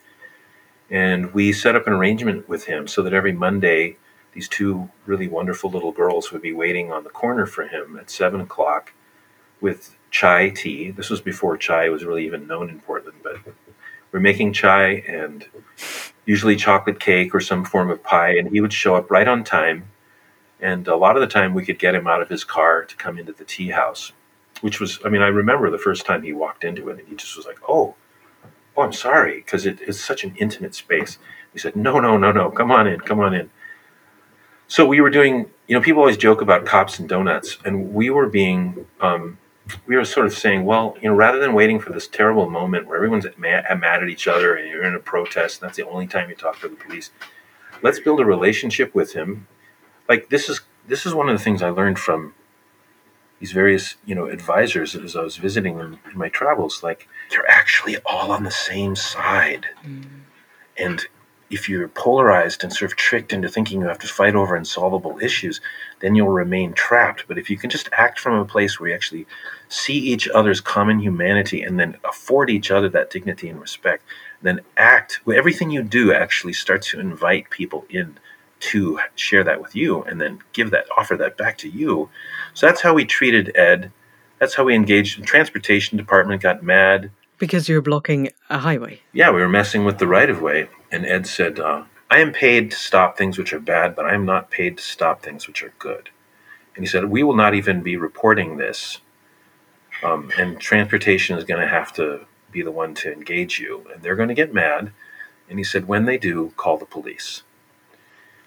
and 0.92 1.32
we 1.32 1.52
set 1.52 1.74
up 1.74 1.86
an 1.86 1.94
arrangement 1.94 2.48
with 2.48 2.66
him 2.66 2.86
so 2.86 3.02
that 3.02 3.14
every 3.14 3.32
Monday, 3.32 3.96
these 4.34 4.46
two 4.46 4.90
really 5.06 5.26
wonderful 5.26 5.70
little 5.70 5.90
girls 5.90 6.30
would 6.30 6.42
be 6.42 6.52
waiting 6.52 6.92
on 6.92 7.02
the 7.02 7.10
corner 7.10 7.46
for 7.46 7.66
him 7.66 7.98
at 7.98 8.10
seven 8.10 8.42
o'clock 8.42 8.92
with 9.62 9.96
chai 10.10 10.50
tea. 10.50 10.90
This 10.90 11.08
was 11.08 11.22
before 11.22 11.56
chai 11.56 11.88
was 11.88 12.04
really 12.04 12.26
even 12.26 12.46
known 12.46 12.68
in 12.68 12.78
Portland, 12.80 13.16
but 13.22 13.36
we're 14.12 14.20
making 14.20 14.52
chai 14.52 15.02
and 15.08 15.46
usually 16.26 16.56
chocolate 16.56 17.00
cake 17.00 17.34
or 17.34 17.40
some 17.40 17.64
form 17.64 17.90
of 17.90 18.02
pie, 18.02 18.36
and 18.36 18.48
he 18.50 18.60
would 18.60 18.72
show 18.72 18.94
up 18.94 19.10
right 19.10 19.26
on 19.26 19.42
time. 19.44 19.88
And 20.60 20.86
a 20.86 20.96
lot 20.96 21.16
of 21.16 21.22
the 21.22 21.26
time, 21.26 21.54
we 21.54 21.64
could 21.64 21.78
get 21.78 21.94
him 21.94 22.06
out 22.06 22.22
of 22.22 22.28
his 22.28 22.44
car 22.44 22.84
to 22.84 22.96
come 22.96 23.18
into 23.18 23.32
the 23.32 23.44
tea 23.44 23.70
house, 23.70 24.12
which 24.60 24.78
was, 24.78 25.00
I 25.04 25.08
mean, 25.08 25.22
I 25.22 25.28
remember 25.28 25.70
the 25.70 25.78
first 25.78 26.04
time 26.04 26.22
he 26.22 26.32
walked 26.32 26.62
into 26.62 26.88
it, 26.90 27.00
and 27.00 27.08
he 27.08 27.16
just 27.16 27.36
was 27.36 27.46
like, 27.46 27.58
oh, 27.66 27.96
oh, 28.76 28.82
I'm 28.82 28.92
sorry, 28.92 29.36
because 29.36 29.66
it's 29.66 30.00
such 30.00 30.24
an 30.24 30.34
intimate 30.38 30.74
space. 30.74 31.18
He 31.52 31.58
said, 31.58 31.76
no, 31.76 32.00
no, 32.00 32.16
no, 32.16 32.32
no, 32.32 32.50
come 32.50 32.70
on 32.70 32.86
in, 32.86 33.00
come 33.00 33.20
on 33.20 33.34
in. 33.34 33.50
So 34.68 34.86
we 34.86 35.00
were 35.00 35.10
doing, 35.10 35.50
you 35.66 35.76
know, 35.76 35.82
people 35.82 36.00
always 36.00 36.16
joke 36.16 36.40
about 36.40 36.64
cops 36.64 36.98
and 36.98 37.08
donuts, 37.08 37.58
and 37.64 37.92
we 37.92 38.08
were 38.08 38.28
being 38.28 38.86
um, 39.00 39.38
we 39.86 39.96
were 39.96 40.04
sort 40.04 40.26
of 40.26 40.32
saying, 40.32 40.64
well, 40.64 40.96
you 41.00 41.08
know, 41.08 41.14
rather 41.14 41.38
than 41.38 41.54
waiting 41.54 41.78
for 41.78 41.92
this 41.92 42.08
terrible 42.08 42.48
moment 42.48 42.86
where 42.86 42.96
everyone's 42.96 43.26
mad, 43.36 43.64
mad 43.78 44.02
at 44.02 44.08
each 44.08 44.26
other 44.26 44.54
and 44.54 44.68
you're 44.68 44.84
in 44.84 44.94
a 44.94 44.98
protest, 44.98 45.60
and 45.60 45.68
that's 45.68 45.76
the 45.76 45.86
only 45.86 46.06
time 46.06 46.28
you 46.28 46.34
talk 46.34 46.60
to 46.60 46.68
the 46.68 46.76
police, 46.76 47.10
let's 47.82 48.00
build 48.00 48.20
a 48.20 48.24
relationship 48.24 48.94
with 48.94 49.12
him. 49.12 49.46
Like 50.08 50.30
this 50.30 50.48
is 50.48 50.60
this 50.86 51.06
is 51.06 51.14
one 51.14 51.28
of 51.28 51.38
the 51.38 51.42
things 51.42 51.62
I 51.62 51.70
learned 51.70 51.98
from 51.98 52.34
these 53.38 53.52
various, 53.52 53.96
you 54.04 54.14
know, 54.14 54.26
advisors 54.26 54.94
as 54.94 55.16
I 55.16 55.22
was 55.22 55.36
visiting 55.36 55.78
them 55.78 55.98
in 56.10 56.18
my 56.18 56.28
travels. 56.28 56.82
Like 56.82 57.08
they're 57.32 57.50
actually 57.50 57.96
all 58.06 58.30
on 58.30 58.44
the 58.44 58.50
same 58.50 58.94
side, 58.96 59.66
mm. 59.84 60.04
and 60.76 61.06
if 61.52 61.68
you're 61.68 61.88
polarized 61.88 62.64
and 62.64 62.72
sort 62.72 62.90
of 62.90 62.96
tricked 62.96 63.32
into 63.32 63.48
thinking 63.48 63.80
you 63.80 63.86
have 63.86 63.98
to 63.98 64.06
fight 64.08 64.34
over 64.34 64.56
insolvable 64.56 65.18
issues, 65.20 65.60
then 66.00 66.14
you'll 66.14 66.30
remain 66.30 66.72
trapped. 66.72 67.28
But 67.28 67.36
if 67.36 67.50
you 67.50 67.58
can 67.58 67.68
just 67.68 67.90
act 67.92 68.18
from 68.18 68.34
a 68.34 68.44
place 68.46 68.80
where 68.80 68.88
you 68.88 68.94
actually 68.94 69.26
see 69.68 69.98
each 69.98 70.26
other's 70.30 70.62
common 70.62 70.98
humanity 70.98 71.62
and 71.62 71.78
then 71.78 71.98
afford 72.04 72.48
each 72.48 72.70
other 72.70 72.88
that 72.88 73.10
dignity 73.10 73.50
and 73.50 73.60
respect, 73.60 74.02
then 74.40 74.62
act, 74.78 75.20
everything 75.32 75.70
you 75.70 75.82
do 75.82 76.12
actually 76.12 76.54
starts 76.54 76.90
to 76.90 77.00
invite 77.00 77.50
people 77.50 77.84
in 77.90 78.18
to 78.60 78.98
share 79.14 79.44
that 79.44 79.60
with 79.60 79.76
you 79.76 80.02
and 80.04 80.20
then 80.20 80.38
give 80.54 80.70
that, 80.70 80.86
offer 80.96 81.16
that 81.18 81.36
back 81.36 81.58
to 81.58 81.68
you. 81.68 82.08
So 82.54 82.66
that's 82.66 82.80
how 82.80 82.94
we 82.94 83.04
treated 83.04 83.54
Ed. 83.54 83.92
That's 84.38 84.54
how 84.54 84.64
we 84.64 84.74
engaged. 84.74 85.20
The 85.20 85.26
transportation 85.26 85.98
department 85.98 86.40
got 86.40 86.62
mad 86.62 87.10
because 87.42 87.68
you're 87.68 87.82
blocking 87.82 88.30
a 88.50 88.58
highway. 88.58 89.00
Yeah, 89.12 89.32
we 89.32 89.40
were 89.40 89.48
messing 89.48 89.84
with 89.84 89.98
the 89.98 90.06
right 90.06 90.30
of 90.30 90.40
way. 90.40 90.68
And 90.92 91.04
Ed 91.04 91.26
said, 91.26 91.58
uh, 91.58 91.82
I 92.08 92.20
am 92.20 92.32
paid 92.32 92.70
to 92.70 92.76
stop 92.76 93.18
things 93.18 93.36
which 93.36 93.52
are 93.52 93.58
bad, 93.58 93.96
but 93.96 94.04
I 94.04 94.14
am 94.14 94.24
not 94.24 94.48
paid 94.48 94.76
to 94.76 94.82
stop 94.84 95.22
things 95.22 95.48
which 95.48 95.60
are 95.60 95.74
good. 95.80 96.10
And 96.76 96.84
he 96.84 96.88
said, 96.88 97.06
We 97.06 97.24
will 97.24 97.34
not 97.34 97.54
even 97.54 97.82
be 97.82 97.96
reporting 97.96 98.58
this. 98.58 99.00
Um, 100.04 100.30
and 100.38 100.60
transportation 100.60 101.36
is 101.36 101.42
going 101.42 101.60
to 101.60 101.66
have 101.66 101.92
to 101.94 102.26
be 102.52 102.62
the 102.62 102.70
one 102.70 102.94
to 102.94 103.12
engage 103.12 103.58
you. 103.58 103.88
And 103.92 104.04
they're 104.04 104.14
going 104.14 104.28
to 104.28 104.36
get 104.36 104.54
mad. 104.54 104.92
And 105.50 105.58
he 105.58 105.64
said, 105.64 105.88
When 105.88 106.04
they 106.04 106.18
do, 106.18 106.52
call 106.56 106.78
the 106.78 106.86
police. 106.86 107.42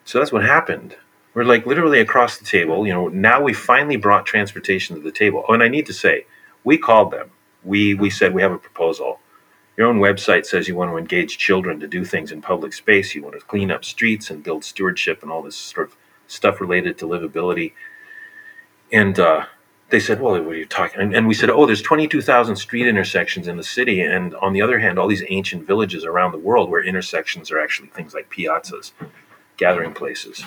So 0.05 0.19
that's 0.19 0.31
what 0.31 0.45
happened. 0.45 0.95
We're 1.33 1.43
like 1.43 1.65
literally 1.65 1.99
across 1.99 2.37
the 2.37 2.45
table. 2.45 2.87
You 2.87 2.93
know, 2.93 3.07
now 3.09 3.41
we 3.41 3.51
finally 3.51 3.97
brought 3.97 4.25
transportation 4.25 4.95
to 4.95 5.01
the 5.01 5.11
table. 5.11 5.43
Oh, 5.49 5.53
and 5.53 5.63
I 5.63 5.67
need 5.67 5.85
to 5.87 5.93
say, 5.93 6.27
we 6.63 6.77
called 6.77 7.11
them 7.11 7.31
we 7.65 7.93
we 7.95 8.09
said 8.09 8.33
we 8.33 8.41
have 8.41 8.51
a 8.51 8.57
proposal. 8.57 9.19
Your 9.77 9.87
own 9.87 9.99
website 9.99 10.45
says 10.45 10.67
you 10.67 10.75
want 10.75 10.91
to 10.91 10.97
engage 10.97 11.37
children 11.37 11.79
to 11.81 11.87
do 11.87 12.05
things 12.05 12.31
in 12.31 12.41
public 12.41 12.71
space. 12.71 13.13
You 13.13 13.23
want 13.23 13.37
to 13.37 13.45
clean 13.45 13.71
up 13.71 13.83
streets 13.83 14.29
and 14.29 14.43
build 14.43 14.63
stewardship 14.63 15.21
and 15.21 15.31
all 15.31 15.41
this 15.41 15.57
sort 15.57 15.89
of 15.89 15.97
stuff 16.27 16.61
related 16.61 16.97
to 16.99 17.05
livability. 17.05 17.73
And 18.91 19.19
uh, 19.19 19.45
they 19.89 19.99
said, 19.99 20.21
"Well, 20.21 20.33
what 20.41 20.53
are 20.53 20.57
you 20.57 20.65
talking?" 20.65 21.01
And, 21.01 21.15
and 21.15 21.27
we 21.27 21.33
said, 21.33 21.49
"Oh, 21.49 21.65
there's 21.65 21.81
22,000 21.81 22.55
street 22.55 22.87
intersections 22.87 23.47
in 23.47 23.57
the 23.57 23.63
city, 23.63 24.01
and 24.01 24.33
on 24.35 24.53
the 24.53 24.61
other 24.61 24.79
hand, 24.79 24.97
all 24.97 25.07
these 25.07 25.23
ancient 25.29 25.67
villages 25.67 26.05
around 26.05 26.31
the 26.31 26.37
world 26.37 26.69
where 26.69 26.83
intersections 26.83 27.51
are 27.51 27.59
actually 27.59 27.89
things 27.89 28.13
like 28.13 28.31
piazzas, 28.31 28.93
gathering 29.57 29.93
places." 29.93 30.43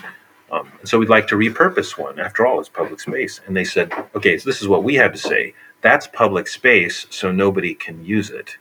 Um, 0.51 0.73
so 0.83 0.99
we'd 0.99 1.11
like 1.11 1.27
to 1.29 1.35
repurpose 1.35 1.99
one. 1.99 2.19
After 2.19 2.47
all, 2.47 2.59
it's 2.59 2.71
public 2.71 3.01
space. 3.01 3.41
And 3.47 3.55
they 3.57 3.65
said, 3.65 3.93
"Okay, 4.15 4.39
so 4.39 4.49
this 4.49 4.63
is 4.63 4.69
what 4.69 4.85
we 4.85 4.95
had 4.95 5.13
to 5.13 5.19
say." 5.19 5.55
That's 5.81 6.07
public 6.07 6.49
space, 6.49 7.07
so 7.11 7.31
nobody 7.31 7.75
can 7.75 8.05
use 8.05 8.31
it. 8.31 8.59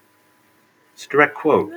It's 0.94 1.06
a 1.06 1.10
direct 1.10 1.36
quote. 1.36 1.72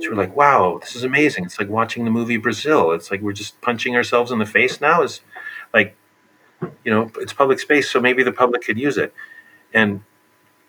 So 0.00 0.10
we're 0.10 0.16
like, 0.16 0.36
wow, 0.36 0.78
this 0.80 0.94
is 0.94 1.04
amazing. 1.04 1.44
It's 1.44 1.58
like 1.58 1.68
watching 1.68 2.04
the 2.04 2.10
movie 2.10 2.36
Brazil. 2.36 2.92
It's 2.92 3.10
like 3.10 3.20
we're 3.22 3.32
just 3.32 3.60
punching 3.60 3.96
ourselves 3.96 4.30
in 4.30 4.38
the 4.38 4.46
face 4.46 4.80
now. 4.80 5.02
Is 5.02 5.20
like, 5.72 5.96
you 6.84 6.92
know, 6.92 7.10
it's 7.16 7.32
public 7.32 7.58
space, 7.60 7.90
so 7.90 8.00
maybe 8.00 8.22
the 8.22 8.32
public 8.32 8.62
could 8.62 8.78
use 8.78 8.98
it. 8.98 9.14
And 9.72 10.02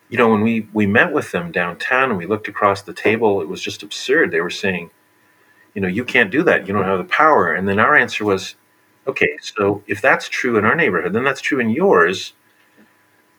you 0.10 0.18
know, 0.18 0.30
when 0.30 0.42
we 0.42 0.68
we 0.74 0.86
met 0.86 1.12
with 1.12 1.32
them 1.32 1.52
downtown 1.52 2.10
and 2.10 2.18
we 2.18 2.26
looked 2.26 2.48
across 2.48 2.82
the 2.82 2.94
table, 2.94 3.42
it 3.42 3.50
was 3.50 3.62
just 3.62 3.84
absurd. 3.84 4.32
They 4.32 4.42
were 4.42 4.50
saying, 4.50 4.90
you 5.74 5.82
know, 5.82 5.88
you 5.88 6.06
can't 6.06 6.32
do 6.32 6.44
that. 6.44 6.68
You 6.68 6.74
don't 6.74 6.86
have 6.86 6.98
the 6.98 7.04
power. 7.04 7.54
And 7.54 7.68
then 7.68 7.80
our 7.80 7.96
answer 7.96 8.24
was, 8.24 8.56
okay, 9.06 9.38
so 9.42 9.84
if 9.88 10.02
that's 10.02 10.30
true 10.30 10.58
in 10.58 10.66
our 10.66 10.76
neighborhood, 10.76 11.14
then 11.14 11.24
that's 11.24 11.42
true 11.42 11.60
in 11.60 11.70
yours 11.70 12.34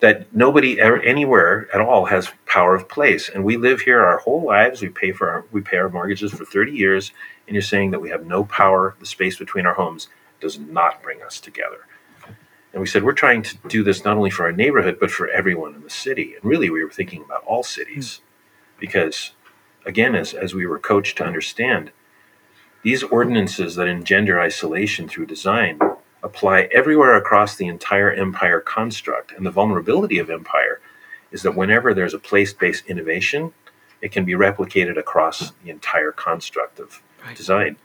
that 0.01 0.33
nobody 0.35 0.81
ever, 0.81 1.01
anywhere 1.01 1.69
at 1.75 1.81
all 1.81 2.07
has 2.07 2.31
power 2.47 2.75
of 2.75 2.89
place. 2.89 3.29
And 3.29 3.45
we 3.45 3.57
live 3.57 3.81
here 3.81 4.01
our 4.05 4.19
whole 4.19 4.45
lives. 4.45 4.81
We 4.81 4.89
pay 4.89 5.13
for 5.13 5.31
our 5.31 5.45
we 5.51 5.61
pay 5.61 5.77
our 5.79 5.89
mortgages 5.89 6.33
for 6.33 6.45
30 6.45 6.73
years. 6.73 7.13
And 7.47 7.55
you're 7.55 7.63
saying 7.63 7.91
that 7.91 8.01
we 8.01 8.11
have 8.11 8.27
no 8.27 8.45
power. 8.45 8.95
The 9.01 9.07
space 9.07 9.37
between 9.37 9.67
our 9.67 9.75
homes 9.75 10.09
does 10.41 10.59
not 10.59 11.03
bring 11.03 11.23
us 11.23 11.41
together. 11.41 11.87
And 12.73 12.81
we 12.81 12.87
said 12.87 13.03
we're 13.03 13.13
trying 13.13 13.43
to 13.43 13.57
do 13.67 13.83
this 13.83 14.05
not 14.05 14.17
only 14.17 14.31
for 14.31 14.45
our 14.45 14.53
neighborhood 14.53 14.99
but 15.01 15.11
for 15.11 15.29
everyone 15.29 15.75
in 15.75 15.83
the 15.83 15.91
city. 15.91 16.35
And 16.35 16.45
really 16.45 16.71
we 16.71 16.85
were 16.85 16.91
thinking 16.91 17.23
about 17.23 17.45
all 17.45 17.65
cities. 17.65 18.19
Hmm. 18.19 18.81
Because 18.81 19.33
again 19.85 20.15
as, 20.15 20.33
as 20.33 20.55
we 20.55 20.67
were 20.67 20.79
coached 20.79 21.17
to 21.19 21.25
understand 21.25 21.91
these 22.85 23.03
ordinances 23.03 23.75
that 23.75 23.89
engender 23.89 24.41
isolation 24.41 25.09
through 25.09 25.27
design 25.27 25.81
apply 26.23 26.69
everywhere 26.73 27.17
across 27.17 27.57
the 27.57 27.67
entire 27.67 28.13
empire 28.13 28.61
construct. 28.61 29.33
And 29.33 29.47
the 29.47 29.51
vulnerability 29.51 30.19
of 30.19 30.31
empire 30.31 30.81
is 31.31 31.43
that 31.43 31.55
whenever 31.55 31.95
there's 31.95 32.15
a 32.15 32.19
place 32.19 32.53
based 32.53 32.87
innovation, 32.87 33.53
it 34.01 34.13
can 34.13 34.25
be 34.25 34.33
replicated 34.33 34.99
across 34.99 35.53
the 35.63 35.71
entire 35.71 36.13
construct 36.13 36.79
of 36.79 37.03
right. 37.25 37.37
design. 37.37 37.77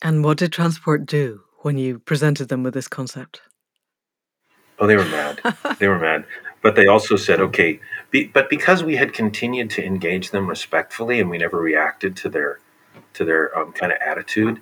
And 0.00 0.24
what 0.24 0.38
did 0.38 0.52
Transport 0.52 1.06
do 1.06 1.42
when 1.58 1.76
you 1.76 1.98
presented 1.98 2.48
them 2.48 2.62
with 2.62 2.74
this 2.74 2.88
concept? 2.88 3.40
Oh, 4.78 4.86
they 4.86 4.96
were 4.96 5.04
mad. 5.04 5.40
they 5.78 5.88
were 5.88 5.98
mad. 5.98 6.24
But 6.62 6.74
they 6.76 6.86
also 6.86 7.16
said, 7.16 7.40
okay, 7.40 7.80
be, 8.10 8.26
but 8.26 8.50
because 8.50 8.82
we 8.82 8.96
had 8.96 9.12
continued 9.12 9.70
to 9.70 9.84
engage 9.84 10.30
them 10.30 10.48
respectfully 10.48 11.20
and 11.20 11.30
we 11.30 11.38
never 11.38 11.58
reacted 11.58 12.16
to 12.16 12.28
their 12.28 12.60
to 13.14 13.24
their 13.24 13.56
um, 13.56 13.72
kind 13.72 13.92
of 13.92 13.98
attitude, 14.04 14.60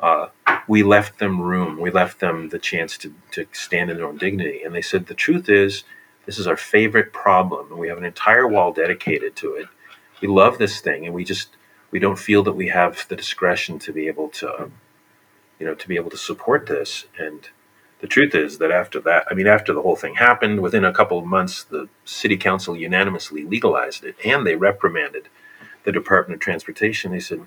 uh, 0.00 0.28
we 0.66 0.82
left 0.82 1.18
them 1.18 1.40
room. 1.40 1.80
We 1.80 1.90
left 1.90 2.20
them 2.20 2.50
the 2.50 2.58
chance 2.58 2.96
to, 2.98 3.14
to 3.32 3.46
stand 3.52 3.90
in 3.90 3.96
their 3.96 4.06
own 4.06 4.18
dignity. 4.18 4.62
And 4.62 4.74
they 4.74 4.82
said, 4.82 5.06
the 5.06 5.14
truth 5.14 5.48
is, 5.48 5.84
this 6.26 6.38
is 6.38 6.46
our 6.46 6.56
favorite 6.56 7.12
problem. 7.12 7.70
And 7.70 7.80
we 7.80 7.88
have 7.88 7.98
an 7.98 8.04
entire 8.04 8.46
wall 8.46 8.72
dedicated 8.72 9.34
to 9.36 9.54
it. 9.54 9.66
We 10.20 10.28
love 10.28 10.58
this 10.58 10.80
thing. 10.80 11.06
And 11.06 11.14
we 11.14 11.24
just, 11.24 11.56
we 11.90 11.98
don't 11.98 12.18
feel 12.18 12.42
that 12.44 12.52
we 12.52 12.68
have 12.68 13.06
the 13.08 13.16
discretion 13.16 13.78
to 13.80 13.92
be 13.92 14.08
able 14.08 14.28
to, 14.28 14.70
you 15.58 15.66
know, 15.66 15.74
to 15.74 15.88
be 15.88 15.96
able 15.96 16.10
to 16.10 16.16
support 16.16 16.66
this. 16.66 17.06
And 17.18 17.48
the 18.00 18.06
truth 18.06 18.34
is 18.34 18.58
that 18.58 18.70
after 18.70 19.00
that, 19.00 19.26
I 19.30 19.34
mean, 19.34 19.46
after 19.46 19.72
the 19.72 19.82
whole 19.82 19.96
thing 19.96 20.16
happened, 20.16 20.60
within 20.60 20.84
a 20.84 20.92
couple 20.92 21.18
of 21.18 21.24
months, 21.24 21.64
the 21.64 21.88
city 22.04 22.36
council 22.36 22.76
unanimously 22.76 23.44
legalized 23.44 24.04
it 24.04 24.16
and 24.24 24.46
they 24.46 24.54
reprimanded 24.54 25.28
the 25.84 25.92
Department 25.92 26.36
of 26.36 26.40
Transportation. 26.40 27.10
They 27.10 27.20
said, 27.20 27.46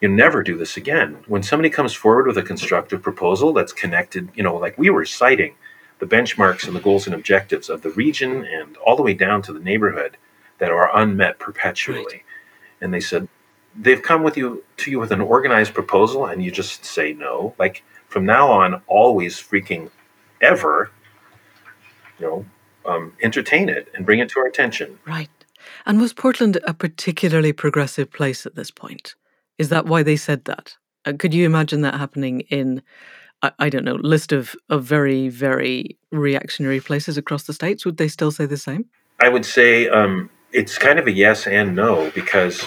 you 0.00 0.08
never 0.08 0.42
do 0.42 0.56
this 0.56 0.76
again. 0.76 1.18
When 1.26 1.42
somebody 1.42 1.70
comes 1.70 1.94
forward 1.94 2.26
with 2.26 2.38
a 2.38 2.42
constructive 2.42 3.02
proposal 3.02 3.52
that's 3.52 3.72
connected, 3.72 4.28
you 4.34 4.42
know, 4.42 4.56
like 4.56 4.76
we 4.76 4.90
were 4.90 5.04
citing 5.04 5.54
the 5.98 6.06
benchmarks 6.06 6.66
and 6.66 6.76
the 6.76 6.80
goals 6.80 7.06
and 7.06 7.14
objectives 7.14 7.70
of 7.70 7.82
the 7.82 7.90
region 7.90 8.44
and 8.44 8.76
all 8.78 8.96
the 8.96 9.02
way 9.02 9.14
down 9.14 9.42
to 9.42 9.52
the 9.52 9.60
neighborhood 9.60 10.16
that 10.58 10.70
are 10.70 10.94
unmet 10.96 11.38
perpetually. 11.38 12.04
Right. 12.04 12.22
And 12.80 12.92
they 12.92 13.00
said, 13.00 13.28
they've 13.78 14.02
come 14.02 14.22
with 14.22 14.36
you 14.36 14.64
to 14.78 14.90
you 14.90 14.98
with 14.98 15.12
an 15.12 15.20
organized 15.20 15.74
proposal 15.74 16.26
and 16.26 16.42
you 16.42 16.50
just 16.50 16.84
say 16.84 17.12
no 17.12 17.54
like 17.58 17.82
from 18.08 18.24
now 18.24 18.50
on 18.50 18.80
always 18.86 19.36
freaking 19.36 19.90
ever 20.40 20.90
you 22.18 22.26
know 22.26 22.46
um, 22.86 23.12
entertain 23.22 23.68
it 23.68 23.88
and 23.94 24.06
bring 24.06 24.18
it 24.18 24.30
to 24.30 24.38
our 24.38 24.46
attention 24.46 24.98
Right. 25.04 25.28
And 25.84 26.00
was 26.00 26.12
Portland 26.12 26.58
a 26.66 26.74
particularly 26.74 27.52
progressive 27.52 28.10
place 28.10 28.46
at 28.46 28.54
this 28.54 28.70
point? 28.70 29.14
Is 29.58 29.68
that 29.70 29.86
why 29.86 30.02
they 30.02 30.16
said 30.16 30.44
that? 30.44 30.76
Uh, 31.04 31.12
could 31.18 31.32
you 31.32 31.46
imagine 31.46 31.82
that 31.82 31.94
happening 31.94 32.40
in, 32.40 32.82
I, 33.42 33.52
I 33.58 33.68
don't 33.68 33.84
know, 33.84 33.94
list 33.94 34.32
of, 34.32 34.54
of 34.68 34.84
very, 34.84 35.28
very 35.28 35.96
reactionary 36.10 36.80
places 36.80 37.16
across 37.16 37.44
the 37.44 37.52
states? 37.52 37.84
Would 37.84 37.96
they 37.96 38.08
still 38.08 38.30
say 38.30 38.46
the 38.46 38.56
same? 38.56 38.86
I 39.20 39.28
would 39.28 39.46
say 39.46 39.88
um, 39.88 40.30
it's 40.52 40.76
kind 40.78 40.98
of 40.98 41.06
a 41.06 41.12
yes 41.12 41.46
and 41.46 41.74
no 41.74 42.10
because, 42.14 42.64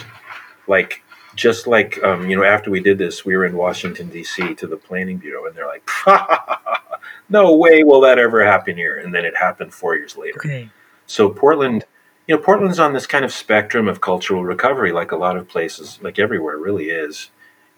like, 0.68 1.04
just 1.36 1.68
like 1.68 2.04
um, 2.04 2.30
you 2.30 2.36
know, 2.36 2.44
after 2.44 2.70
we 2.70 2.80
did 2.80 2.98
this, 2.98 3.24
we 3.24 3.36
were 3.36 3.46
in 3.46 3.56
Washington 3.56 4.10
D.C. 4.10 4.56
to 4.56 4.68
the 4.68 4.78
Planning 4.78 5.18
Bureau, 5.18 5.46
and 5.46 5.56
they're 5.56 5.68
like, 5.68 5.88
"No 7.30 7.56
way 7.56 7.84
will 7.84 8.02
that 8.02 8.20
ever 8.20 8.44
happen 8.44 8.76
here," 8.76 8.98
and 8.98 9.14
then 9.14 9.26
it 9.26 9.38
happened 9.38 9.74
four 9.74 9.96
years 9.96 10.18
later. 10.18 10.40
Okay. 10.40 10.70
So 11.06 11.30
Portland, 11.30 11.86
you 12.30 12.36
know, 12.36 12.42
Portland's 12.44 12.78
on 12.78 12.94
this 12.94 13.08
kind 13.08 13.26
of 13.26 13.34
spectrum 13.34 13.88
of 13.88 14.02
cultural 14.02 14.46
recovery, 14.46 14.92
like 14.92 15.12
a 15.12 15.16
lot 15.16 15.36
of 15.36 15.48
places, 15.48 15.98
like 16.04 16.20
everywhere, 16.20 16.60
really 16.60 16.92
is, 16.92 17.32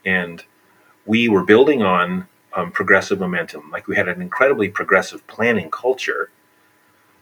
and 0.04 0.44
we 1.06 1.30
were 1.30 1.46
building 1.46 1.82
on 1.82 2.28
um, 2.54 2.70
progressive 2.70 3.18
momentum. 3.18 3.72
Like 3.72 3.88
we 3.88 3.96
had 3.96 4.10
an 4.10 4.22
incredibly 4.22 4.68
progressive 4.68 5.26
planning 5.26 5.72
culture 5.72 6.32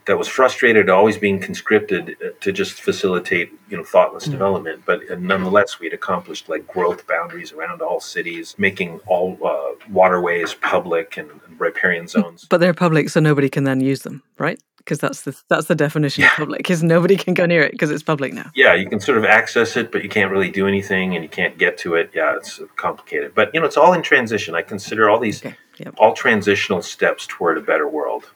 that 0.05 0.17
was 0.17 0.27
frustrated, 0.27 0.89
always 0.89 1.17
being 1.17 1.39
conscripted 1.39 2.15
uh, 2.23 2.29
to 2.41 2.51
just 2.51 2.81
facilitate, 2.81 3.51
you 3.69 3.77
know, 3.77 3.83
thoughtless 3.83 4.27
Mm. 4.27 4.31
development. 4.31 4.81
But 4.85 5.01
uh, 5.11 5.15
nonetheless, 5.19 5.79
we 5.79 5.85
had 5.85 5.93
accomplished 5.93 6.49
like 6.49 6.65
growth 6.67 7.05
boundaries 7.07 7.51
around 7.53 7.81
all 7.81 7.99
cities, 7.99 8.55
making 8.57 8.99
all 9.07 9.37
uh, 9.45 9.75
waterways 9.91 10.53
public 10.55 11.17
and, 11.17 11.29
and 11.29 11.59
riparian 11.59 12.07
zones. 12.07 12.47
But 12.49 12.59
they're 12.59 12.73
public, 12.73 13.09
so 13.09 13.19
nobody 13.19 13.49
can 13.49 13.63
then 13.65 13.81
use 13.81 14.01
them, 14.01 14.23
right? 14.39 14.59
Because 14.77 14.97
that's 14.97 15.21
the 15.21 15.39
that's 15.49 15.67
the 15.67 15.75
definition 15.75 16.23
of 16.23 16.31
public. 16.31 16.67
Is 16.71 16.81
nobody 16.81 17.15
can 17.15 17.35
go 17.35 17.45
near 17.45 17.61
it 17.61 17.73
because 17.73 17.91
it's 17.91 18.01
public 18.01 18.33
now. 18.33 18.49
yeah, 18.55 18.73
you 18.73 18.89
can 18.89 18.99
sort 18.99 19.19
of 19.19 19.25
access 19.25 19.77
it, 19.77 19.91
but 19.91 20.01
you 20.01 20.09
can't 20.09 20.31
really 20.31 20.49
do 20.49 20.67
anything, 20.67 21.13
and 21.13 21.23
you 21.23 21.29
can't 21.29 21.59
get 21.59 21.77
to 21.79 21.93
it. 21.93 22.09
Yeah, 22.15 22.35
it's 22.37 22.59
complicated, 22.77 23.35
but 23.35 23.51
you 23.53 23.59
know, 23.59 23.67
it's 23.67 23.77
all 23.77 23.93
in 23.93 24.01
transition. 24.01 24.55
I 24.55 24.63
consider 24.63 25.07
all 25.09 25.19
these 25.19 25.45
Okay. 25.45 25.55
Yep. 25.77 25.93
all 25.97 26.13
transitional 26.13 26.81
steps 26.81 27.27
toward 27.27 27.57
a 27.57 27.61
better 27.61 27.87
world. 27.87 28.31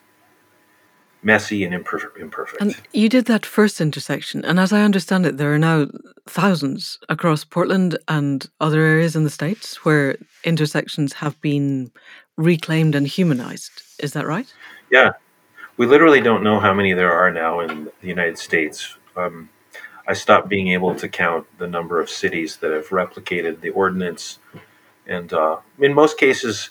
Messy 1.24 1.64
and 1.64 1.74
imperfect. 1.74 2.18
imperfect. 2.18 2.62
And 2.62 2.76
you 2.92 3.10
did 3.10 3.26
that 3.26 3.46
first 3.46 3.80
intersection, 3.80 4.44
and 4.46 4.60
as 4.60 4.74
I 4.74 4.82
understand 4.82 5.26
it, 5.26 5.38
there 5.38 5.54
are 5.54 5.60
now 5.60 5.88
thousands 6.28 7.00
across 7.10 7.44
Portland 7.44 7.98
and 8.08 8.50
other 8.60 8.82
areas 8.82 9.16
in 9.16 9.24
the 9.24 9.30
states 9.30 9.86
where 9.86 10.18
intersections 10.44 11.14
have 11.14 11.40
been 11.42 11.92
reclaimed 12.38 12.96
and 12.96 13.08
humanized. 13.08 13.84
Is 14.00 14.14
that 14.14 14.28
right? 14.28 14.52
yeah, 14.94 15.14
we 15.78 15.88
literally 15.88 16.22
don't 16.22 16.44
know 16.44 16.60
how 16.60 16.74
many 16.74 16.94
there 16.94 17.12
are 17.12 17.32
now 17.32 17.62
in 17.62 17.86
the 18.02 18.08
United 18.08 18.38
States. 18.38 18.96
Um, 19.18 19.50
I 20.08 20.14
stopped 20.14 20.48
being 20.50 20.68
able 20.68 20.94
to 20.96 21.10
count 21.10 21.48
the 21.58 21.68
number 21.68 22.00
of 22.00 22.10
cities 22.10 22.58
that 22.58 22.72
have 22.72 22.90
replicated 22.90 23.62
the 23.62 23.72
ordinance, 23.72 24.38
and 25.08 25.34
uh, 25.34 25.58
in 25.80 25.94
most 25.94 26.20
cases, 26.20 26.70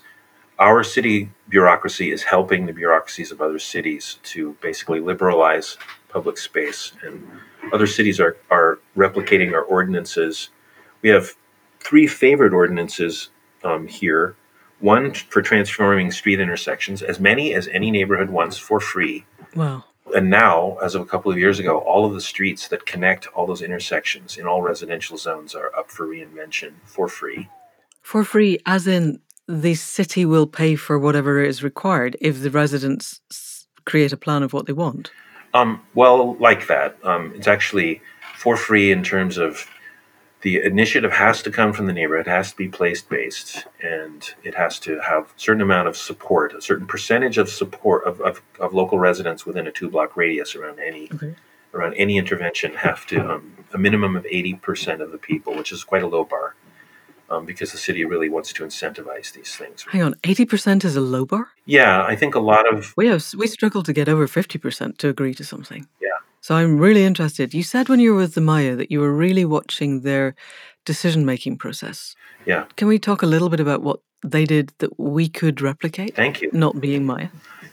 our 0.62 0.84
city 0.84 1.28
bureaucracy 1.48 2.12
is 2.12 2.22
helping 2.22 2.66
the 2.66 2.72
bureaucracies 2.72 3.32
of 3.32 3.40
other 3.40 3.58
cities 3.58 4.20
to 4.22 4.56
basically 4.62 5.00
liberalize 5.00 5.76
public 6.08 6.38
space, 6.38 6.92
and 7.02 7.26
other 7.72 7.86
cities 7.86 8.20
are, 8.20 8.36
are 8.48 8.78
replicating 8.96 9.52
our 9.52 9.62
ordinances. 9.62 10.50
We 11.02 11.08
have 11.08 11.34
three 11.80 12.06
favorite 12.06 12.52
ordinances 12.52 13.30
um, 13.64 13.88
here 13.88 14.36
one 14.78 15.14
for 15.14 15.42
transforming 15.42 16.10
street 16.10 16.40
intersections, 16.40 17.02
as 17.02 17.20
many 17.20 17.54
as 17.54 17.68
any 17.68 17.90
neighborhood 17.90 18.30
wants 18.30 18.58
for 18.58 18.80
free. 18.80 19.24
Wow. 19.54 19.84
And 20.14 20.28
now, 20.28 20.76
as 20.82 20.96
of 20.96 21.02
a 21.02 21.06
couple 21.06 21.30
of 21.30 21.38
years 21.38 21.60
ago, 21.60 21.78
all 21.78 22.04
of 22.04 22.14
the 22.14 22.20
streets 22.20 22.68
that 22.68 22.84
connect 22.84 23.28
all 23.28 23.46
those 23.46 23.62
intersections 23.62 24.36
in 24.36 24.46
all 24.46 24.60
residential 24.60 25.16
zones 25.16 25.54
are 25.54 25.74
up 25.76 25.90
for 25.90 26.06
reinvention 26.06 26.72
for 26.84 27.08
free. 27.08 27.48
For 28.02 28.24
free, 28.24 28.58
as 28.66 28.88
in 28.88 29.20
the 29.52 29.74
city 29.74 30.24
will 30.24 30.46
pay 30.46 30.74
for 30.74 30.98
whatever 30.98 31.42
is 31.42 31.62
required 31.62 32.16
if 32.22 32.40
the 32.40 32.50
residents 32.50 33.20
create 33.84 34.10
a 34.10 34.16
plan 34.16 34.42
of 34.42 34.54
what 34.54 34.64
they 34.64 34.72
want. 34.72 35.10
Um, 35.52 35.82
well, 35.94 36.36
like 36.36 36.68
that. 36.68 36.96
Um, 37.04 37.34
it's 37.36 37.46
actually 37.46 38.00
for 38.34 38.56
free 38.56 38.90
in 38.90 39.02
terms 39.02 39.36
of 39.36 39.68
the 40.40 40.62
initiative 40.62 41.12
has 41.12 41.42
to 41.42 41.50
come 41.50 41.74
from 41.74 41.86
the 41.86 41.92
neighborhood, 41.92 42.26
it 42.26 42.30
has 42.30 42.50
to 42.52 42.56
be 42.56 42.66
place 42.66 43.02
based, 43.02 43.66
and 43.82 44.34
it 44.42 44.54
has 44.54 44.78
to 44.80 44.98
have 45.00 45.24
a 45.24 45.40
certain 45.40 45.60
amount 45.60 45.86
of 45.86 45.98
support, 45.98 46.54
a 46.54 46.62
certain 46.62 46.86
percentage 46.86 47.36
of 47.36 47.50
support 47.50 48.04
of, 48.04 48.20
of, 48.22 48.40
of 48.58 48.72
local 48.72 48.98
residents 48.98 49.44
within 49.44 49.66
a 49.66 49.70
two 49.70 49.90
block 49.90 50.16
radius 50.16 50.56
around 50.56 50.80
any 50.80 51.10
Okay. 51.12 51.34
around 51.74 51.94
any 51.94 52.16
intervention 52.16 52.74
have 52.74 53.06
to 53.06 53.34
um, 53.34 53.52
a 53.74 53.78
minimum 53.78 54.16
of 54.16 54.24
80% 54.24 55.00
of 55.00 55.12
the 55.12 55.18
people, 55.18 55.54
which 55.54 55.72
is 55.72 55.84
quite 55.84 56.02
a 56.02 56.06
low 56.06 56.24
bar. 56.24 56.54
Um, 57.32 57.46
because 57.46 57.72
the 57.72 57.78
city 57.78 58.04
really 58.04 58.28
wants 58.28 58.52
to 58.52 58.62
incentivize 58.62 59.32
these 59.32 59.56
things. 59.56 59.86
Hang 59.90 60.02
on, 60.02 60.14
80% 60.22 60.84
is 60.84 60.96
a 60.96 61.00
low 61.00 61.24
bar? 61.24 61.48
Yeah, 61.64 62.04
I 62.04 62.14
think 62.14 62.34
a 62.34 62.40
lot 62.40 62.70
of 62.70 62.92
We 62.94 63.06
have 63.06 63.24
we 63.38 63.46
struggle 63.46 63.82
to 63.84 63.92
get 63.92 64.06
over 64.06 64.26
50% 64.26 64.98
to 64.98 65.08
agree 65.08 65.34
to 65.34 65.44
something. 65.44 65.86
Yeah. 66.00 66.18
So 66.42 66.56
I'm 66.56 66.76
really 66.76 67.04
interested. 67.04 67.54
You 67.54 67.62
said 67.62 67.88
when 67.88 68.00
you 68.00 68.12
were 68.12 68.20
with 68.20 68.34
the 68.34 68.42
Maya 68.42 68.76
that 68.76 68.90
you 68.90 69.00
were 69.00 69.14
really 69.14 69.46
watching 69.46 70.02
their 70.02 70.34
decision 70.84 71.24
making 71.24 71.56
process. 71.56 72.16
Yeah. 72.44 72.64
Can 72.76 72.88
we 72.88 72.98
talk 72.98 73.22
a 73.22 73.26
little 73.26 73.48
bit 73.48 73.60
about 73.60 73.82
what 73.82 74.00
they 74.22 74.44
did 74.44 74.72
that 74.78 74.98
we 74.98 75.28
could 75.28 75.60
replicate? 75.62 76.14
thank 76.14 76.42
you. 76.42 76.50
Not 76.52 76.80
being 76.80 77.06
Maya. 77.06 77.28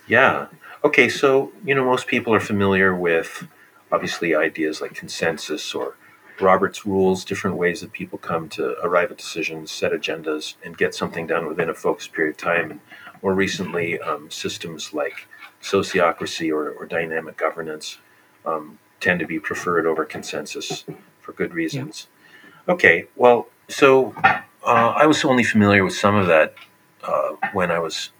Yeah. 0.07 0.47
Okay, 0.83 1.09
so, 1.09 1.51
you 1.65 1.75
know, 1.75 1.83
most 1.83 2.07
people 2.07 2.33
are 2.33 2.39
familiar 2.39 2.95
with 2.95 3.47
obviously 3.91 4.35
ideas 4.35 4.79
like 4.79 4.93
consensus 4.93 5.75
or 5.75 5.95
Robert's 6.41 6.85
rules, 6.85 7.25
different 7.25 7.57
ways 7.57 7.81
that 7.81 7.91
people 7.91 8.17
come 8.17 8.49
to 8.49 8.75
arrive 8.83 9.11
at 9.11 9.17
decisions, 9.17 9.71
set 9.71 9.91
agendas, 9.91 10.55
and 10.63 10.77
get 10.77 10.95
something 10.95 11.27
done 11.27 11.47
within 11.47 11.69
a 11.69 11.73
focused 11.73 12.13
period 12.13 12.31
of 12.31 12.37
time. 12.37 12.71
And 12.71 12.79
more 13.21 13.33
recently, 13.33 13.99
um, 13.99 14.29
systems 14.31 14.93
like 14.93 15.27
sociocracy 15.61 16.51
or, 16.51 16.71
or 16.71 16.85
dynamic 16.85 17.37
governance 17.37 17.97
um, 18.45 18.79
tend 18.99 19.19
to 19.19 19.27
be 19.27 19.39
preferred 19.39 19.85
over 19.85 20.05
consensus 20.05 20.85
for 21.21 21.33
good 21.33 21.53
reasons. 21.53 22.07
Okay, 22.67 23.07
well, 23.15 23.47
so 23.67 24.13
uh, 24.23 24.41
I 24.63 25.05
was 25.05 25.23
only 25.25 25.43
familiar 25.43 25.83
with 25.83 25.95
some 25.95 26.15
of 26.15 26.27
that 26.27 26.53
uh, 27.03 27.35
when 27.53 27.71
I 27.71 27.79
was 27.79 28.11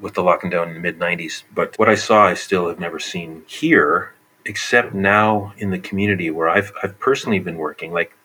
with 0.00 0.14
the 0.14 0.22
Lacandon 0.22 0.68
in 0.68 0.74
the 0.74 0.80
mid 0.80 0.98
90s. 0.98 1.44
But 1.54 1.78
what 1.78 1.88
I 1.88 1.94
saw, 1.94 2.26
I 2.26 2.34
still 2.34 2.68
have 2.68 2.80
never 2.80 2.98
seen 2.98 3.44
here, 3.46 4.14
except 4.46 4.94
now 4.94 5.52
in 5.58 5.70
the 5.70 5.78
community 5.78 6.30
where 6.30 6.48
I've, 6.48 6.72
I've 6.82 6.98
personally 6.98 7.38
been 7.38 7.56
working. 7.56 7.92
Like, 7.92 8.16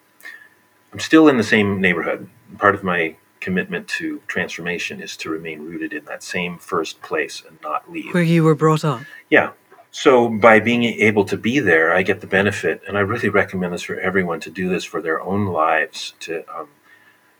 I'm 0.93 0.99
still 0.99 1.27
in 1.27 1.37
the 1.37 1.43
same 1.43 1.81
neighborhood. 1.81 2.29
Part 2.57 2.75
of 2.75 2.83
my 2.83 3.15
commitment 3.39 3.87
to 3.87 4.21
transformation 4.27 5.01
is 5.01 5.17
to 5.17 5.29
remain 5.29 5.61
rooted 5.61 5.93
in 5.93 6.05
that 6.05 6.21
same 6.21 6.57
first 6.57 7.01
place 7.01 7.43
and 7.45 7.57
not 7.63 7.91
leave. 7.91 8.13
Where 8.13 8.23
you 8.23 8.43
were 8.43 8.55
brought 8.55 8.85
up. 8.85 9.01
Yeah. 9.29 9.51
So 9.89 10.29
by 10.29 10.59
being 10.59 10.83
able 10.83 11.25
to 11.25 11.37
be 11.37 11.59
there, 11.59 11.93
I 11.93 12.03
get 12.03 12.21
the 12.21 12.27
benefit, 12.27 12.81
and 12.87 12.97
I 12.97 13.01
really 13.01 13.29
recommend 13.29 13.73
this 13.73 13.81
for 13.81 13.99
everyone 13.99 14.39
to 14.41 14.49
do 14.49 14.69
this 14.69 14.85
for 14.85 15.01
their 15.01 15.21
own 15.21 15.47
lives, 15.47 16.13
to 16.21 16.45
um, 16.55 16.69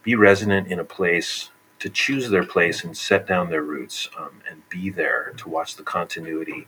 be 0.03 0.15
resident 0.15 0.67
in 0.67 0.79
a 0.79 0.83
place, 0.83 1.49
to 1.79 1.89
choose 1.89 2.29
their 2.29 2.43
place 2.43 2.83
and 2.83 2.97
set 2.97 3.25
down 3.25 3.49
their 3.49 3.63
roots, 3.63 4.09
um, 4.17 4.41
and 4.49 4.67
be 4.69 4.89
there 4.89 5.33
to 5.37 5.47
watch 5.47 5.75
the 5.75 5.83
continuity 5.83 6.67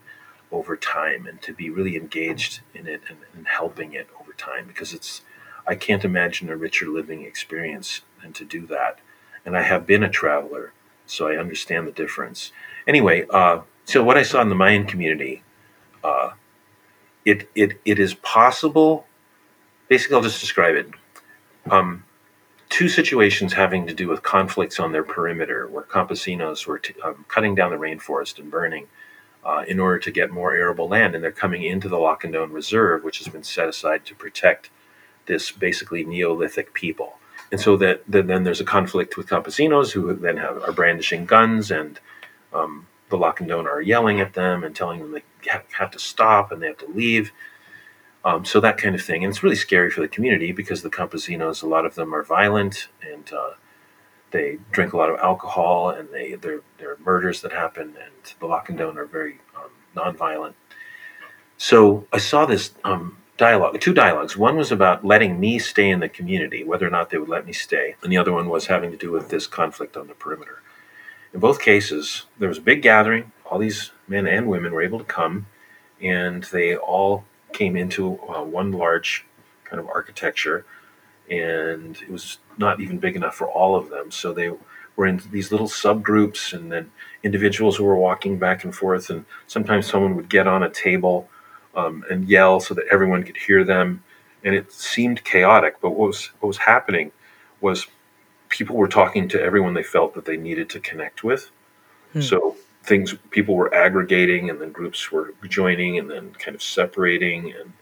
over 0.52 0.76
time, 0.76 1.26
and 1.26 1.40
to 1.42 1.52
be 1.52 1.70
really 1.70 1.96
engaged 1.96 2.60
in 2.74 2.86
it 2.86 3.02
and, 3.08 3.18
and 3.34 3.46
helping 3.46 3.92
it 3.94 4.08
over 4.20 4.32
time, 4.32 4.66
because 4.66 4.92
it's 4.92 5.22
I 5.66 5.74
can't 5.74 6.04
imagine 6.04 6.50
a 6.50 6.56
richer 6.56 6.88
living 6.88 7.22
experience 7.22 8.02
than 8.22 8.32
to 8.34 8.44
do 8.44 8.66
that. 8.66 8.98
And 9.46 9.56
I 9.56 9.62
have 9.62 9.86
been 9.86 10.02
a 10.02 10.10
traveler, 10.10 10.72
so 11.06 11.28
I 11.28 11.36
understand 11.36 11.86
the 11.86 11.92
difference. 11.92 12.52
Anyway, 12.86 13.26
uh, 13.30 13.60
so 13.84 14.02
what 14.02 14.18
I 14.18 14.22
saw 14.22 14.40
in 14.42 14.48
the 14.48 14.54
Mayan 14.54 14.86
community 14.86 15.42
uh, 16.04 16.32
it, 17.24 17.48
it, 17.54 17.80
it 17.84 17.98
is 17.98 18.14
possible. 18.14 19.06
Basically, 19.88 20.16
I'll 20.16 20.22
just 20.22 20.40
describe 20.40 20.76
it. 20.76 20.88
Um, 21.70 22.04
two 22.68 22.88
situations 22.88 23.54
having 23.54 23.86
to 23.86 23.94
do 23.94 24.08
with 24.08 24.22
conflicts 24.22 24.78
on 24.78 24.92
their 24.92 25.02
perimeter, 25.02 25.66
where 25.66 25.84
campesinos 25.84 26.66
were 26.66 26.78
t- 26.78 26.94
um, 27.02 27.24
cutting 27.28 27.54
down 27.54 27.70
the 27.70 27.78
rainforest 27.78 28.38
and 28.38 28.50
burning 28.50 28.86
uh, 29.44 29.64
in 29.68 29.78
order 29.78 29.98
to 29.98 30.10
get 30.10 30.30
more 30.30 30.54
arable 30.54 30.88
land, 30.88 31.14
and 31.14 31.22
they're 31.22 31.30
coming 31.30 31.62
into 31.62 31.88
the 31.88 31.96
Lacandon 31.96 32.52
Reserve, 32.52 33.04
which 33.04 33.18
has 33.18 33.28
been 33.28 33.42
set 33.42 33.68
aside 33.68 34.04
to 34.06 34.14
protect 34.14 34.70
this 35.26 35.50
basically 35.50 36.04
Neolithic 36.04 36.72
people. 36.72 37.18
And 37.52 37.60
so 37.60 37.76
that, 37.76 38.02
that 38.08 38.26
then 38.26 38.44
there's 38.44 38.60
a 38.60 38.64
conflict 38.64 39.16
with 39.16 39.28
campesinos 39.28 39.92
who 39.92 40.14
then 40.14 40.38
have, 40.38 40.62
are 40.62 40.72
brandishing 40.72 41.24
guns 41.24 41.70
and 41.70 42.00
um, 42.52 42.86
the 43.10 43.18
Lacandon 43.18 43.66
are 43.66 43.80
yelling 43.80 44.20
at 44.20 44.32
them 44.32 44.64
and 44.64 44.74
telling 44.74 45.00
them 45.00 45.12
they 45.12 45.22
have, 45.50 45.64
have 45.72 45.90
to 45.92 45.98
stop 45.98 46.50
and 46.50 46.62
they 46.62 46.66
have 46.66 46.78
to 46.78 46.88
leave. 46.88 47.32
Um, 48.24 48.44
so 48.44 48.58
that 48.60 48.78
kind 48.78 48.94
of 48.94 49.02
thing, 49.02 49.22
and 49.22 49.30
it's 49.30 49.42
really 49.42 49.56
scary 49.56 49.90
for 49.90 50.00
the 50.00 50.08
community 50.08 50.50
because 50.52 50.82
the 50.82 50.90
campesinos, 50.90 51.62
a 51.62 51.66
lot 51.66 51.84
of 51.84 51.94
them 51.94 52.14
are 52.14 52.22
violent 52.22 52.88
and 53.06 53.30
uh, 53.32 53.50
they 54.34 54.58
drink 54.72 54.92
a 54.92 54.96
lot 54.96 55.08
of 55.08 55.18
alcohol, 55.20 55.90
and 55.90 56.08
they 56.10 56.34
there 56.34 56.60
there 56.78 56.90
are 56.90 56.98
murders 57.04 57.40
that 57.42 57.52
happen, 57.52 57.94
and 58.04 58.34
the 58.40 58.46
Lacandon 58.46 58.96
are 58.96 59.06
very 59.06 59.38
um, 59.56 59.70
nonviolent. 59.96 60.54
So 61.56 62.06
I 62.12 62.18
saw 62.18 62.44
this 62.44 62.74
um, 62.82 63.16
dialogue, 63.36 63.80
two 63.80 63.94
dialogues. 63.94 64.36
One 64.36 64.56
was 64.56 64.72
about 64.72 65.04
letting 65.04 65.38
me 65.38 65.60
stay 65.60 65.88
in 65.88 66.00
the 66.00 66.08
community, 66.08 66.64
whether 66.64 66.86
or 66.86 66.90
not 66.90 67.10
they 67.10 67.18
would 67.18 67.28
let 67.28 67.46
me 67.46 67.52
stay, 67.52 67.94
and 68.02 68.10
the 68.12 68.16
other 68.16 68.32
one 68.32 68.48
was 68.48 68.66
having 68.66 68.90
to 68.90 68.96
do 68.96 69.12
with 69.12 69.28
this 69.28 69.46
conflict 69.46 69.96
on 69.96 70.08
the 70.08 70.14
perimeter. 70.14 70.58
In 71.32 71.38
both 71.38 71.60
cases, 71.60 72.26
there 72.38 72.48
was 72.48 72.58
a 72.58 72.68
big 72.70 72.82
gathering. 72.82 73.30
All 73.46 73.58
these 73.58 73.92
men 74.08 74.26
and 74.26 74.48
women 74.48 74.72
were 74.72 74.82
able 74.82 74.98
to 74.98 75.04
come, 75.04 75.46
and 76.02 76.42
they 76.44 76.76
all 76.76 77.24
came 77.52 77.76
into 77.76 78.18
uh, 78.28 78.42
one 78.42 78.72
large 78.72 79.26
kind 79.64 79.78
of 79.78 79.88
architecture, 79.88 80.66
and 81.30 81.96
it 82.02 82.10
was 82.10 82.38
not 82.58 82.80
even 82.80 82.98
big 82.98 83.16
enough 83.16 83.34
for 83.34 83.48
all 83.48 83.76
of 83.76 83.90
them. 83.90 84.10
So 84.10 84.32
they 84.32 84.50
were 84.96 85.06
in 85.06 85.20
these 85.30 85.50
little 85.50 85.68
subgroups, 85.68 86.52
and 86.52 86.70
then 86.70 86.90
individuals 87.22 87.76
who 87.76 87.84
were 87.84 87.96
walking 87.96 88.38
back 88.38 88.64
and 88.64 88.74
forth, 88.74 89.10
and 89.10 89.24
sometimes 89.46 89.86
someone 89.86 90.14
would 90.16 90.28
get 90.28 90.46
on 90.46 90.62
a 90.62 90.70
table 90.70 91.28
um, 91.74 92.04
and 92.10 92.28
yell 92.28 92.60
so 92.60 92.74
that 92.74 92.84
everyone 92.90 93.22
could 93.22 93.36
hear 93.36 93.64
them. 93.64 94.02
And 94.44 94.54
it 94.54 94.70
seemed 94.72 95.24
chaotic, 95.24 95.80
but 95.80 95.90
what 95.90 96.08
was 96.08 96.26
what 96.40 96.48
was 96.48 96.58
happening 96.58 97.10
was 97.60 97.86
people 98.50 98.76
were 98.76 98.88
talking 98.88 99.26
to 99.28 99.42
everyone 99.42 99.74
they 99.74 99.82
felt 99.82 100.14
that 100.14 100.26
they 100.26 100.36
needed 100.36 100.68
to 100.70 100.80
connect 100.80 101.24
with. 101.24 101.50
Hmm. 102.12 102.20
So 102.20 102.56
things 102.84 103.14
people 103.30 103.56
were 103.56 103.74
aggregating, 103.74 104.50
and 104.50 104.60
then 104.60 104.70
groups 104.70 105.10
were 105.10 105.34
joining, 105.48 105.98
and 105.98 106.10
then 106.10 106.32
kind 106.34 106.54
of 106.54 106.62
separating, 106.62 107.52
and 107.52 107.72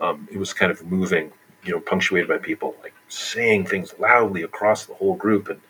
um, 0.00 0.28
it 0.30 0.38
was 0.38 0.52
kind 0.52 0.72
of 0.72 0.84
moving, 0.86 1.32
you 1.64 1.72
know, 1.72 1.80
punctuated 1.80 2.28
by 2.28 2.38
people 2.38 2.76
like 2.82 2.94
saying 3.14 3.66
things 3.66 3.94
loudly 3.98 4.42
across 4.42 4.86
the 4.86 4.94
whole 4.94 5.16
group, 5.16 5.48
and 5.48 5.60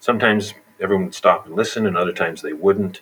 sometimes 0.00 0.54
everyone 0.80 1.06
would 1.06 1.14
stop 1.14 1.46
and 1.46 1.56
listen, 1.56 1.86
and 1.86 1.96
other 1.96 2.12
times 2.12 2.42
they 2.42 2.52
wouldn't, 2.52 3.00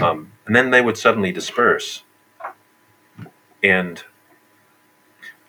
um, 0.00 0.32
and 0.46 0.56
then 0.56 0.70
they 0.70 0.80
would 0.80 0.98
suddenly 0.98 1.32
disperse 1.32 2.02
and 3.62 4.04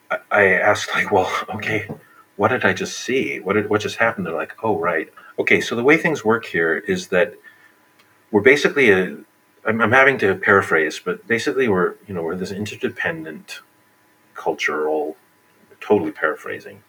I, 0.10 0.18
I 0.32 0.46
asked 0.54 0.94
like, 0.94 1.12
well, 1.12 1.32
okay, 1.56 1.88
what 2.36 2.50
did 2.50 2.66
I 2.66 2.74
just 2.74 3.00
see? 3.00 3.40
What 3.40 3.54
did 3.54 3.70
what 3.70 3.82
just 3.82 3.98
happened? 3.98 4.26
They're 4.26 4.34
like, 4.36 4.56
oh 4.64 4.78
right, 4.78 5.12
okay. 5.40 5.62
So 5.62 5.76
the 5.76 5.84
way 5.84 5.98
things 5.98 6.26
work 6.26 6.46
here 6.46 6.78
is 6.78 7.08
that 7.10 7.36
we're 8.32 8.42
basically 8.42 8.92
a. 8.92 9.18
I'm, 9.66 9.80
I'm 9.82 9.92
having 9.92 10.18
to 10.20 10.36
paraphrase, 10.36 11.00
but 11.04 11.28
basically 11.28 11.68
we're 11.68 11.96
you 12.08 12.14
know 12.14 12.24
we're 12.24 12.36
this 12.36 12.52
interdependent 12.52 13.62
cultural, 14.34 15.18
totally 15.80 16.12
paraphrasing. 16.12 16.84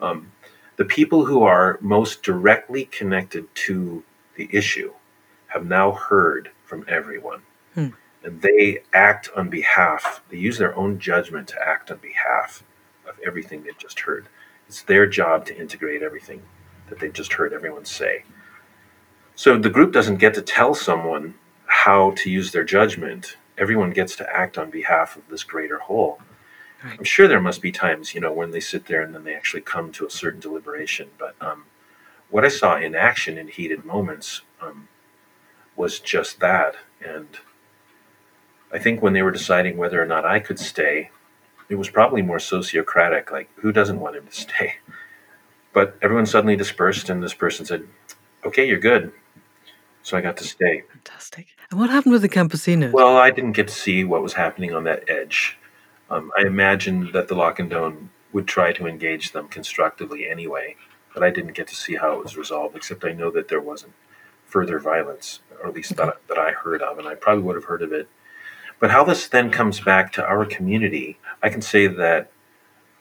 Um, 0.00 0.32
the 0.76 0.84
people 0.84 1.24
who 1.24 1.42
are 1.42 1.78
most 1.80 2.22
directly 2.22 2.84
connected 2.86 3.52
to 3.54 4.04
the 4.36 4.48
issue 4.52 4.92
have 5.48 5.64
now 5.64 5.92
heard 5.92 6.50
from 6.64 6.84
everyone. 6.88 7.42
Hmm 7.74 7.88
and 8.26 8.42
they 8.42 8.80
act 8.92 9.30
on 9.36 9.48
behalf, 9.48 10.20
they 10.30 10.36
use 10.36 10.58
their 10.58 10.74
own 10.76 10.98
judgment 10.98 11.46
to 11.46 11.62
act 11.64 11.92
on 11.92 11.98
behalf 11.98 12.64
of 13.08 13.14
everything 13.24 13.62
they've 13.62 13.78
just 13.78 14.00
heard. 14.00 14.26
It's 14.66 14.82
their 14.82 15.06
job 15.06 15.46
to 15.46 15.56
integrate 15.56 16.02
everything 16.02 16.42
that 16.88 16.98
they've 16.98 17.12
just 17.12 17.34
heard 17.34 17.52
everyone 17.52 17.84
say. 17.84 18.24
So 19.36 19.56
the 19.56 19.70
group 19.70 19.92
doesn't 19.92 20.16
get 20.16 20.34
to 20.34 20.42
tell 20.42 20.74
someone 20.74 21.34
how 21.66 22.14
to 22.16 22.28
use 22.28 22.50
their 22.50 22.64
judgment. 22.64 23.36
Everyone 23.56 23.90
gets 23.92 24.16
to 24.16 24.28
act 24.36 24.58
on 24.58 24.70
behalf 24.70 25.16
of 25.16 25.28
this 25.28 25.44
greater 25.44 25.78
whole. 25.78 26.18
I'm 26.82 27.04
sure 27.04 27.26
there 27.26 27.40
must 27.40 27.62
be 27.62 27.72
times, 27.72 28.14
you 28.14 28.20
know, 28.20 28.32
when 28.32 28.50
they 28.50 28.60
sit 28.60 28.86
there 28.86 29.02
and 29.02 29.14
then 29.14 29.24
they 29.24 29.34
actually 29.34 29.62
come 29.62 29.92
to 29.92 30.06
a 30.06 30.10
certain 30.10 30.40
deliberation. 30.40 31.08
But 31.18 31.34
um, 31.40 31.64
what 32.30 32.44
I 32.44 32.48
saw 32.48 32.76
in 32.76 32.94
action 32.94 33.38
in 33.38 33.48
heated 33.48 33.84
moments 33.84 34.42
um, 34.60 34.88
was 35.74 35.98
just 36.00 36.40
that. 36.40 36.76
And 37.04 37.28
I 38.72 38.78
think 38.78 39.02
when 39.02 39.12
they 39.12 39.22
were 39.22 39.30
deciding 39.30 39.76
whether 39.76 40.00
or 40.02 40.06
not 40.06 40.24
I 40.24 40.40
could 40.40 40.58
stay, 40.58 41.10
it 41.68 41.76
was 41.76 41.90
probably 41.90 42.22
more 42.22 42.38
sociocratic. 42.38 43.30
Like, 43.30 43.48
who 43.56 43.72
doesn't 43.72 44.00
want 44.00 44.16
him 44.16 44.26
to 44.26 44.32
stay? 44.40 44.74
But 45.72 45.96
everyone 46.00 46.26
suddenly 46.26 46.56
dispersed, 46.56 47.10
and 47.10 47.22
this 47.22 47.34
person 47.34 47.66
said, 47.66 47.86
"Okay, 48.46 48.66
you're 48.66 48.78
good." 48.78 49.12
So 50.02 50.16
I 50.16 50.22
got 50.22 50.38
to 50.38 50.44
stay. 50.44 50.84
Fantastic. 50.90 51.48
And 51.70 51.78
what 51.78 51.90
happened 51.90 52.12
with 52.12 52.22
the 52.22 52.28
campesinos? 52.28 52.92
Well, 52.92 53.16
I 53.16 53.30
didn't 53.30 53.52
get 53.52 53.68
to 53.68 53.74
see 53.74 54.04
what 54.04 54.22
was 54.22 54.32
happening 54.32 54.72
on 54.72 54.84
that 54.84 55.10
edge. 55.10 55.58
Um, 56.10 56.30
I 56.38 56.42
imagined 56.42 57.12
that 57.12 57.28
the 57.28 57.34
Lacandon 57.34 58.08
would 58.32 58.46
try 58.46 58.72
to 58.72 58.86
engage 58.86 59.32
them 59.32 59.48
constructively 59.48 60.28
anyway, 60.28 60.76
but 61.14 61.22
I 61.22 61.30
didn't 61.30 61.54
get 61.54 61.68
to 61.68 61.76
see 61.76 61.96
how 61.96 62.12
it 62.12 62.22
was 62.22 62.36
resolved. 62.36 62.76
Except 62.76 63.04
I 63.04 63.12
know 63.12 63.30
that 63.30 63.48
there 63.48 63.60
wasn't 63.60 63.94
further 64.44 64.78
violence, 64.78 65.40
or 65.60 65.68
at 65.68 65.74
least 65.74 65.96
that, 65.96 66.18
that 66.28 66.38
I 66.38 66.52
heard 66.52 66.82
of, 66.82 66.98
and 66.98 67.08
I 67.08 67.14
probably 67.14 67.42
would 67.42 67.56
have 67.56 67.64
heard 67.64 67.82
of 67.82 67.92
it 67.92 68.08
but 68.78 68.90
how 68.90 69.04
this 69.04 69.26
then 69.28 69.50
comes 69.50 69.80
back 69.80 70.12
to 70.12 70.26
our 70.26 70.44
community, 70.44 71.18
I 71.42 71.48
can 71.48 71.62
say 71.62 71.86
that 71.86 72.30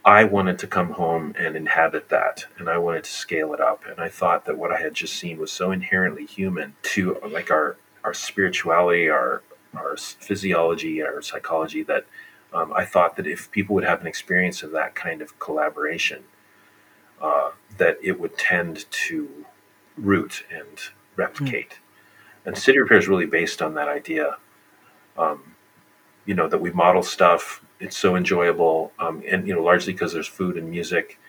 I 0.06 0.24
wanted 0.24 0.60
to 0.60 0.68
come 0.68 0.92
home 0.92 1.34
and 1.38 1.56
inhabit 1.56 2.10
that, 2.10 2.46
and 2.58 2.70
I 2.70 2.78
wanted 2.78 3.04
to 3.06 3.12
scale 3.12 3.54
it 3.54 3.60
up. 3.60 3.84
And 3.86 4.00
I 4.00 4.08
thought 4.08 4.46
that 4.46 4.58
what 4.58 4.72
I 4.72 4.80
had 4.80 4.94
just 4.94 5.16
seen 5.16 5.38
was 5.38 5.52
so 5.52 5.72
inherently 5.72 6.26
human 6.26 6.76
to 6.94 7.18
like 7.30 7.52
our 7.52 7.78
our 8.04 8.14
spirituality, 8.14 9.10
our 9.10 9.42
our 9.76 9.98
physiology, 9.98 11.02
our 11.02 11.22
psychology 11.22 11.84
that 11.84 12.06
um, 12.54 12.74
I 12.74 12.86
thought 12.86 13.16
that 13.18 13.28
if 13.28 13.52
people 13.52 13.76
would 13.76 13.84
have 13.84 14.02
an 14.02 14.08
experience 14.08 14.64
of 14.64 14.72
that 14.72 14.96
kind 14.96 15.22
of 15.22 15.38
collaboration, 15.40 16.24
uh, 17.22 17.52
that 17.78 17.98
it 18.04 18.20
would 18.20 18.38
tend 18.38 18.86
to 18.92 19.46
root 19.98 20.46
and 20.52 20.80
replicate. 21.16 21.70
Mm. 21.70 22.48
And 22.48 22.58
city 22.58 22.80
repair 22.80 22.98
is 22.98 23.08
really 23.08 23.26
based 23.26 23.62
on 23.62 23.74
that 23.74 23.88
idea. 23.88 24.38
Um, 25.18 25.56
you 26.26 26.34
know 26.34 26.48
that 26.48 26.60
we 26.60 26.72
model 26.72 27.04
stuff. 27.04 27.64
It's 27.80 27.98
so 27.98 28.16
enjoyable, 28.16 28.92
um, 29.00 29.22
and 29.28 29.48
you 29.48 29.54
know 29.54 29.64
largely 29.64 29.94
because 29.94 30.14
there's 30.14 30.28
food 30.28 30.58
and 30.58 30.70
music 30.70 31.20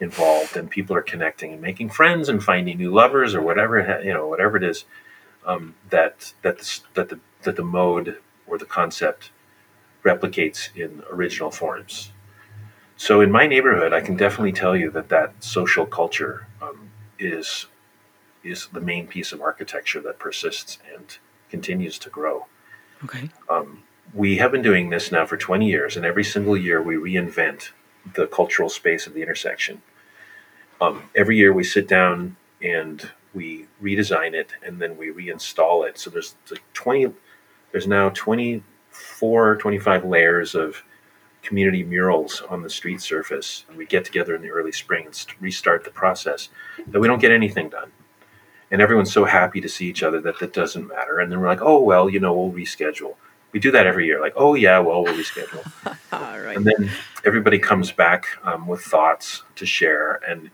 involved, 0.00 0.56
and 0.56 0.70
people 0.70 0.96
are 0.96 1.02
connecting 1.02 1.52
and 1.52 1.60
making 1.60 1.90
friends 1.90 2.28
and 2.28 2.42
finding 2.42 2.78
new 2.78 2.92
lovers 2.92 3.34
or 3.34 3.42
whatever 3.42 4.00
you 4.04 4.12
know 4.12 4.26
whatever 4.26 4.56
it 4.56 4.64
is 4.64 4.84
um, 5.44 5.74
that 5.90 6.32
that 6.42 6.58
the, 6.58 6.80
that 6.94 7.08
the 7.08 7.20
that 7.42 7.56
the 7.56 7.64
mode 7.64 8.18
or 8.46 8.58
the 8.58 8.64
concept 8.64 9.30
replicates 10.06 10.74
in 10.76 11.02
original 11.10 11.50
forms. 11.50 12.12
So 12.96 13.20
in 13.20 13.30
my 13.30 13.46
neighborhood, 13.46 13.92
I 13.92 14.00
can 14.00 14.16
definitely 14.16 14.52
tell 14.52 14.76
you 14.76 14.90
that 14.92 15.08
that 15.10 15.44
social 15.44 15.84
culture 15.84 16.46
um, 16.62 16.90
is 17.18 17.66
is 18.42 18.68
the 18.72 18.80
main 18.80 19.08
piece 19.08 19.32
of 19.32 19.40
architecture 19.40 20.00
that 20.00 20.20
persists 20.20 20.78
and 20.94 21.18
continues 21.50 21.98
to 21.98 22.08
grow. 22.08 22.46
Okay. 23.04 23.28
Um, 23.50 23.82
we 24.14 24.36
have 24.36 24.52
been 24.52 24.62
doing 24.62 24.90
this 24.90 25.10
now 25.10 25.26
for 25.26 25.36
20 25.36 25.66
years, 25.68 25.96
and 25.96 26.06
every 26.06 26.22
single 26.22 26.56
year 26.56 26.80
we 26.80 26.94
reinvent 26.94 27.70
the 28.14 28.28
cultural 28.28 28.68
space 28.68 29.06
of 29.08 29.14
the 29.14 29.22
intersection. 29.22 29.82
Um, 30.80 31.10
every 31.16 31.36
year 31.36 31.52
we 31.52 31.64
sit 31.64 31.88
down 31.88 32.36
and 32.62 33.10
we 33.34 33.66
redesign 33.82 34.32
it, 34.32 34.50
and 34.64 34.80
then 34.80 34.96
we 34.96 35.08
reinstall 35.10 35.86
it. 35.86 35.98
So 35.98 36.08
there's 36.08 36.36
20, 36.74 37.12
there's 37.72 37.88
now 37.88 38.10
24, 39.18 39.56
25 39.56 40.04
layers 40.04 40.54
of 40.54 40.82
community 41.42 41.82
murals 41.82 42.42
on 42.48 42.62
the 42.62 42.70
street 42.70 43.00
surface. 43.00 43.64
And 43.68 43.76
we 43.76 43.86
get 43.86 44.04
together 44.04 44.34
in 44.34 44.42
the 44.42 44.50
early 44.50 44.72
spring 44.72 45.06
and 45.06 45.26
restart 45.40 45.84
the 45.84 45.90
process. 45.90 46.48
That 46.88 47.00
we 47.00 47.08
don't 47.08 47.20
get 47.20 47.32
anything 47.32 47.68
done 47.68 47.92
and 48.72 48.82
everyone's 48.82 49.12
so 49.12 49.24
happy 49.24 49.60
to 49.60 49.68
see 49.68 49.86
each 49.86 50.02
other 50.02 50.20
that 50.20 50.40
that 50.40 50.52
doesn't 50.52 50.88
matter. 50.88 51.20
And 51.20 51.30
then 51.30 51.40
we're 51.40 51.46
like, 51.46 51.62
oh 51.62 51.80
well, 51.80 52.10
you 52.10 52.18
know, 52.18 52.32
we'll 52.32 52.52
reschedule 52.52 53.14
we 53.56 53.60
do 53.60 53.70
that 53.70 53.86
every 53.86 54.04
year. 54.04 54.20
Like, 54.20 54.34
oh 54.36 54.54
yeah, 54.54 54.78
well 54.80 55.02
we'll 55.02 55.14
reschedule. 55.14 55.64
right. 56.12 56.58
And 56.58 56.66
then 56.66 56.90
everybody 57.24 57.58
comes 57.58 57.90
back 57.90 58.26
um, 58.42 58.66
with 58.66 58.82
thoughts 58.82 59.44
to 59.54 59.64
share, 59.64 60.20
and 60.28 60.50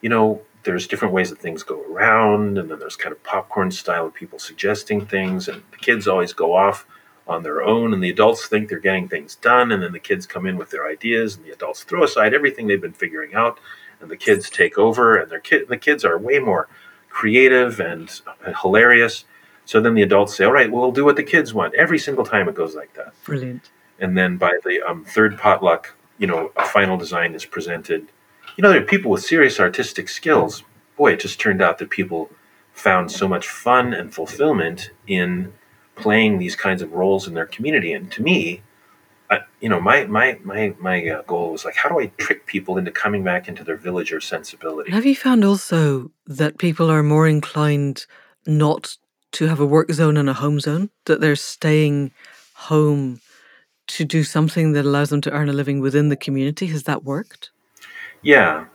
you 0.00 0.08
know, 0.08 0.42
there's 0.62 0.86
different 0.86 1.12
ways 1.12 1.30
that 1.30 1.40
things 1.40 1.64
go 1.64 1.82
around, 1.90 2.56
and 2.56 2.70
then 2.70 2.78
there's 2.78 2.94
kind 2.94 3.10
of 3.10 3.20
popcorn 3.24 3.72
style 3.72 4.06
of 4.06 4.14
people 4.14 4.38
suggesting 4.38 5.04
things, 5.06 5.48
and 5.48 5.60
the 5.72 5.76
kids 5.76 6.06
always 6.06 6.32
go 6.32 6.54
off 6.54 6.86
on 7.26 7.42
their 7.42 7.62
own, 7.62 7.92
and 7.92 8.02
the 8.02 8.10
adults 8.10 8.46
think 8.46 8.68
they're 8.68 8.78
getting 8.78 9.08
things 9.08 9.34
done, 9.36 9.72
and 9.72 9.82
then 9.82 9.92
the 9.92 9.98
kids 9.98 10.26
come 10.26 10.46
in 10.46 10.56
with 10.56 10.70
their 10.70 10.86
ideas, 10.86 11.36
and 11.36 11.44
the 11.44 11.52
adults 11.52 11.82
throw 11.82 12.04
aside 12.04 12.32
everything 12.32 12.66
they've 12.66 12.80
been 12.80 12.92
figuring 12.92 13.34
out, 13.34 13.58
and 14.00 14.10
the 14.10 14.16
kids 14.16 14.48
take 14.48 14.78
over, 14.78 15.16
and 15.16 15.30
their 15.30 15.40
kid, 15.40 15.68
the 15.68 15.76
kids 15.76 16.04
are 16.04 16.18
way 16.18 16.38
more 16.38 16.68
creative 17.08 17.80
and 17.80 18.20
hilarious 18.60 19.24
so 19.66 19.80
then 19.80 19.94
the 19.94 20.02
adults 20.02 20.36
say, 20.36 20.44
all 20.44 20.52
right, 20.52 20.70
well, 20.70 20.82
we'll 20.82 20.92
do 20.92 21.04
what 21.04 21.16
the 21.16 21.24
kids 21.24 21.52
want. 21.52 21.74
Every 21.74 21.98
single 21.98 22.24
time 22.24 22.48
it 22.48 22.54
goes 22.54 22.76
like 22.76 22.94
that. 22.94 23.12
Brilliant. 23.24 23.68
And 23.98 24.16
then 24.16 24.36
by 24.36 24.58
the 24.64 24.80
um, 24.80 25.04
third 25.04 25.36
potluck, 25.38 25.94
you 26.18 26.26
know, 26.28 26.52
a 26.56 26.64
final 26.64 26.96
design 26.96 27.34
is 27.34 27.44
presented. 27.44 28.08
You 28.56 28.62
know, 28.62 28.70
there 28.70 28.80
are 28.80 28.86
people 28.86 29.10
with 29.10 29.24
serious 29.24 29.58
artistic 29.58 30.08
skills. 30.08 30.62
Boy, 30.96 31.14
it 31.14 31.20
just 31.20 31.40
turned 31.40 31.60
out 31.60 31.78
that 31.78 31.90
people 31.90 32.30
found 32.72 33.10
so 33.10 33.26
much 33.26 33.48
fun 33.48 33.92
and 33.92 34.14
fulfillment 34.14 34.90
in 35.08 35.52
playing 35.96 36.38
these 36.38 36.54
kinds 36.54 36.82
of 36.82 36.92
roles 36.92 37.26
in 37.26 37.34
their 37.34 37.46
community. 37.46 37.92
And 37.92 38.10
to 38.12 38.22
me, 38.22 38.62
I, 39.30 39.40
you 39.60 39.68
know, 39.68 39.80
my 39.80 40.04
my 40.06 40.38
my 40.44 40.74
my 40.78 41.08
uh, 41.08 41.22
goal 41.22 41.52
was 41.52 41.64
like, 41.64 41.74
how 41.74 41.88
do 41.88 41.98
I 41.98 42.06
trick 42.18 42.46
people 42.46 42.78
into 42.78 42.92
coming 42.92 43.24
back 43.24 43.48
into 43.48 43.64
their 43.64 43.76
villager 43.76 44.20
sensibility? 44.20 44.92
Have 44.92 45.06
you 45.06 45.16
found 45.16 45.44
also 45.44 46.10
that 46.26 46.58
people 46.58 46.90
are 46.90 47.02
more 47.02 47.26
inclined 47.26 48.06
not 48.46 48.96
to 49.32 49.48
have 49.48 49.58
a 49.58 49.66
work 49.66 49.90
zone 49.90 50.16
and 50.16 50.30
a 50.30 50.34
home 50.34 50.60
zone? 50.60 50.90
That 51.06 51.20
they're 51.20 51.34
staying 51.34 52.12
home 52.54 53.20
to 53.88 54.04
do 54.04 54.24
something 54.24 54.72
that 54.72 54.84
allows 54.84 55.10
them 55.10 55.20
to 55.22 55.30
earn 55.30 55.48
a 55.48 55.52
living 55.52 55.80
within 55.80 56.08
the 56.08 56.16
community? 56.16 56.66
Has 56.66 56.84
that 56.84 57.04
worked? 57.04 57.50
Yeah, 58.22 58.66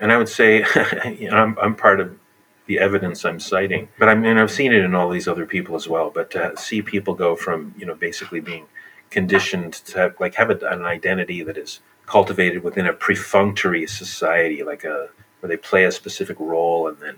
and 0.00 0.12
I 0.12 0.18
would 0.18 0.28
say 0.28 0.64
you 1.18 1.30
know, 1.30 1.36
I'm 1.36 1.56
I'm 1.60 1.74
part 1.74 2.00
of 2.00 2.18
the 2.66 2.78
evidence 2.78 3.24
I'm 3.24 3.40
citing, 3.40 3.88
but 3.98 4.08
I 4.08 4.14
mean 4.14 4.38
I've 4.38 4.50
seen 4.50 4.72
it 4.72 4.84
in 4.84 4.94
all 4.94 5.10
these 5.10 5.28
other 5.28 5.46
people 5.46 5.76
as 5.76 5.88
well. 5.88 6.10
But 6.10 6.30
to 6.32 6.54
see 6.56 6.82
people 6.82 7.14
go 7.14 7.36
from 7.36 7.74
you 7.78 7.86
know 7.86 7.94
basically 7.94 8.40
being 8.40 8.66
conditioned 9.10 9.74
to 9.74 9.98
have, 9.98 10.20
like 10.20 10.34
have 10.36 10.50
a, 10.50 10.58
an 10.68 10.84
identity 10.84 11.42
that 11.42 11.56
is 11.56 11.80
cultivated 12.06 12.62
within 12.62 12.86
a 12.86 12.92
perfunctory 12.92 13.86
society, 13.86 14.62
like 14.62 14.84
a 14.84 15.08
where 15.40 15.48
they 15.48 15.56
play 15.56 15.84
a 15.84 15.92
specific 15.92 16.38
role 16.40 16.88
and 16.88 16.98
then 16.98 17.16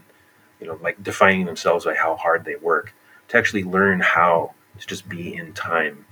you 0.61 0.67
know 0.67 0.79
like 0.83 1.03
defining 1.03 1.47
themselves 1.47 1.85
by 1.85 1.95
how 1.95 2.17
hard 2.17 2.45
they 2.45 2.57
work, 2.57 2.93
to 3.29 3.37
actually 3.37 3.65
learn 3.65 4.01
how 4.01 4.53
to 4.79 4.87
just 4.87 5.09
be 5.09 5.35
in 5.35 5.53
time 5.53 6.05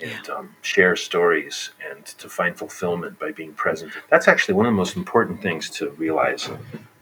and 0.00 0.28
um, 0.28 0.54
share 0.62 0.94
stories 0.94 1.70
and 1.90 2.04
to 2.04 2.28
find 2.28 2.56
fulfillment 2.56 3.18
by 3.18 3.32
being 3.32 3.52
present. 3.54 3.92
That's 4.10 4.28
actually 4.28 4.54
one 4.54 4.66
of 4.66 4.72
the 4.72 4.76
most 4.76 4.96
important 4.96 5.42
things 5.42 5.70
to 5.70 5.90
realize. 5.90 6.48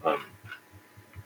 Um, 0.05 0.25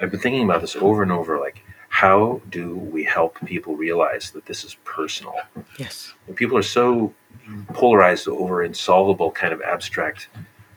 I've 0.00 0.10
been 0.10 0.20
thinking 0.20 0.44
about 0.44 0.60
this 0.60 0.76
over 0.76 1.02
and 1.02 1.12
over 1.12 1.38
like, 1.38 1.62
how 1.88 2.40
do 2.50 2.76
we 2.76 3.04
help 3.04 3.38
people 3.44 3.76
realize 3.76 4.30
that 4.32 4.46
this 4.46 4.64
is 4.64 4.76
personal? 4.84 5.34
Yes. 5.78 6.12
And 6.26 6.36
people 6.36 6.56
are 6.56 6.62
so 6.62 7.14
polarized 7.72 8.28
over 8.28 8.62
insolvable 8.62 9.30
kind 9.30 9.52
of 9.52 9.62
abstract 9.62 10.28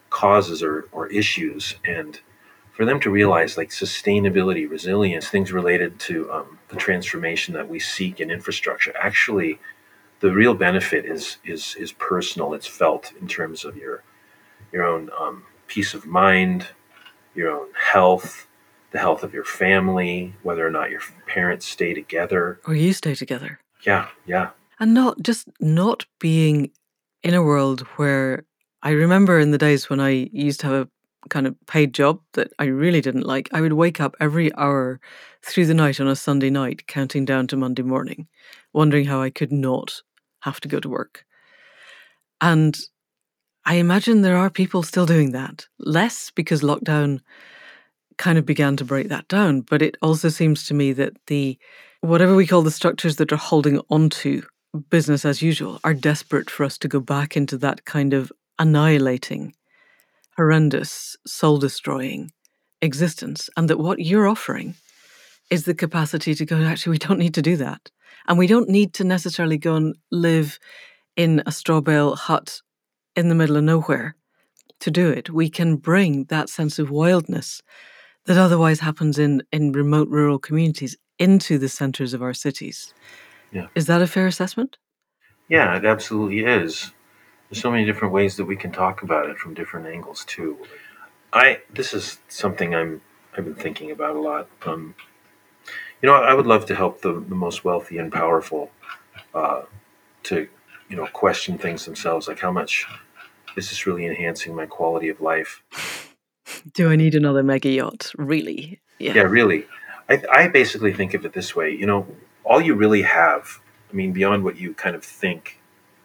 causes 0.10 0.64
or, 0.64 0.88
or 0.92 1.08
issues. 1.08 1.76
And 1.86 2.20
for 2.72 2.86
them 2.86 3.00
to 3.02 3.10
realize 3.10 3.58
like 3.58 3.70
sustainability, 3.70 4.70
resilience, 4.70 5.28
things 5.28 5.52
related 5.52 6.00
to 6.00 6.32
um, 6.32 6.58
the 6.70 6.78
transformation 6.78 7.54
that 7.54 7.68
we 7.68 7.80
seek 7.80 8.20
in 8.20 8.32
infrastructure 8.32 8.94
actually 9.00 9.60
the 10.22 10.32
real 10.32 10.54
benefit 10.54 11.04
is 11.04 11.38
is 11.44 11.76
is 11.76 11.92
personal. 11.92 12.54
It's 12.54 12.68
felt 12.68 13.12
in 13.20 13.28
terms 13.28 13.66
of 13.66 13.76
your 13.76 14.04
your 14.72 14.84
own 14.86 15.10
um, 15.20 15.44
peace 15.68 15.94
of 15.94 16.06
mind, 16.06 16.68
your 17.36 17.52
own 17.52 17.68
health, 17.74 18.48
the 18.92 19.00
health 19.00 19.24
of 19.24 19.34
your 19.34 19.44
family, 19.44 20.36
whether 20.44 20.66
or 20.66 20.72
not 20.72 20.92
your 20.92 21.02
parents 21.28 21.66
stay 21.66 21.94
together 21.94 22.60
or 22.66 22.76
you 22.76 22.94
stay 22.94 23.16
together. 23.16 23.60
Yeah, 23.86 24.10
yeah, 24.26 24.50
and 24.80 24.94
not 24.94 25.22
just 25.22 25.48
not 25.60 26.06
being 26.20 26.72
in 27.24 27.34
a 27.34 27.44
world 27.44 27.82
where 27.98 28.46
I 28.84 28.92
remember 28.92 29.40
in 29.40 29.52
the 29.52 29.58
days 29.58 29.90
when 29.90 30.00
I 30.00 30.30
used 30.32 30.60
to 30.62 30.68
have 30.68 30.88
a 31.26 31.30
kind 31.30 31.48
of 31.48 31.56
paid 31.68 31.94
job 31.94 32.20
that 32.34 32.52
I 32.58 32.66
really 32.66 33.02
didn't 33.02 33.28
like. 33.28 33.50
I 33.52 33.62
would 33.62 33.74
wake 33.74 34.02
up 34.02 34.16
every 34.20 34.54
hour 34.56 35.00
through 35.44 35.68
the 35.68 35.74
night 35.74 36.00
on 36.00 36.08
a 36.08 36.16
Sunday 36.16 36.50
night, 36.50 36.88
counting 36.88 37.26
down 37.26 37.48
to 37.48 37.58
Monday 37.58 37.84
morning, 37.84 38.28
wondering 38.74 39.06
how 39.06 39.22
I 39.22 39.30
could 39.30 39.52
not 39.52 40.02
have 40.42 40.60
to 40.62 40.68
go 40.68 40.80
to 40.80 40.90
work. 40.90 41.26
And 42.40 42.78
I 43.66 43.76
imagine 43.76 44.22
there 44.22 44.38
are 44.38 44.50
people 44.50 44.82
still 44.82 45.06
doing 45.06 45.32
that. 45.32 45.68
Less 45.78 46.32
because 46.32 46.62
lockdown 46.62 47.20
kind 48.22 48.38
of 48.38 48.46
began 48.46 48.78
to 48.78 48.86
break 48.86 49.10
that 49.10 49.28
down, 49.28 49.62
but 49.62 49.82
it 49.82 49.98
also 50.00 50.30
seems 50.30 50.64
to 50.68 50.76
me 50.76 50.94
that 50.94 51.14
the 51.26 51.58
whatever 52.02 52.36
we 52.36 52.46
call 52.46 52.62
the 52.62 52.70
structures 52.70 53.16
that 53.16 53.34
are 53.34 53.48
holding 53.50 53.82
onto 53.90 54.44
business 54.92 55.26
as 55.26 55.42
usual 55.42 55.80
are 55.84 55.96
desperate 55.96 56.48
for 56.48 56.64
us 56.64 56.78
to 56.78 56.88
go 56.88 57.00
back 57.00 57.36
into 57.36 57.58
that 57.58 57.84
kind 57.86 58.14
of 58.14 58.32
annihilating, 58.60 59.56
horrendous, 60.38 61.18
soul 61.26 61.58
destroying 61.58 62.30
existence. 62.84 63.50
And 63.58 63.68
that 63.72 63.80
what 63.80 64.00
you're 64.00 64.28
offering 64.28 64.76
is 65.50 65.66
the 65.66 65.74
capacity 65.74 66.36
to 66.36 66.46
go, 66.46 66.62
actually, 66.62 66.92
we 66.92 67.00
don't 67.00 67.20
need 67.20 67.34
to 67.34 67.42
do 67.42 67.58
that. 67.58 67.90
And 68.28 68.38
we 68.38 68.46
don't 68.46 68.70
need 68.70 68.94
to 68.94 69.04
necessarily 69.04 69.58
go 69.58 69.76
and 69.76 69.96
live 70.12 70.60
in 71.16 71.42
a 71.48 71.52
straw 71.52 71.82
bale 71.82 72.16
hut 72.16 72.62
in 73.16 73.30
the 73.30 73.36
middle 73.36 73.58
of 73.58 73.64
nowhere 73.64 74.16
to 74.82 74.92
do 74.92 75.10
it. 75.10 75.32
We 75.32 75.50
can 75.50 75.78
bring 75.78 76.26
that 76.26 76.50
sense 76.50 76.78
of 76.78 76.92
wildness 76.92 77.64
that 78.26 78.38
otherwise 78.38 78.80
happens 78.80 79.18
in, 79.18 79.44
in 79.52 79.72
remote 79.72 80.10
rural 80.10 80.40
communities 80.40 80.98
into 81.20 81.58
the 81.58 81.70
centers 81.70 82.14
of 82.14 82.22
our 82.22 82.34
cities. 82.34 82.94
Yeah. 83.52 83.68
Is 83.76 83.88
that 83.88 84.02
a 84.02 84.08
fair 84.08 84.28
assessment? 84.28 84.78
Yeah, 85.50 85.76
it 85.78 85.86
absolutely 85.86 86.46
is. 86.46 86.92
There's 87.50 87.62
so 87.62 87.72
many 87.72 87.86
different 87.86 88.14
ways 88.14 88.38
that 88.38 88.46
we 88.46 88.56
can 88.56 88.72
talk 88.72 89.04
about 89.04 89.30
it 89.30 89.38
from 89.38 89.54
different 89.54 89.88
angles 89.88 90.24
too. 90.26 90.58
I 91.34 91.60
this 91.74 91.94
is 91.94 92.20
something 92.30 92.74
I'm 92.74 93.02
I've 93.38 93.46
been 93.46 93.56
thinking 93.56 93.92
about 93.92 94.16
a 94.16 94.22
lot. 94.22 94.48
Um, 94.66 94.96
you 96.02 96.08
know, 96.08 96.16
I 96.16 96.34
would 96.34 96.48
love 96.48 96.66
to 96.68 96.76
help 96.76 97.02
the, 97.02 97.14
the 97.14 97.36
most 97.36 97.64
wealthy 97.64 97.98
and 97.98 98.12
powerful 98.12 98.72
uh, 99.34 99.64
to, 100.24 100.48
you 100.90 100.96
know, 100.96 101.08
question 101.08 101.58
things 101.58 101.86
themselves, 101.86 102.28
like 102.28 102.40
how 102.40 102.52
much 102.52 102.88
is 103.56 103.70
this 103.70 103.86
really 103.86 104.06
enhancing 104.06 104.56
my 104.56 104.66
quality 104.66 105.10
of 105.10 105.22
life? 105.22 105.64
Do 106.74 106.90
I 106.90 106.96
need 106.96 107.16
another 107.16 107.44
mega 107.44 107.70
yacht? 107.70 108.12
Really? 108.18 108.80
Yeah, 109.00 109.14
yeah 109.14 109.22
really. 109.24 109.66
I, 110.10 110.24
I 110.32 110.48
basically 110.48 110.94
think 110.94 111.14
of 111.14 111.26
it 111.26 111.34
this 111.34 111.56
way. 111.56 111.72
You 111.72 111.86
know, 111.86 112.08
all 112.44 112.62
you 112.62 112.76
really 112.76 113.04
have, 113.04 113.60
I 113.90 113.94
mean, 113.94 114.12
beyond 114.12 114.44
what 114.44 114.58
you 114.58 114.74
kind 114.74 114.96
of 114.96 115.04
think 115.04 115.60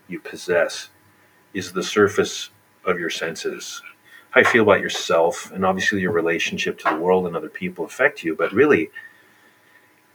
you 0.08 0.20
possess, 0.20 0.90
is 1.54 1.72
the 1.72 1.82
surface 1.82 2.50
of 2.84 2.98
your 2.98 3.10
senses. 3.10 3.82
How 4.30 4.40
you 4.40 4.46
feel 4.46 4.62
about 4.62 4.80
yourself, 4.80 5.50
and 5.50 5.64
obviously 5.64 6.00
your 6.00 6.12
relationship 6.12 6.78
to 6.80 6.90
the 6.90 6.96
world 6.96 7.26
and 7.26 7.34
other 7.34 7.48
people 7.48 7.84
affect 7.84 8.22
you. 8.22 8.36
But 8.36 8.52
really, 8.52 8.90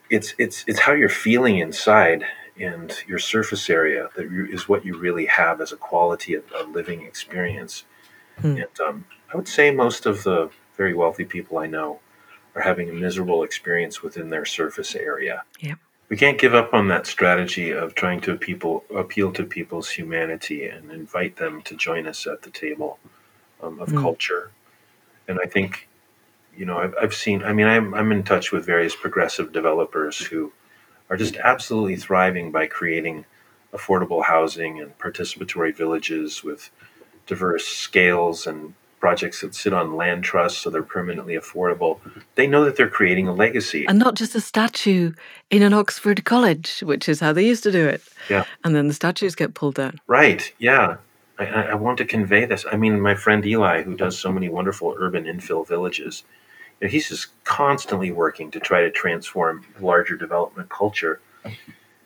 it's 0.10 0.36
it's 0.38 0.64
it's 0.68 0.80
how 0.80 0.94
you're 0.94 1.10
feeling 1.10 1.58
inside 1.58 2.26
and 2.60 2.94
your 3.08 3.18
surface 3.18 3.70
area 3.70 4.10
that 4.16 4.28
is 4.52 4.70
what 4.70 4.86
you 4.86 4.98
really 4.98 5.26
have 5.26 5.62
as 5.62 5.72
a 5.72 5.78
quality 5.78 6.34
of 6.34 6.44
a 6.58 6.64
living 6.64 7.02
experience. 7.02 7.86
Hmm. 8.40 8.58
And 8.58 8.80
um, 8.86 9.06
I 9.32 9.38
would 9.38 9.48
say 9.48 9.72
most 9.72 10.06
of 10.06 10.24
the 10.24 10.50
very 10.78 10.94
wealthy 10.94 11.26
people 11.26 11.58
I 11.58 11.68
know 11.68 12.00
are 12.56 12.62
having 12.62 12.90
a 12.90 12.94
miserable 12.94 13.44
experience 13.44 14.04
within 14.04 14.30
their 14.30 14.46
surface 14.46 14.96
area. 14.96 15.44
Yeah. 15.60 15.76
We 16.10 16.18
can't 16.18 16.38
give 16.38 16.54
up 16.54 16.74
on 16.74 16.90
that 16.90 17.08
strategy 17.08 17.72
of 17.72 17.96
trying 17.96 18.20
to 18.22 18.36
people 18.36 18.84
appeal 18.94 19.32
to 19.34 19.46
people's 19.46 19.90
humanity 19.90 20.68
and 20.68 20.92
invite 20.92 21.38
them 21.38 21.62
to 21.64 21.76
join 21.76 22.06
us 22.06 22.28
at 22.28 22.42
the 22.42 22.50
table 22.50 23.00
um, 23.64 23.80
of 23.80 23.90
mm. 23.90 24.02
culture. 24.02 24.52
And 25.30 25.40
I 25.42 25.48
think 25.48 25.88
you 26.56 26.66
know, 26.66 26.78
I've, 26.78 26.96
I've 27.02 27.14
seen, 27.14 27.44
I 27.44 27.54
mean, 27.54 27.68
I'm, 27.68 27.94
I'm 27.94 28.12
in 28.12 28.24
touch 28.24 28.52
with 28.52 28.66
various 28.66 28.96
progressive 28.96 29.52
developers 29.52 30.20
who 30.20 30.52
are 31.10 31.18
just 31.18 31.38
absolutely 31.38 31.96
thriving 31.96 32.52
by 32.52 32.68
creating 32.68 33.26
affordable 33.74 34.26
housing 34.26 34.82
and 34.82 34.98
participatory 34.98 35.76
villages 35.76 36.44
with 36.44 36.70
diverse 37.26 37.66
scales 37.66 38.46
and 38.46 38.74
projects 39.02 39.42
that 39.42 39.54
sit 39.54 39.74
on 39.74 39.96
land 39.96 40.24
trusts 40.24 40.60
so 40.60 40.70
they're 40.70 40.84
permanently 40.84 41.34
affordable. 41.34 42.00
They 42.36 42.48
know 42.48 42.64
that 42.64 42.78
they're 42.78 42.88
creating 42.88 43.28
a 43.28 43.34
legacy. 43.34 43.86
And 43.88 44.00
not 44.00 44.16
just 44.16 44.36
a 44.36 44.42
statue 44.42 45.12
in 45.50 45.64
an 45.64 45.74
Oxford 45.74 46.24
college, 46.24 46.80
which 46.82 47.10
is 47.10 47.20
how 47.20 47.34
they 47.34 47.46
used 47.46 47.64
to 47.64 47.72
do 47.72 47.86
it. 47.86 48.02
Yeah. 48.30 48.46
And 48.64 48.76
then 48.76 48.88
the 48.88 48.94
statues 48.94 49.36
get 49.36 49.56
pulled 49.56 49.76
down. 49.76 50.00
Right. 50.08 50.54
Yeah. 50.60 50.98
I, 51.40 51.46
I 51.46 51.76
want 51.76 51.98
to 51.98 52.06
convey 52.06 52.46
this. 52.46 52.66
I 52.72 52.78
mean, 52.78 53.02
my 53.02 53.16
friend 53.16 53.46
Eli, 53.46 53.82
who 53.82 53.96
does 53.96 54.18
so 54.18 54.32
many 54.32 54.48
wonderful 54.48 54.96
urban 54.98 55.26
infill 55.26 55.68
villages, 55.68 56.24
you 56.80 56.88
know, 56.88 56.92
he's 56.92 57.10
just 57.10 57.44
constantly 57.44 58.12
working 58.12 58.52
to 58.52 58.60
try 58.60 58.82
to 58.82 58.92
transform 58.92 59.66
larger 59.80 60.16
development 60.16 60.70
culture. 60.70 61.20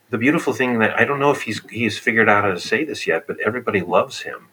The 0.10 0.18
beautiful 0.18 0.54
thing 0.54 0.80
that 0.80 0.98
I 0.98 1.04
don't 1.04 1.20
know 1.20 1.32
if 1.32 1.42
he's 1.42 1.62
he's 1.70 1.98
figured 1.98 2.30
out 2.30 2.44
how 2.46 2.52
to 2.52 2.60
say 2.60 2.86
this 2.86 3.06
yet, 3.06 3.28
but 3.28 3.40
everybody 3.40 3.82
loves 3.82 4.22
him. 4.22 4.48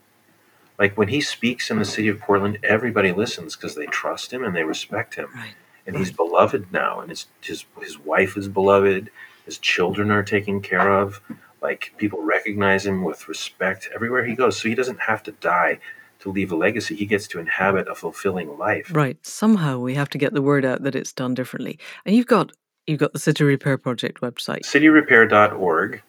Like 0.79 0.97
when 0.97 1.09
he 1.09 1.21
speaks 1.21 1.71
in 1.71 1.79
the 1.79 1.85
city 1.85 2.09
of 2.09 2.21
Portland, 2.21 2.59
everybody 2.63 3.13
listens 3.13 3.57
because 3.57 3.75
they 3.75 3.87
trust 3.87 4.33
him 4.33 4.45
and 4.45 4.55
they 4.55 4.65
respect 4.65 5.15
him. 5.15 5.29
Right. 5.35 5.55
And 5.87 5.97
he's 5.97 6.13
beloved 6.13 6.73
now, 6.73 7.01
and 7.01 7.11
his 7.11 7.27
his 7.41 7.65
his 7.81 7.99
wife 7.99 8.37
is 8.37 8.49
beloved. 8.49 9.11
His 9.45 9.59
children 9.59 10.13
are 10.13 10.23
taken 10.23 10.61
care 10.61 10.93
of. 10.93 11.21
Like 11.61 11.93
people 11.97 12.23
recognize 12.23 12.87
him 12.87 13.03
with 13.05 13.29
respect 13.29 13.89
everywhere 13.95 14.25
he 14.25 14.35
goes, 14.35 14.61
so 14.61 14.69
he 14.69 14.77
doesn't 14.77 15.01
have 15.01 15.23
to 15.25 15.33
die 15.33 15.81
to 16.21 16.31
leave 16.31 16.53
a 16.53 16.57
legacy. 16.57 16.95
He 16.95 17.07
gets 17.07 17.27
to 17.29 17.41
inhabit 17.41 17.89
a 17.89 17.97
fulfilling 17.97 18.59
life. 18.59 18.91
Right. 18.93 19.19
Somehow 19.27 19.79
we 19.79 19.95
have 19.95 20.09
to 20.11 20.19
get 20.19 20.35
the 20.35 20.43
word 20.43 20.65
out 20.65 20.85
that 20.85 20.95
it's 20.95 21.13
done 21.13 21.35
differently. 21.35 21.81
And 22.07 22.15
you've 22.15 22.27
got 22.27 22.53
you've 22.87 23.01
got 23.01 23.13
the 23.13 23.19
City 23.19 23.43
Repair 23.45 23.77
Project 23.77 24.21
website. 24.21 24.61
Cityrepair.org, 24.61 26.03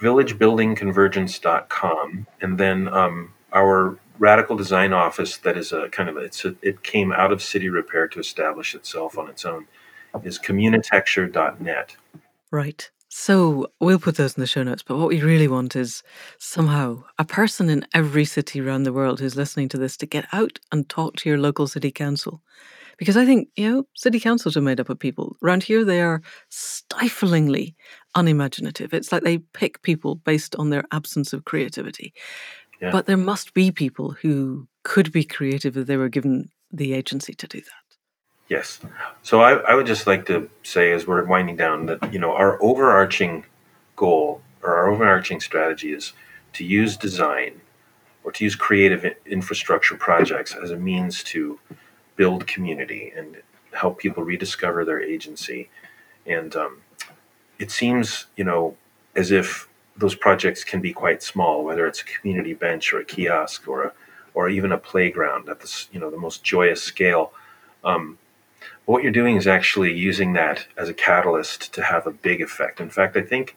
villagebuildingconvergence.com, 0.00 2.26
and 2.40 2.58
then 2.58 2.88
um, 2.88 3.34
our 3.52 3.98
radical 4.18 4.56
design 4.56 4.92
office 4.92 5.36
that 5.38 5.56
is 5.56 5.72
a 5.72 5.88
kind 5.88 6.08
of 6.08 6.16
it's 6.16 6.44
a, 6.44 6.54
it 6.62 6.82
came 6.82 7.12
out 7.12 7.32
of 7.32 7.42
City 7.42 7.68
Repair 7.68 8.08
to 8.08 8.20
establish 8.20 8.74
itself 8.74 9.18
on 9.18 9.28
its 9.28 9.44
own 9.44 9.66
is 10.22 10.38
communitecture.net. 10.38 11.96
Right. 12.50 12.90
So 13.08 13.66
we'll 13.78 13.98
put 13.98 14.16
those 14.16 14.36
in 14.36 14.40
the 14.40 14.46
show 14.46 14.62
notes. 14.62 14.82
But 14.82 14.96
what 14.96 15.08
we 15.08 15.20
really 15.20 15.48
want 15.48 15.76
is 15.76 16.02
somehow 16.38 17.04
a 17.18 17.24
person 17.24 17.68
in 17.68 17.86
every 17.92 18.24
city 18.24 18.60
around 18.60 18.84
the 18.84 18.92
world 18.92 19.20
who's 19.20 19.36
listening 19.36 19.68
to 19.70 19.78
this 19.78 19.96
to 19.98 20.06
get 20.06 20.26
out 20.32 20.58
and 20.70 20.88
talk 20.88 21.16
to 21.16 21.28
your 21.28 21.38
local 21.38 21.66
city 21.66 21.90
council. 21.90 22.40
Because 22.96 23.16
I 23.16 23.26
think, 23.26 23.48
you 23.56 23.70
know, 23.70 23.86
city 23.94 24.20
councils 24.20 24.56
are 24.56 24.62
made 24.62 24.80
up 24.80 24.88
of 24.88 24.98
people. 24.98 25.36
Around 25.42 25.64
here, 25.64 25.84
they 25.84 26.00
are 26.00 26.22
stiflingly 26.50 27.74
unimaginative. 28.14 28.94
It's 28.94 29.12
like 29.12 29.24
they 29.24 29.38
pick 29.38 29.82
people 29.82 30.14
based 30.14 30.54
on 30.56 30.70
their 30.70 30.84
absence 30.90 31.32
of 31.32 31.44
creativity. 31.44 32.14
Yeah. 32.82 32.90
But 32.90 33.06
there 33.06 33.16
must 33.16 33.54
be 33.54 33.70
people 33.70 34.10
who 34.10 34.66
could 34.82 35.12
be 35.12 35.22
creative 35.22 35.76
if 35.76 35.86
they 35.86 35.96
were 35.96 36.08
given 36.08 36.50
the 36.72 36.94
agency 36.94 37.32
to 37.34 37.46
do 37.46 37.60
that. 37.60 37.96
Yes. 38.48 38.80
So 39.22 39.40
I, 39.40 39.52
I 39.52 39.74
would 39.74 39.86
just 39.86 40.06
like 40.06 40.26
to 40.26 40.50
say, 40.64 40.92
as 40.92 41.06
we're 41.06 41.24
winding 41.24 41.56
down, 41.56 41.86
that 41.86 42.12
you 42.12 42.18
know 42.18 42.32
our 42.32 42.60
overarching 42.60 43.44
goal 43.94 44.42
or 44.62 44.76
our 44.76 44.90
overarching 44.90 45.40
strategy 45.40 45.92
is 45.92 46.12
to 46.54 46.64
use 46.64 46.96
design 46.96 47.60
or 48.24 48.32
to 48.32 48.44
use 48.44 48.56
creative 48.56 49.06
infrastructure 49.26 49.96
projects 49.96 50.54
as 50.54 50.70
a 50.70 50.76
means 50.76 51.22
to 51.24 51.58
build 52.16 52.46
community 52.46 53.12
and 53.16 53.36
help 53.72 53.98
people 53.98 54.22
rediscover 54.22 54.84
their 54.84 55.00
agency. 55.00 55.70
And 56.26 56.54
um, 56.54 56.82
it 57.58 57.70
seems, 57.70 58.26
you 58.36 58.44
know, 58.44 58.76
as 59.16 59.30
if 59.30 59.68
those 59.96 60.14
projects 60.14 60.64
can 60.64 60.80
be 60.80 60.92
quite 60.92 61.22
small, 61.22 61.64
whether 61.64 61.86
it's 61.86 62.00
a 62.00 62.04
community 62.04 62.54
bench 62.54 62.92
or 62.92 63.00
a 63.00 63.04
kiosk 63.04 63.68
or 63.68 63.84
a, 63.84 63.92
or 64.34 64.48
even 64.48 64.72
a 64.72 64.78
playground 64.78 65.48
at 65.48 65.60
the 65.60 65.84
you 65.92 66.00
know 66.00 66.10
the 66.10 66.16
most 66.18 66.42
joyous 66.42 66.82
scale. 66.82 67.32
Um, 67.84 68.18
what 68.84 69.02
you're 69.02 69.12
doing 69.12 69.36
is 69.36 69.46
actually 69.46 69.92
using 69.92 70.32
that 70.32 70.66
as 70.76 70.88
a 70.88 70.94
catalyst 70.94 71.72
to 71.74 71.82
have 71.82 72.06
a 72.06 72.10
big 72.10 72.40
effect. 72.40 72.80
In 72.80 72.90
fact, 72.90 73.16
I 73.16 73.22
think 73.22 73.56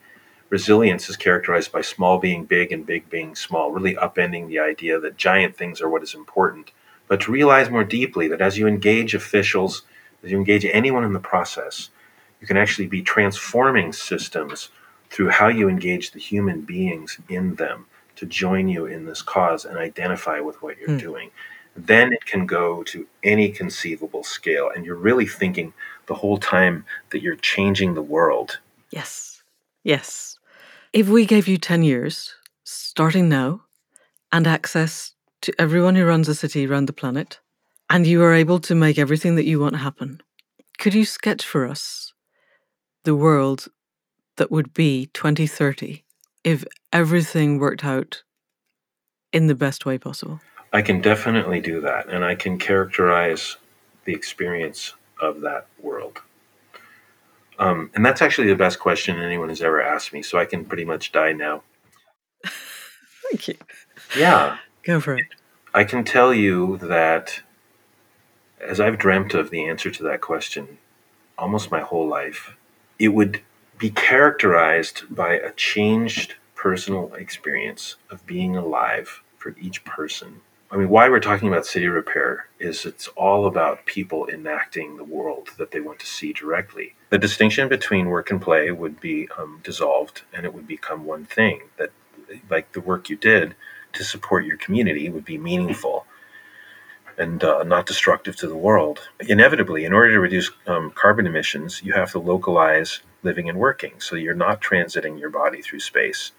resilience 0.49 1.09
is 1.09 1.17
characterized 1.17 1.71
by 1.71 1.81
small 1.81 2.19
being 2.19 2.45
big 2.45 2.71
and 2.71 2.86
big 2.86 3.09
being 3.09 3.36
small, 3.36 3.71
really 3.71 3.95
upending 3.95 4.47
the 4.47 4.59
idea 4.59 4.99
that 4.99 5.17
giant 5.17 5.55
things 5.55 5.81
are 5.81 5.89
what 5.89 6.03
is 6.03 6.13
important, 6.13 6.71
but 7.07 7.21
to 7.21 7.31
realize 7.31 7.69
more 7.69 7.83
deeply 7.83 8.27
that 8.27 8.41
as 8.41 8.57
you 8.57 8.67
engage 8.67 9.15
officials, 9.15 9.83
as 10.23 10.31
you 10.31 10.38
engage 10.38 10.65
anyone 10.65 11.03
in 11.03 11.13
the 11.13 11.19
process, 11.19 11.89
you 12.41 12.47
can 12.47 12.57
actually 12.57 12.88
be 12.88 13.01
transforming 13.01 13.91
systems 13.93 14.69
through 15.10 15.30
how 15.30 15.47
you 15.47 15.70
engage 15.70 16.12
the 16.12 16.20
human 16.20 16.62
beings 16.62 17.20
in 17.30 17.56
them 17.56 17.86
to 18.16 18.26
join 18.26 18.68
you 18.68 18.86
in 18.86 19.06
this 19.06 19.22
cause 19.22 19.66
and 19.66 19.78
identify 19.78 20.39
with 20.39 20.62
what 20.62 20.78
you're 20.78 20.89
mm. 20.89 20.99
doing 20.99 21.32
then 21.76 22.14
it 22.14 22.26
can 22.26 22.45
go 22.45 22.84
to 22.84 23.08
any 23.24 23.49
conceivable 23.49 24.24
scale. 24.24 24.72
And 24.74 24.86
you're 24.86 24.95
really 24.95 25.26
thinking 25.26 25.74
the 26.08 26.14
whole 26.14 26.38
time 26.38 26.86
that 27.10 27.22
you're 27.22 27.36
changing 27.36 27.93
the 27.93 28.01
world. 28.01 28.60
Yes. 28.91 29.43
Yes. 29.84 30.39
If 30.93 31.10
we 31.10 31.26
gave 31.26 31.47
you 31.47 31.58
10 31.58 31.84
years, 31.84 32.34
starting 32.64 33.28
now, 33.28 33.62
and 34.32 34.47
access 34.47 35.14
to 35.41 35.53
everyone 35.60 35.95
who 35.95 36.06
runs 36.06 36.30
a 36.30 36.36
city 36.36 36.66
around 36.66 36.88
the 36.88 36.93
planet, 36.93 37.39
and 37.89 38.08
you 38.08 38.24
are 38.24 38.34
able 38.34 38.60
to 38.60 38.76
make 38.76 38.97
everything 38.97 39.36
that 39.36 39.45
you 39.45 39.60
want 39.60 39.76
happen, 39.76 40.22
could 40.78 40.93
you 40.93 41.06
sketch 41.06 41.45
for 41.45 41.68
us 41.68 42.14
the 43.03 43.16
world 43.16 43.68
that 44.38 44.51
would 44.51 44.73
be 44.73 45.09
2030 45.13 46.03
if 46.43 46.63
everything 46.91 47.59
worked 47.59 47.83
out 47.83 48.23
in 49.31 49.47
the 49.47 49.55
best 49.55 49.86
way 49.86 49.97
possible? 49.97 50.41
I 50.71 50.81
can 50.81 51.01
definitely 51.01 51.61
do 51.61 51.81
that, 51.81 52.09
and 52.09 52.23
I 52.23 52.36
can 52.36 52.59
characterize 52.59 53.57
the 54.03 54.13
experience 54.13 54.93
of 55.21 55.41
that 55.41 55.67
world. 55.81 56.21
Um, 57.57 57.89
and 57.95 58.05
that's 58.05 58.21
actually 58.21 58.47
the 58.47 58.55
best 58.55 58.79
question 58.79 59.19
anyone 59.19 59.49
has 59.49 59.61
ever 59.61 59.81
asked 59.81 60.11
me, 60.11 60.21
so 60.21 60.38
I 60.38 60.45
can 60.45 60.65
pretty 60.65 60.86
much 60.86 61.11
die 61.11 61.31
now. 61.31 61.63
Thank 62.45 63.47
you. 63.47 63.55
Yeah. 64.17 64.57
Go 64.83 64.99
for 64.99 65.15
it. 65.15 65.25
I 65.73 65.83
can 65.83 66.03
tell 66.03 66.33
you 66.33 66.77
that 66.77 67.41
as 68.59 68.79
I've 68.79 68.97
dreamt 68.97 69.33
of 69.33 69.49
the 69.49 69.67
answer 69.67 69.91
to 69.91 70.03
that 70.03 70.21
question 70.21 70.77
almost 71.38 71.71
my 71.71 71.81
whole 71.81 72.07
life, 72.07 72.55
it 72.97 73.09
would 73.09 73.41
be 73.78 73.89
characterized 73.89 75.03
by 75.13 75.34
a 75.34 75.51
changed 75.53 76.36
personal 76.55 77.13
experience 77.13 77.95
of 78.09 78.26
being 78.26 78.55
alive 78.55 79.21
for 79.38 79.55
each 79.59 79.84
person 79.84 80.41
I 80.71 80.78
mean, 80.78 80.89
why 80.89 81.07
we're 81.09 81.19
talking 81.19 81.47
about 81.47 81.65
city 81.65 81.88
repair 81.88 82.47
is 82.59 82.86
it's 82.86 83.07
all 83.09 83.45
about 83.45 83.86
people 83.86 84.28
enacting 84.28 84.97
the 84.97 85.03
world 85.03 85.51
that 85.57 85.71
they 85.71 85.80
want 85.80 85.99
to 85.99 86.05
see 86.05 86.34
directly. 86.34 86.95
The 87.11 87.17
distinction 87.17 87.69
between 87.69 88.07
work 88.07 88.32
and 88.32 88.41
play 88.41 88.71
would 88.71 88.99
be 88.99 89.30
um, 89.38 89.61
dissolved 89.63 90.23
and 90.34 90.45
it 90.45 90.53
would 90.53 90.67
become 90.67 91.05
one 91.05 91.26
thing 91.26 91.61
that, 91.78 91.91
like 92.49 92.71
the 92.71 92.82
work 92.82 93.09
you 93.09 93.15
did 93.15 93.55
to 93.93 94.03
support 94.03 94.45
your 94.45 94.57
community, 94.57 95.07
would 95.09 95.23
be 95.23 95.38
meaningful 95.38 96.05
and 97.17 97.43
uh, 97.43 97.63
not 97.63 97.86
destructive 97.86 98.36
to 98.38 98.47
the 98.47 98.57
world. 98.57 99.07
Inevitably, 99.21 99.86
in 99.86 99.93
order 99.93 100.11
to 100.13 100.19
reduce 100.19 100.51
um, 100.67 100.91
carbon 100.91 101.28
emissions, 101.28 101.82
you 101.84 101.93
have 101.93 102.11
to 102.11 102.19
localize 102.19 103.01
living 103.26 103.49
and 103.49 103.57
working 103.57 103.99
so 103.99 104.15
you're 104.15 104.34
not 104.34 104.61
transiting 104.61 105.19
your 105.19 105.30
body 105.30 105.61
through 105.61 105.82
space 105.82 106.32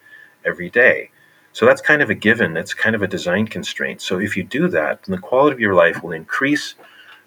every 0.44 0.70
day. 0.70 1.10
So 1.52 1.66
that's 1.66 1.80
kind 1.82 2.02
of 2.02 2.10
a 2.10 2.14
given. 2.14 2.54
That's 2.54 2.74
kind 2.74 2.94
of 2.94 3.02
a 3.02 3.08
design 3.08 3.46
constraint. 3.48 4.00
So 4.00 4.20
if 4.20 4.36
you 4.36 4.44
do 4.44 4.68
that, 4.68 5.02
then 5.02 5.16
the 5.16 5.22
quality 5.28 5.54
of 5.54 5.60
your 5.60 5.74
life 5.74 6.02
will 6.02 6.12
increase. 6.12 6.74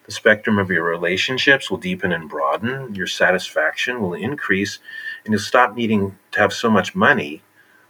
The 0.05 0.12
spectrum 0.12 0.57
of 0.60 0.72
your 0.72 0.84
relationships 0.84 1.70
will 1.70 1.78
deepen 1.78 2.12
and 2.12 2.30
broaden. 2.30 2.95
Your 2.95 3.07
satisfaction 3.07 4.01
will 4.01 4.14
increase, 4.14 4.80
and 5.26 5.34
you'll 5.34 5.41
stop 5.41 5.76
needing 5.76 6.18
to 6.32 6.39
have 6.39 6.53
so 6.53 6.70
much 6.70 6.95
money 6.95 7.43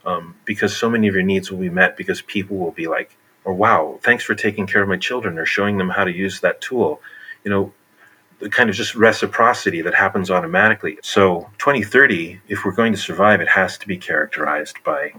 um, 0.06 0.36
because 0.46 0.76
so 0.76 0.90
many 0.90 1.08
of 1.08 1.14
your 1.16 1.24
needs 1.24 1.52
will 1.52 1.60
be 1.60 1.70
met 1.70 1.98
because 1.98 2.22
people 2.22 2.58
will 2.58 2.72
be 2.72 2.88
like, 2.88 3.18
"Oh 3.46 3.54
wow, 3.54 4.00
thanks 4.04 4.24
for 4.24 4.36
taking 4.36 4.68
care 4.68 4.82
of 4.82 4.90
my 4.90 4.98
children," 4.98 5.38
or 5.38 5.46
showing 5.46 5.78
them 5.78 5.90
how 5.90 6.04
to 6.04 6.12
use 6.12 6.42
that 6.42 6.62
tool. 6.62 7.02
You 7.44 7.52
know, 7.52 7.74
the 8.40 8.50
kind 8.50 8.70
of 8.70 8.76
just 8.76 8.96
reciprocity 8.96 9.82
that 9.82 9.94
happens 9.94 10.32
automatically. 10.32 10.98
So 11.04 11.50
2030, 11.60 12.40
if 12.48 12.64
we're 12.64 12.72
going 12.72 12.94
to 12.94 12.98
survive, 12.98 13.42
it 13.42 13.50
has 13.50 13.78
to 13.80 13.88
be 13.88 13.98
characterized 13.98 14.82
by 14.84 15.14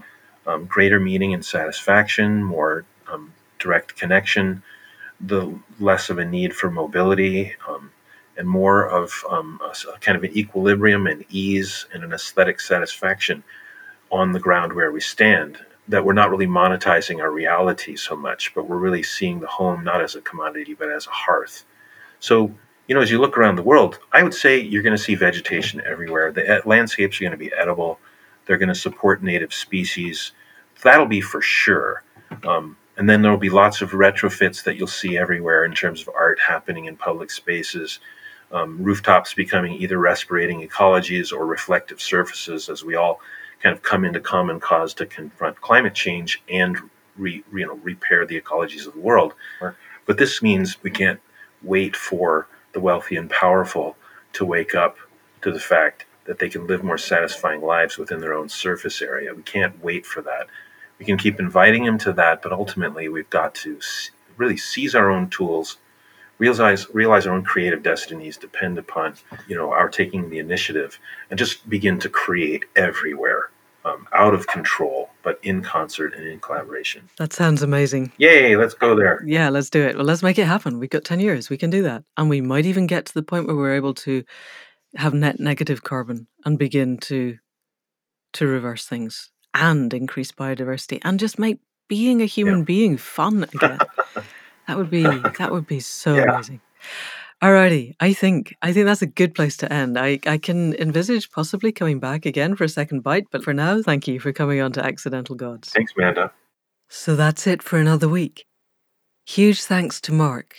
um, 0.47 0.65
greater 0.65 0.99
meaning 0.99 1.33
and 1.33 1.45
satisfaction, 1.45 2.43
more 2.43 2.85
um, 3.11 3.31
direct 3.59 3.95
connection, 3.95 4.63
the 5.19 5.53
less 5.79 6.09
of 6.09 6.17
a 6.17 6.25
need 6.25 6.55
for 6.55 6.71
mobility, 6.71 7.53
um, 7.67 7.91
and 8.37 8.47
more 8.47 8.89
of 8.89 9.23
um, 9.29 9.59
a, 9.63 9.89
a, 9.93 9.99
kind 9.99 10.17
of 10.17 10.23
an 10.23 10.35
equilibrium 10.35 11.05
and 11.05 11.23
ease 11.29 11.85
and 11.93 12.03
an 12.03 12.11
aesthetic 12.11 12.59
satisfaction 12.59 13.43
on 14.11 14.31
the 14.31 14.39
ground 14.39 14.73
where 14.73 14.91
we 14.91 14.99
stand. 14.99 15.59
That 15.87 16.05
we're 16.05 16.13
not 16.13 16.31
really 16.31 16.47
monetizing 16.47 17.21
our 17.21 17.31
reality 17.31 17.95
so 17.95 18.15
much, 18.15 18.53
but 18.55 18.67
we're 18.67 18.77
really 18.77 19.03
seeing 19.03 19.39
the 19.39 19.47
home 19.47 19.83
not 19.83 20.01
as 20.01 20.15
a 20.15 20.21
commodity, 20.21 20.73
but 20.73 20.91
as 20.91 21.05
a 21.05 21.11
hearth. 21.11 21.65
So, 22.19 22.51
you 22.87 22.95
know, 22.95 23.01
as 23.01 23.11
you 23.11 23.19
look 23.19 23.37
around 23.37 23.55
the 23.55 23.63
world, 23.63 23.99
I 24.11 24.23
would 24.23 24.33
say 24.33 24.59
you're 24.59 24.83
going 24.83 24.95
to 24.95 25.01
see 25.01 25.15
vegetation 25.15 25.81
everywhere. 25.85 26.31
The 26.31 26.61
landscapes 26.65 27.19
are 27.19 27.23
going 27.23 27.31
to 27.31 27.37
be 27.37 27.51
edible 27.53 27.99
they're 28.45 28.57
going 28.57 28.69
to 28.69 28.75
support 28.75 29.23
native 29.23 29.53
species. 29.53 30.31
That'll 30.83 31.05
be 31.05 31.21
for 31.21 31.41
sure. 31.41 32.03
Um, 32.45 32.77
and 32.97 33.09
then 33.09 33.21
there'll 33.21 33.37
be 33.37 33.49
lots 33.49 33.81
of 33.81 33.91
retrofits 33.91 34.63
that 34.63 34.75
you'll 34.75 34.87
see 34.87 35.17
everywhere 35.17 35.63
in 35.63 35.73
terms 35.73 36.01
of 36.01 36.09
art 36.15 36.39
happening 36.39 36.85
in 36.85 36.97
public 36.97 37.31
spaces. 37.31 37.99
Um, 38.51 38.83
rooftops 38.83 39.33
becoming 39.33 39.73
either 39.73 39.97
respirating 39.97 40.67
ecologies 40.67 41.31
or 41.31 41.45
reflective 41.45 42.01
surfaces 42.01 42.67
as 42.67 42.83
we 42.83 42.95
all 42.95 43.21
kind 43.63 43.73
of 43.73 43.83
come 43.83 44.03
into 44.03 44.19
common 44.19 44.59
cause 44.59 44.93
to 44.95 45.05
confront 45.05 45.61
climate 45.61 45.93
change 45.93 46.43
and 46.49 46.77
re, 47.15 47.43
you 47.53 47.65
know, 47.65 47.75
repair 47.83 48.25
the 48.25 48.39
ecologies 48.39 48.85
of 48.85 48.93
the 48.93 48.99
world. 48.99 49.33
But 50.05 50.17
this 50.17 50.41
means 50.41 50.83
we 50.83 50.91
can't 50.91 51.21
wait 51.63 51.95
for 51.95 52.47
the 52.73 52.79
wealthy 52.79 53.15
and 53.15 53.29
powerful 53.29 53.95
to 54.33 54.45
wake 54.45 54.75
up 54.75 54.97
to 55.41 55.51
the 55.51 55.59
fact 55.59 56.05
that 56.25 56.39
they 56.39 56.49
can 56.49 56.67
live 56.67 56.83
more 56.83 56.97
satisfying 56.97 57.61
lives 57.61 57.97
within 57.97 58.19
their 58.19 58.33
own 58.33 58.47
surface 58.47 59.01
area. 59.01 59.33
We 59.33 59.43
can't 59.43 59.83
wait 59.83 60.05
for 60.05 60.21
that. 60.21 60.47
We 60.99 61.05
can 61.05 61.17
keep 61.17 61.39
inviting 61.39 61.85
them 61.85 61.97
to 61.99 62.13
that, 62.13 62.41
but 62.41 62.51
ultimately 62.51 63.09
we've 63.09 63.29
got 63.29 63.55
to 63.55 63.79
really 64.37 64.57
seize 64.57 64.93
our 64.93 65.09
own 65.09 65.29
tools, 65.29 65.77
realize 66.37 66.87
realize 66.93 67.25
our 67.25 67.33
own 67.33 67.43
creative 67.43 67.81
destinies 67.81 68.37
depend 68.37 68.77
upon 68.77 69.15
you 69.47 69.55
know 69.55 69.71
our 69.71 69.89
taking 69.89 70.29
the 70.29 70.39
initiative, 70.39 70.99
and 71.29 71.39
just 71.39 71.67
begin 71.69 71.99
to 71.99 72.09
create 72.09 72.65
everywhere. 72.75 73.49
Um, 73.83 74.07
out 74.13 74.35
of 74.35 74.45
control, 74.45 75.09
but 75.23 75.39
in 75.41 75.63
concert 75.63 76.13
and 76.13 76.27
in 76.27 76.39
collaboration. 76.39 77.09
That 77.17 77.33
sounds 77.33 77.63
amazing. 77.63 78.11
Yay, 78.19 78.55
let's 78.55 78.75
go 78.75 78.95
there. 78.95 79.23
Yeah, 79.25 79.49
let's 79.49 79.71
do 79.71 79.81
it. 79.81 79.95
Well, 79.95 80.05
let's 80.05 80.21
make 80.21 80.37
it 80.37 80.45
happen. 80.45 80.77
We've 80.77 80.87
got 80.87 81.03
10 81.03 81.19
years. 81.19 81.49
We 81.49 81.57
can 81.57 81.71
do 81.71 81.81
that. 81.81 82.03
And 82.15 82.29
we 82.29 82.41
might 82.41 82.67
even 82.67 82.85
get 82.85 83.07
to 83.07 83.13
the 83.15 83.23
point 83.23 83.47
where 83.47 83.55
we're 83.55 83.73
able 83.73 83.95
to 83.95 84.23
have 84.95 85.15
net 85.15 85.39
negative 85.39 85.83
carbon 85.83 86.27
and 86.45 86.59
begin 86.59 86.97
to 86.97 87.37
to 88.33 88.47
reverse 88.47 88.85
things 88.85 89.31
and 89.53 89.93
increase 89.93 90.31
biodiversity 90.31 90.99
and 91.03 91.19
just 91.19 91.39
make 91.39 91.59
being 91.87 92.21
a 92.21 92.25
human 92.25 92.59
yeah. 92.59 92.65
being 92.65 92.97
fun 92.97 93.43
again. 93.43 93.79
that 94.67 94.77
would 94.77 94.89
be 94.89 95.03
that 95.03 95.49
would 95.51 95.67
be 95.67 95.79
so 95.79 96.15
yeah. 96.15 96.33
amazing. 96.33 96.61
Alrighty, 97.43 97.95
I 97.99 98.13
think 98.13 98.55
I 98.61 98.71
think 98.71 98.85
that's 98.85 99.01
a 99.01 99.07
good 99.07 99.33
place 99.33 99.57
to 99.57 99.73
end. 99.73 99.97
I, 99.97 100.19
I 100.27 100.37
can 100.37 100.75
envisage 100.75 101.31
possibly 101.31 101.71
coming 101.71 101.99
back 101.99 102.27
again 102.27 102.55
for 102.55 102.65
a 102.65 102.69
second 102.69 103.01
bite, 103.01 103.25
but 103.31 103.43
for 103.43 103.51
now, 103.51 103.81
thank 103.81 104.07
you 104.07 104.19
for 104.19 104.31
coming 104.31 104.61
on 104.61 104.71
to 104.73 104.85
Accidental 104.85 105.35
Gods. 105.35 105.69
Thanks, 105.69 105.93
Manda. 105.97 106.31
So 106.87 107.15
that's 107.15 107.47
it 107.47 107.63
for 107.63 107.79
another 107.79 108.07
week. 108.07 108.45
Huge 109.25 109.63
thanks 109.63 109.99
to 110.01 110.11
Mark 110.13 110.55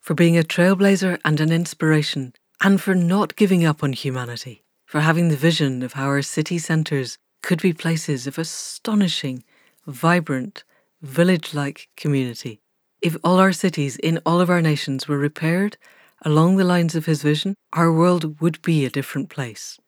for 0.00 0.14
being 0.14 0.38
a 0.38 0.42
trailblazer 0.42 1.18
and 1.24 1.40
an 1.40 1.50
inspiration, 1.50 2.34
and 2.62 2.80
for 2.80 2.94
not 2.94 3.34
giving 3.34 3.64
up 3.64 3.82
on 3.82 3.92
humanity, 3.92 4.62
for 4.84 5.00
having 5.00 5.30
the 5.30 5.36
vision 5.36 5.82
of 5.82 5.94
how 5.94 6.04
our 6.04 6.22
city 6.22 6.58
centres 6.58 7.18
could 7.42 7.60
be 7.60 7.72
places 7.72 8.28
of 8.28 8.38
astonishing, 8.38 9.42
vibrant, 9.86 10.62
village 11.02 11.54
like 11.54 11.88
community. 11.96 12.60
If 13.02 13.16
all 13.24 13.40
our 13.40 13.52
cities 13.52 13.96
in 13.96 14.20
all 14.24 14.40
of 14.40 14.50
our 14.50 14.62
nations 14.62 15.08
were 15.08 15.18
repaired 15.18 15.76
along 16.24 16.56
the 16.56 16.64
lines 16.64 16.94
of 16.94 17.06
his 17.06 17.22
vision, 17.22 17.54
our 17.72 17.92
world 17.92 18.40
would 18.40 18.60
be 18.62 18.84
a 18.84 18.90
different 18.90 19.28
place. 19.28 19.78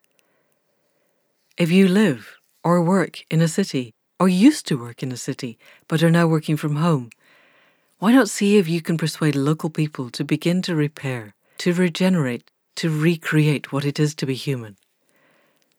If 1.57 1.71
you 1.71 1.89
live 1.89 2.37
or 2.63 2.83
work 2.83 3.25
in 3.31 3.41
a 3.41 3.49
city, 3.49 3.93
or 4.21 4.29
used 4.29 4.67
to 4.67 4.79
work 4.79 5.03
in 5.03 5.13
a 5.13 5.17
city, 5.17 5.59
but 5.89 6.03
are 6.03 6.11
now 6.11 6.27
working 6.27 6.57
from 6.57 6.77
home, 6.77 7.11
why 7.99 8.13
not 8.13 8.29
see 8.29 8.59
if 8.59 8.69
you 8.69 8.83
can 8.83 8.99
persuade 8.99 9.35
local 9.35 9.71
people 9.71 10.11
to 10.11 10.25
begin 10.25 10.61
to 10.63 10.75
repair, 10.75 11.35
to 11.59 11.73
regenerate, 11.73 12.51
to 12.77 12.91
recreate 12.91 13.73
what 13.73 13.87
it 13.87 13.99
is 13.99 14.15
to 14.17 14.27
be 14.27 14.35
human? 14.35 14.77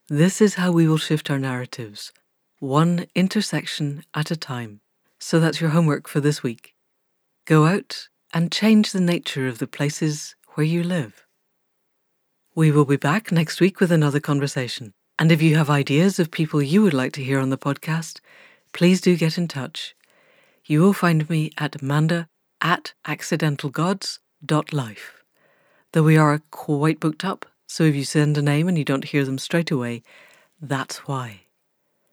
This 0.09 0.41
is 0.41 0.55
how 0.55 0.71
we 0.71 0.87
will 0.87 0.97
shift 0.97 1.29
our 1.29 1.37
narratives, 1.37 2.11
one 2.59 3.05
intersection 3.13 4.03
at 4.15 4.31
a 4.31 4.35
time. 4.35 4.79
So 5.19 5.39
that's 5.39 5.61
your 5.61 5.71
homework 5.71 6.07
for 6.07 6.19
this 6.19 6.41
week. 6.41 6.73
Go 7.45 7.65
out 7.65 8.07
and 8.33 8.51
change 8.51 8.91
the 8.91 9.01
nature 9.01 9.47
of 9.47 9.59
the 9.59 9.67
places 9.67 10.35
where 10.57 10.65
you 10.65 10.81
live. 10.81 11.27
We 12.55 12.71
will 12.71 12.85
be 12.85 12.97
back 12.97 13.31
next 13.31 13.61
week 13.61 13.79
with 13.79 13.91
another 13.91 14.19
conversation. 14.19 14.91
And 15.19 15.31
if 15.31 15.39
you 15.39 15.55
have 15.55 15.69
ideas 15.69 16.17
of 16.17 16.31
people 16.31 16.63
you 16.63 16.81
would 16.81 16.95
like 16.95 17.13
to 17.13 17.23
hear 17.23 17.39
on 17.39 17.51
the 17.51 17.59
podcast, 17.59 18.21
please 18.73 18.99
do 18.99 19.15
get 19.15 19.37
in 19.37 19.47
touch. 19.47 19.95
You 20.65 20.81
will 20.81 20.93
find 20.93 21.29
me 21.29 21.51
at 21.59 21.83
Manda 21.83 22.27
at 22.59 22.95
accidentalgods.life. 23.05 25.23
Though 25.91 26.03
we 26.03 26.17
are 26.17 26.41
quite 26.49 26.99
booked 26.99 27.23
up, 27.23 27.45
so 27.67 27.83
if 27.83 27.93
you 27.93 28.03
send 28.03 28.35
a 28.35 28.41
name 28.41 28.67
and 28.67 28.79
you 28.79 28.83
don't 28.83 29.05
hear 29.05 29.25
them 29.25 29.37
straight 29.37 29.69
away, 29.69 30.01
that's 30.59 31.07
why. 31.07 31.41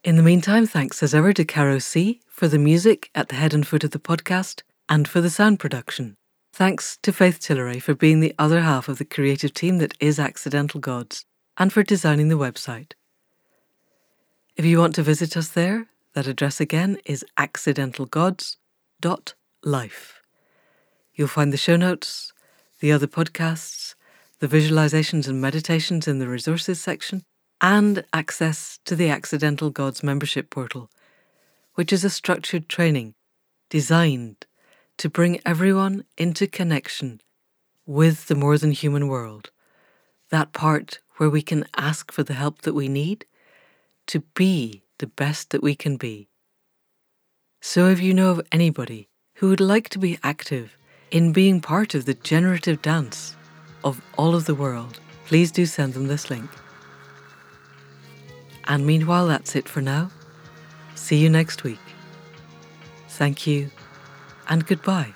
In 0.03 0.17
the 0.17 0.23
meantime, 0.23 0.67
thanks 0.67 1.03
as 1.03 1.15
ever 1.15 1.33
to 1.33 1.47
Caro 1.47 1.79
C 1.79 2.21
for 2.29 2.47
the 2.47 2.59
music 2.59 3.09
at 3.15 3.31
the 3.31 3.37
head 3.37 3.55
and 3.55 3.67
foot 3.67 3.85
of 3.85 3.93
the 3.93 3.99
podcast 3.99 4.61
and 4.87 5.09
for 5.09 5.23
the 5.23 5.31
sound 5.31 5.59
production. 5.59 6.19
Thanks 6.55 6.97
to 7.03 7.13
Faith 7.13 7.41
Tilleray 7.41 7.83
for 7.83 7.95
being 7.97 8.21
the 8.21 8.33
other 8.39 8.61
half 8.61 8.89
of 8.89 8.99
the 8.99 9.05
creative 9.05 9.53
team 9.53 9.79
that 9.79 9.95
is 9.99 10.21
Accidental 10.21 10.79
Gods 10.79 11.25
and 11.59 11.73
for 11.73 11.83
designing 11.83 12.29
the 12.29 12.39
website. 12.39 12.93
If 14.55 14.65
you 14.65 14.79
want 14.79 14.95
to 14.95 15.03
visit 15.03 15.37
us 15.37 15.49
there, 15.49 15.89
that 16.13 16.29
address 16.29 16.61
again 16.61 16.99
is 17.05 17.25
accidentalgods.life. 17.37 20.23
You'll 21.17 21.27
find 21.27 21.53
the 21.53 21.57
show 21.57 21.75
notes, 21.75 22.33
the 22.79 22.93
other 22.93 23.09
podcasts, 23.09 23.97
the 24.39 24.47
visualizations 24.47 25.27
and 25.27 25.41
meditations 25.41 26.07
in 26.07 26.21
the 26.21 26.29
resources 26.29 26.81
section, 26.81 27.25
and 27.61 28.05
access 28.13 28.79
to 28.85 28.95
the 28.95 29.09
Accidental 29.09 29.71
Gods 29.71 30.05
membership 30.05 30.51
portal, 30.51 30.89
which 31.75 31.93
is 31.93 32.05
a 32.05 32.11
structured 32.11 32.69
training 32.69 33.17
designed 33.71 34.47
to 34.99 35.09
bring 35.09 35.41
everyone 35.45 36.05
into 36.17 36.47
connection 36.47 37.21
with 37.87 38.27
the 38.27 38.35
more 38.35 38.59
than 38.59 38.73
human 38.73 39.09
world, 39.09 39.51
that 40.31 40.53
part 40.53 41.01
where 41.17 41.31
we 41.31 41.43
can 41.43 41.65
ask 41.77 42.11
for 42.11 42.23
the 42.23 42.35
help 42.35 42.63
that 42.63 42.75
we 42.75 42.89
need 42.89 43.27
to 44.07 44.21
be 44.35 44.83
the 44.99 45.07
best 45.07 45.51
that 45.51 45.63
we 45.63 45.75
can 45.75 45.97
be. 45.97 46.29
So, 47.61 47.89
if 47.89 48.01
you 48.01 48.13
know 48.13 48.31
of 48.31 48.47
anybody 48.53 49.09
who 49.35 49.49
would 49.49 49.61
like 49.61 49.89
to 49.91 49.99
be 49.99 50.19
active 50.23 50.77
in 51.11 51.33
being 51.33 51.61
part 51.61 51.95
of 51.95 52.05
the 52.05 52.15
generative 52.15 52.83
dance 52.83 53.37
of 53.83 54.01
all 54.19 54.35
of 54.35 54.45
the 54.45 54.55
world, 54.55 55.01
please 55.27 55.51
do 55.51 55.67
send 55.67 55.95
them 55.95 56.09
this 56.09 56.31
link. 56.31 56.51
And 58.67 58.87
meanwhile, 58.87 59.27
that's 59.27 59.57
it 59.57 59.69
for 59.69 59.81
now. 59.81 60.11
See 60.95 61.17
you 61.17 61.31
next 61.31 61.65
week. 61.65 61.81
Thank 63.09 63.47
you 63.47 63.71
and 64.49 64.67
goodbye. 64.67 65.15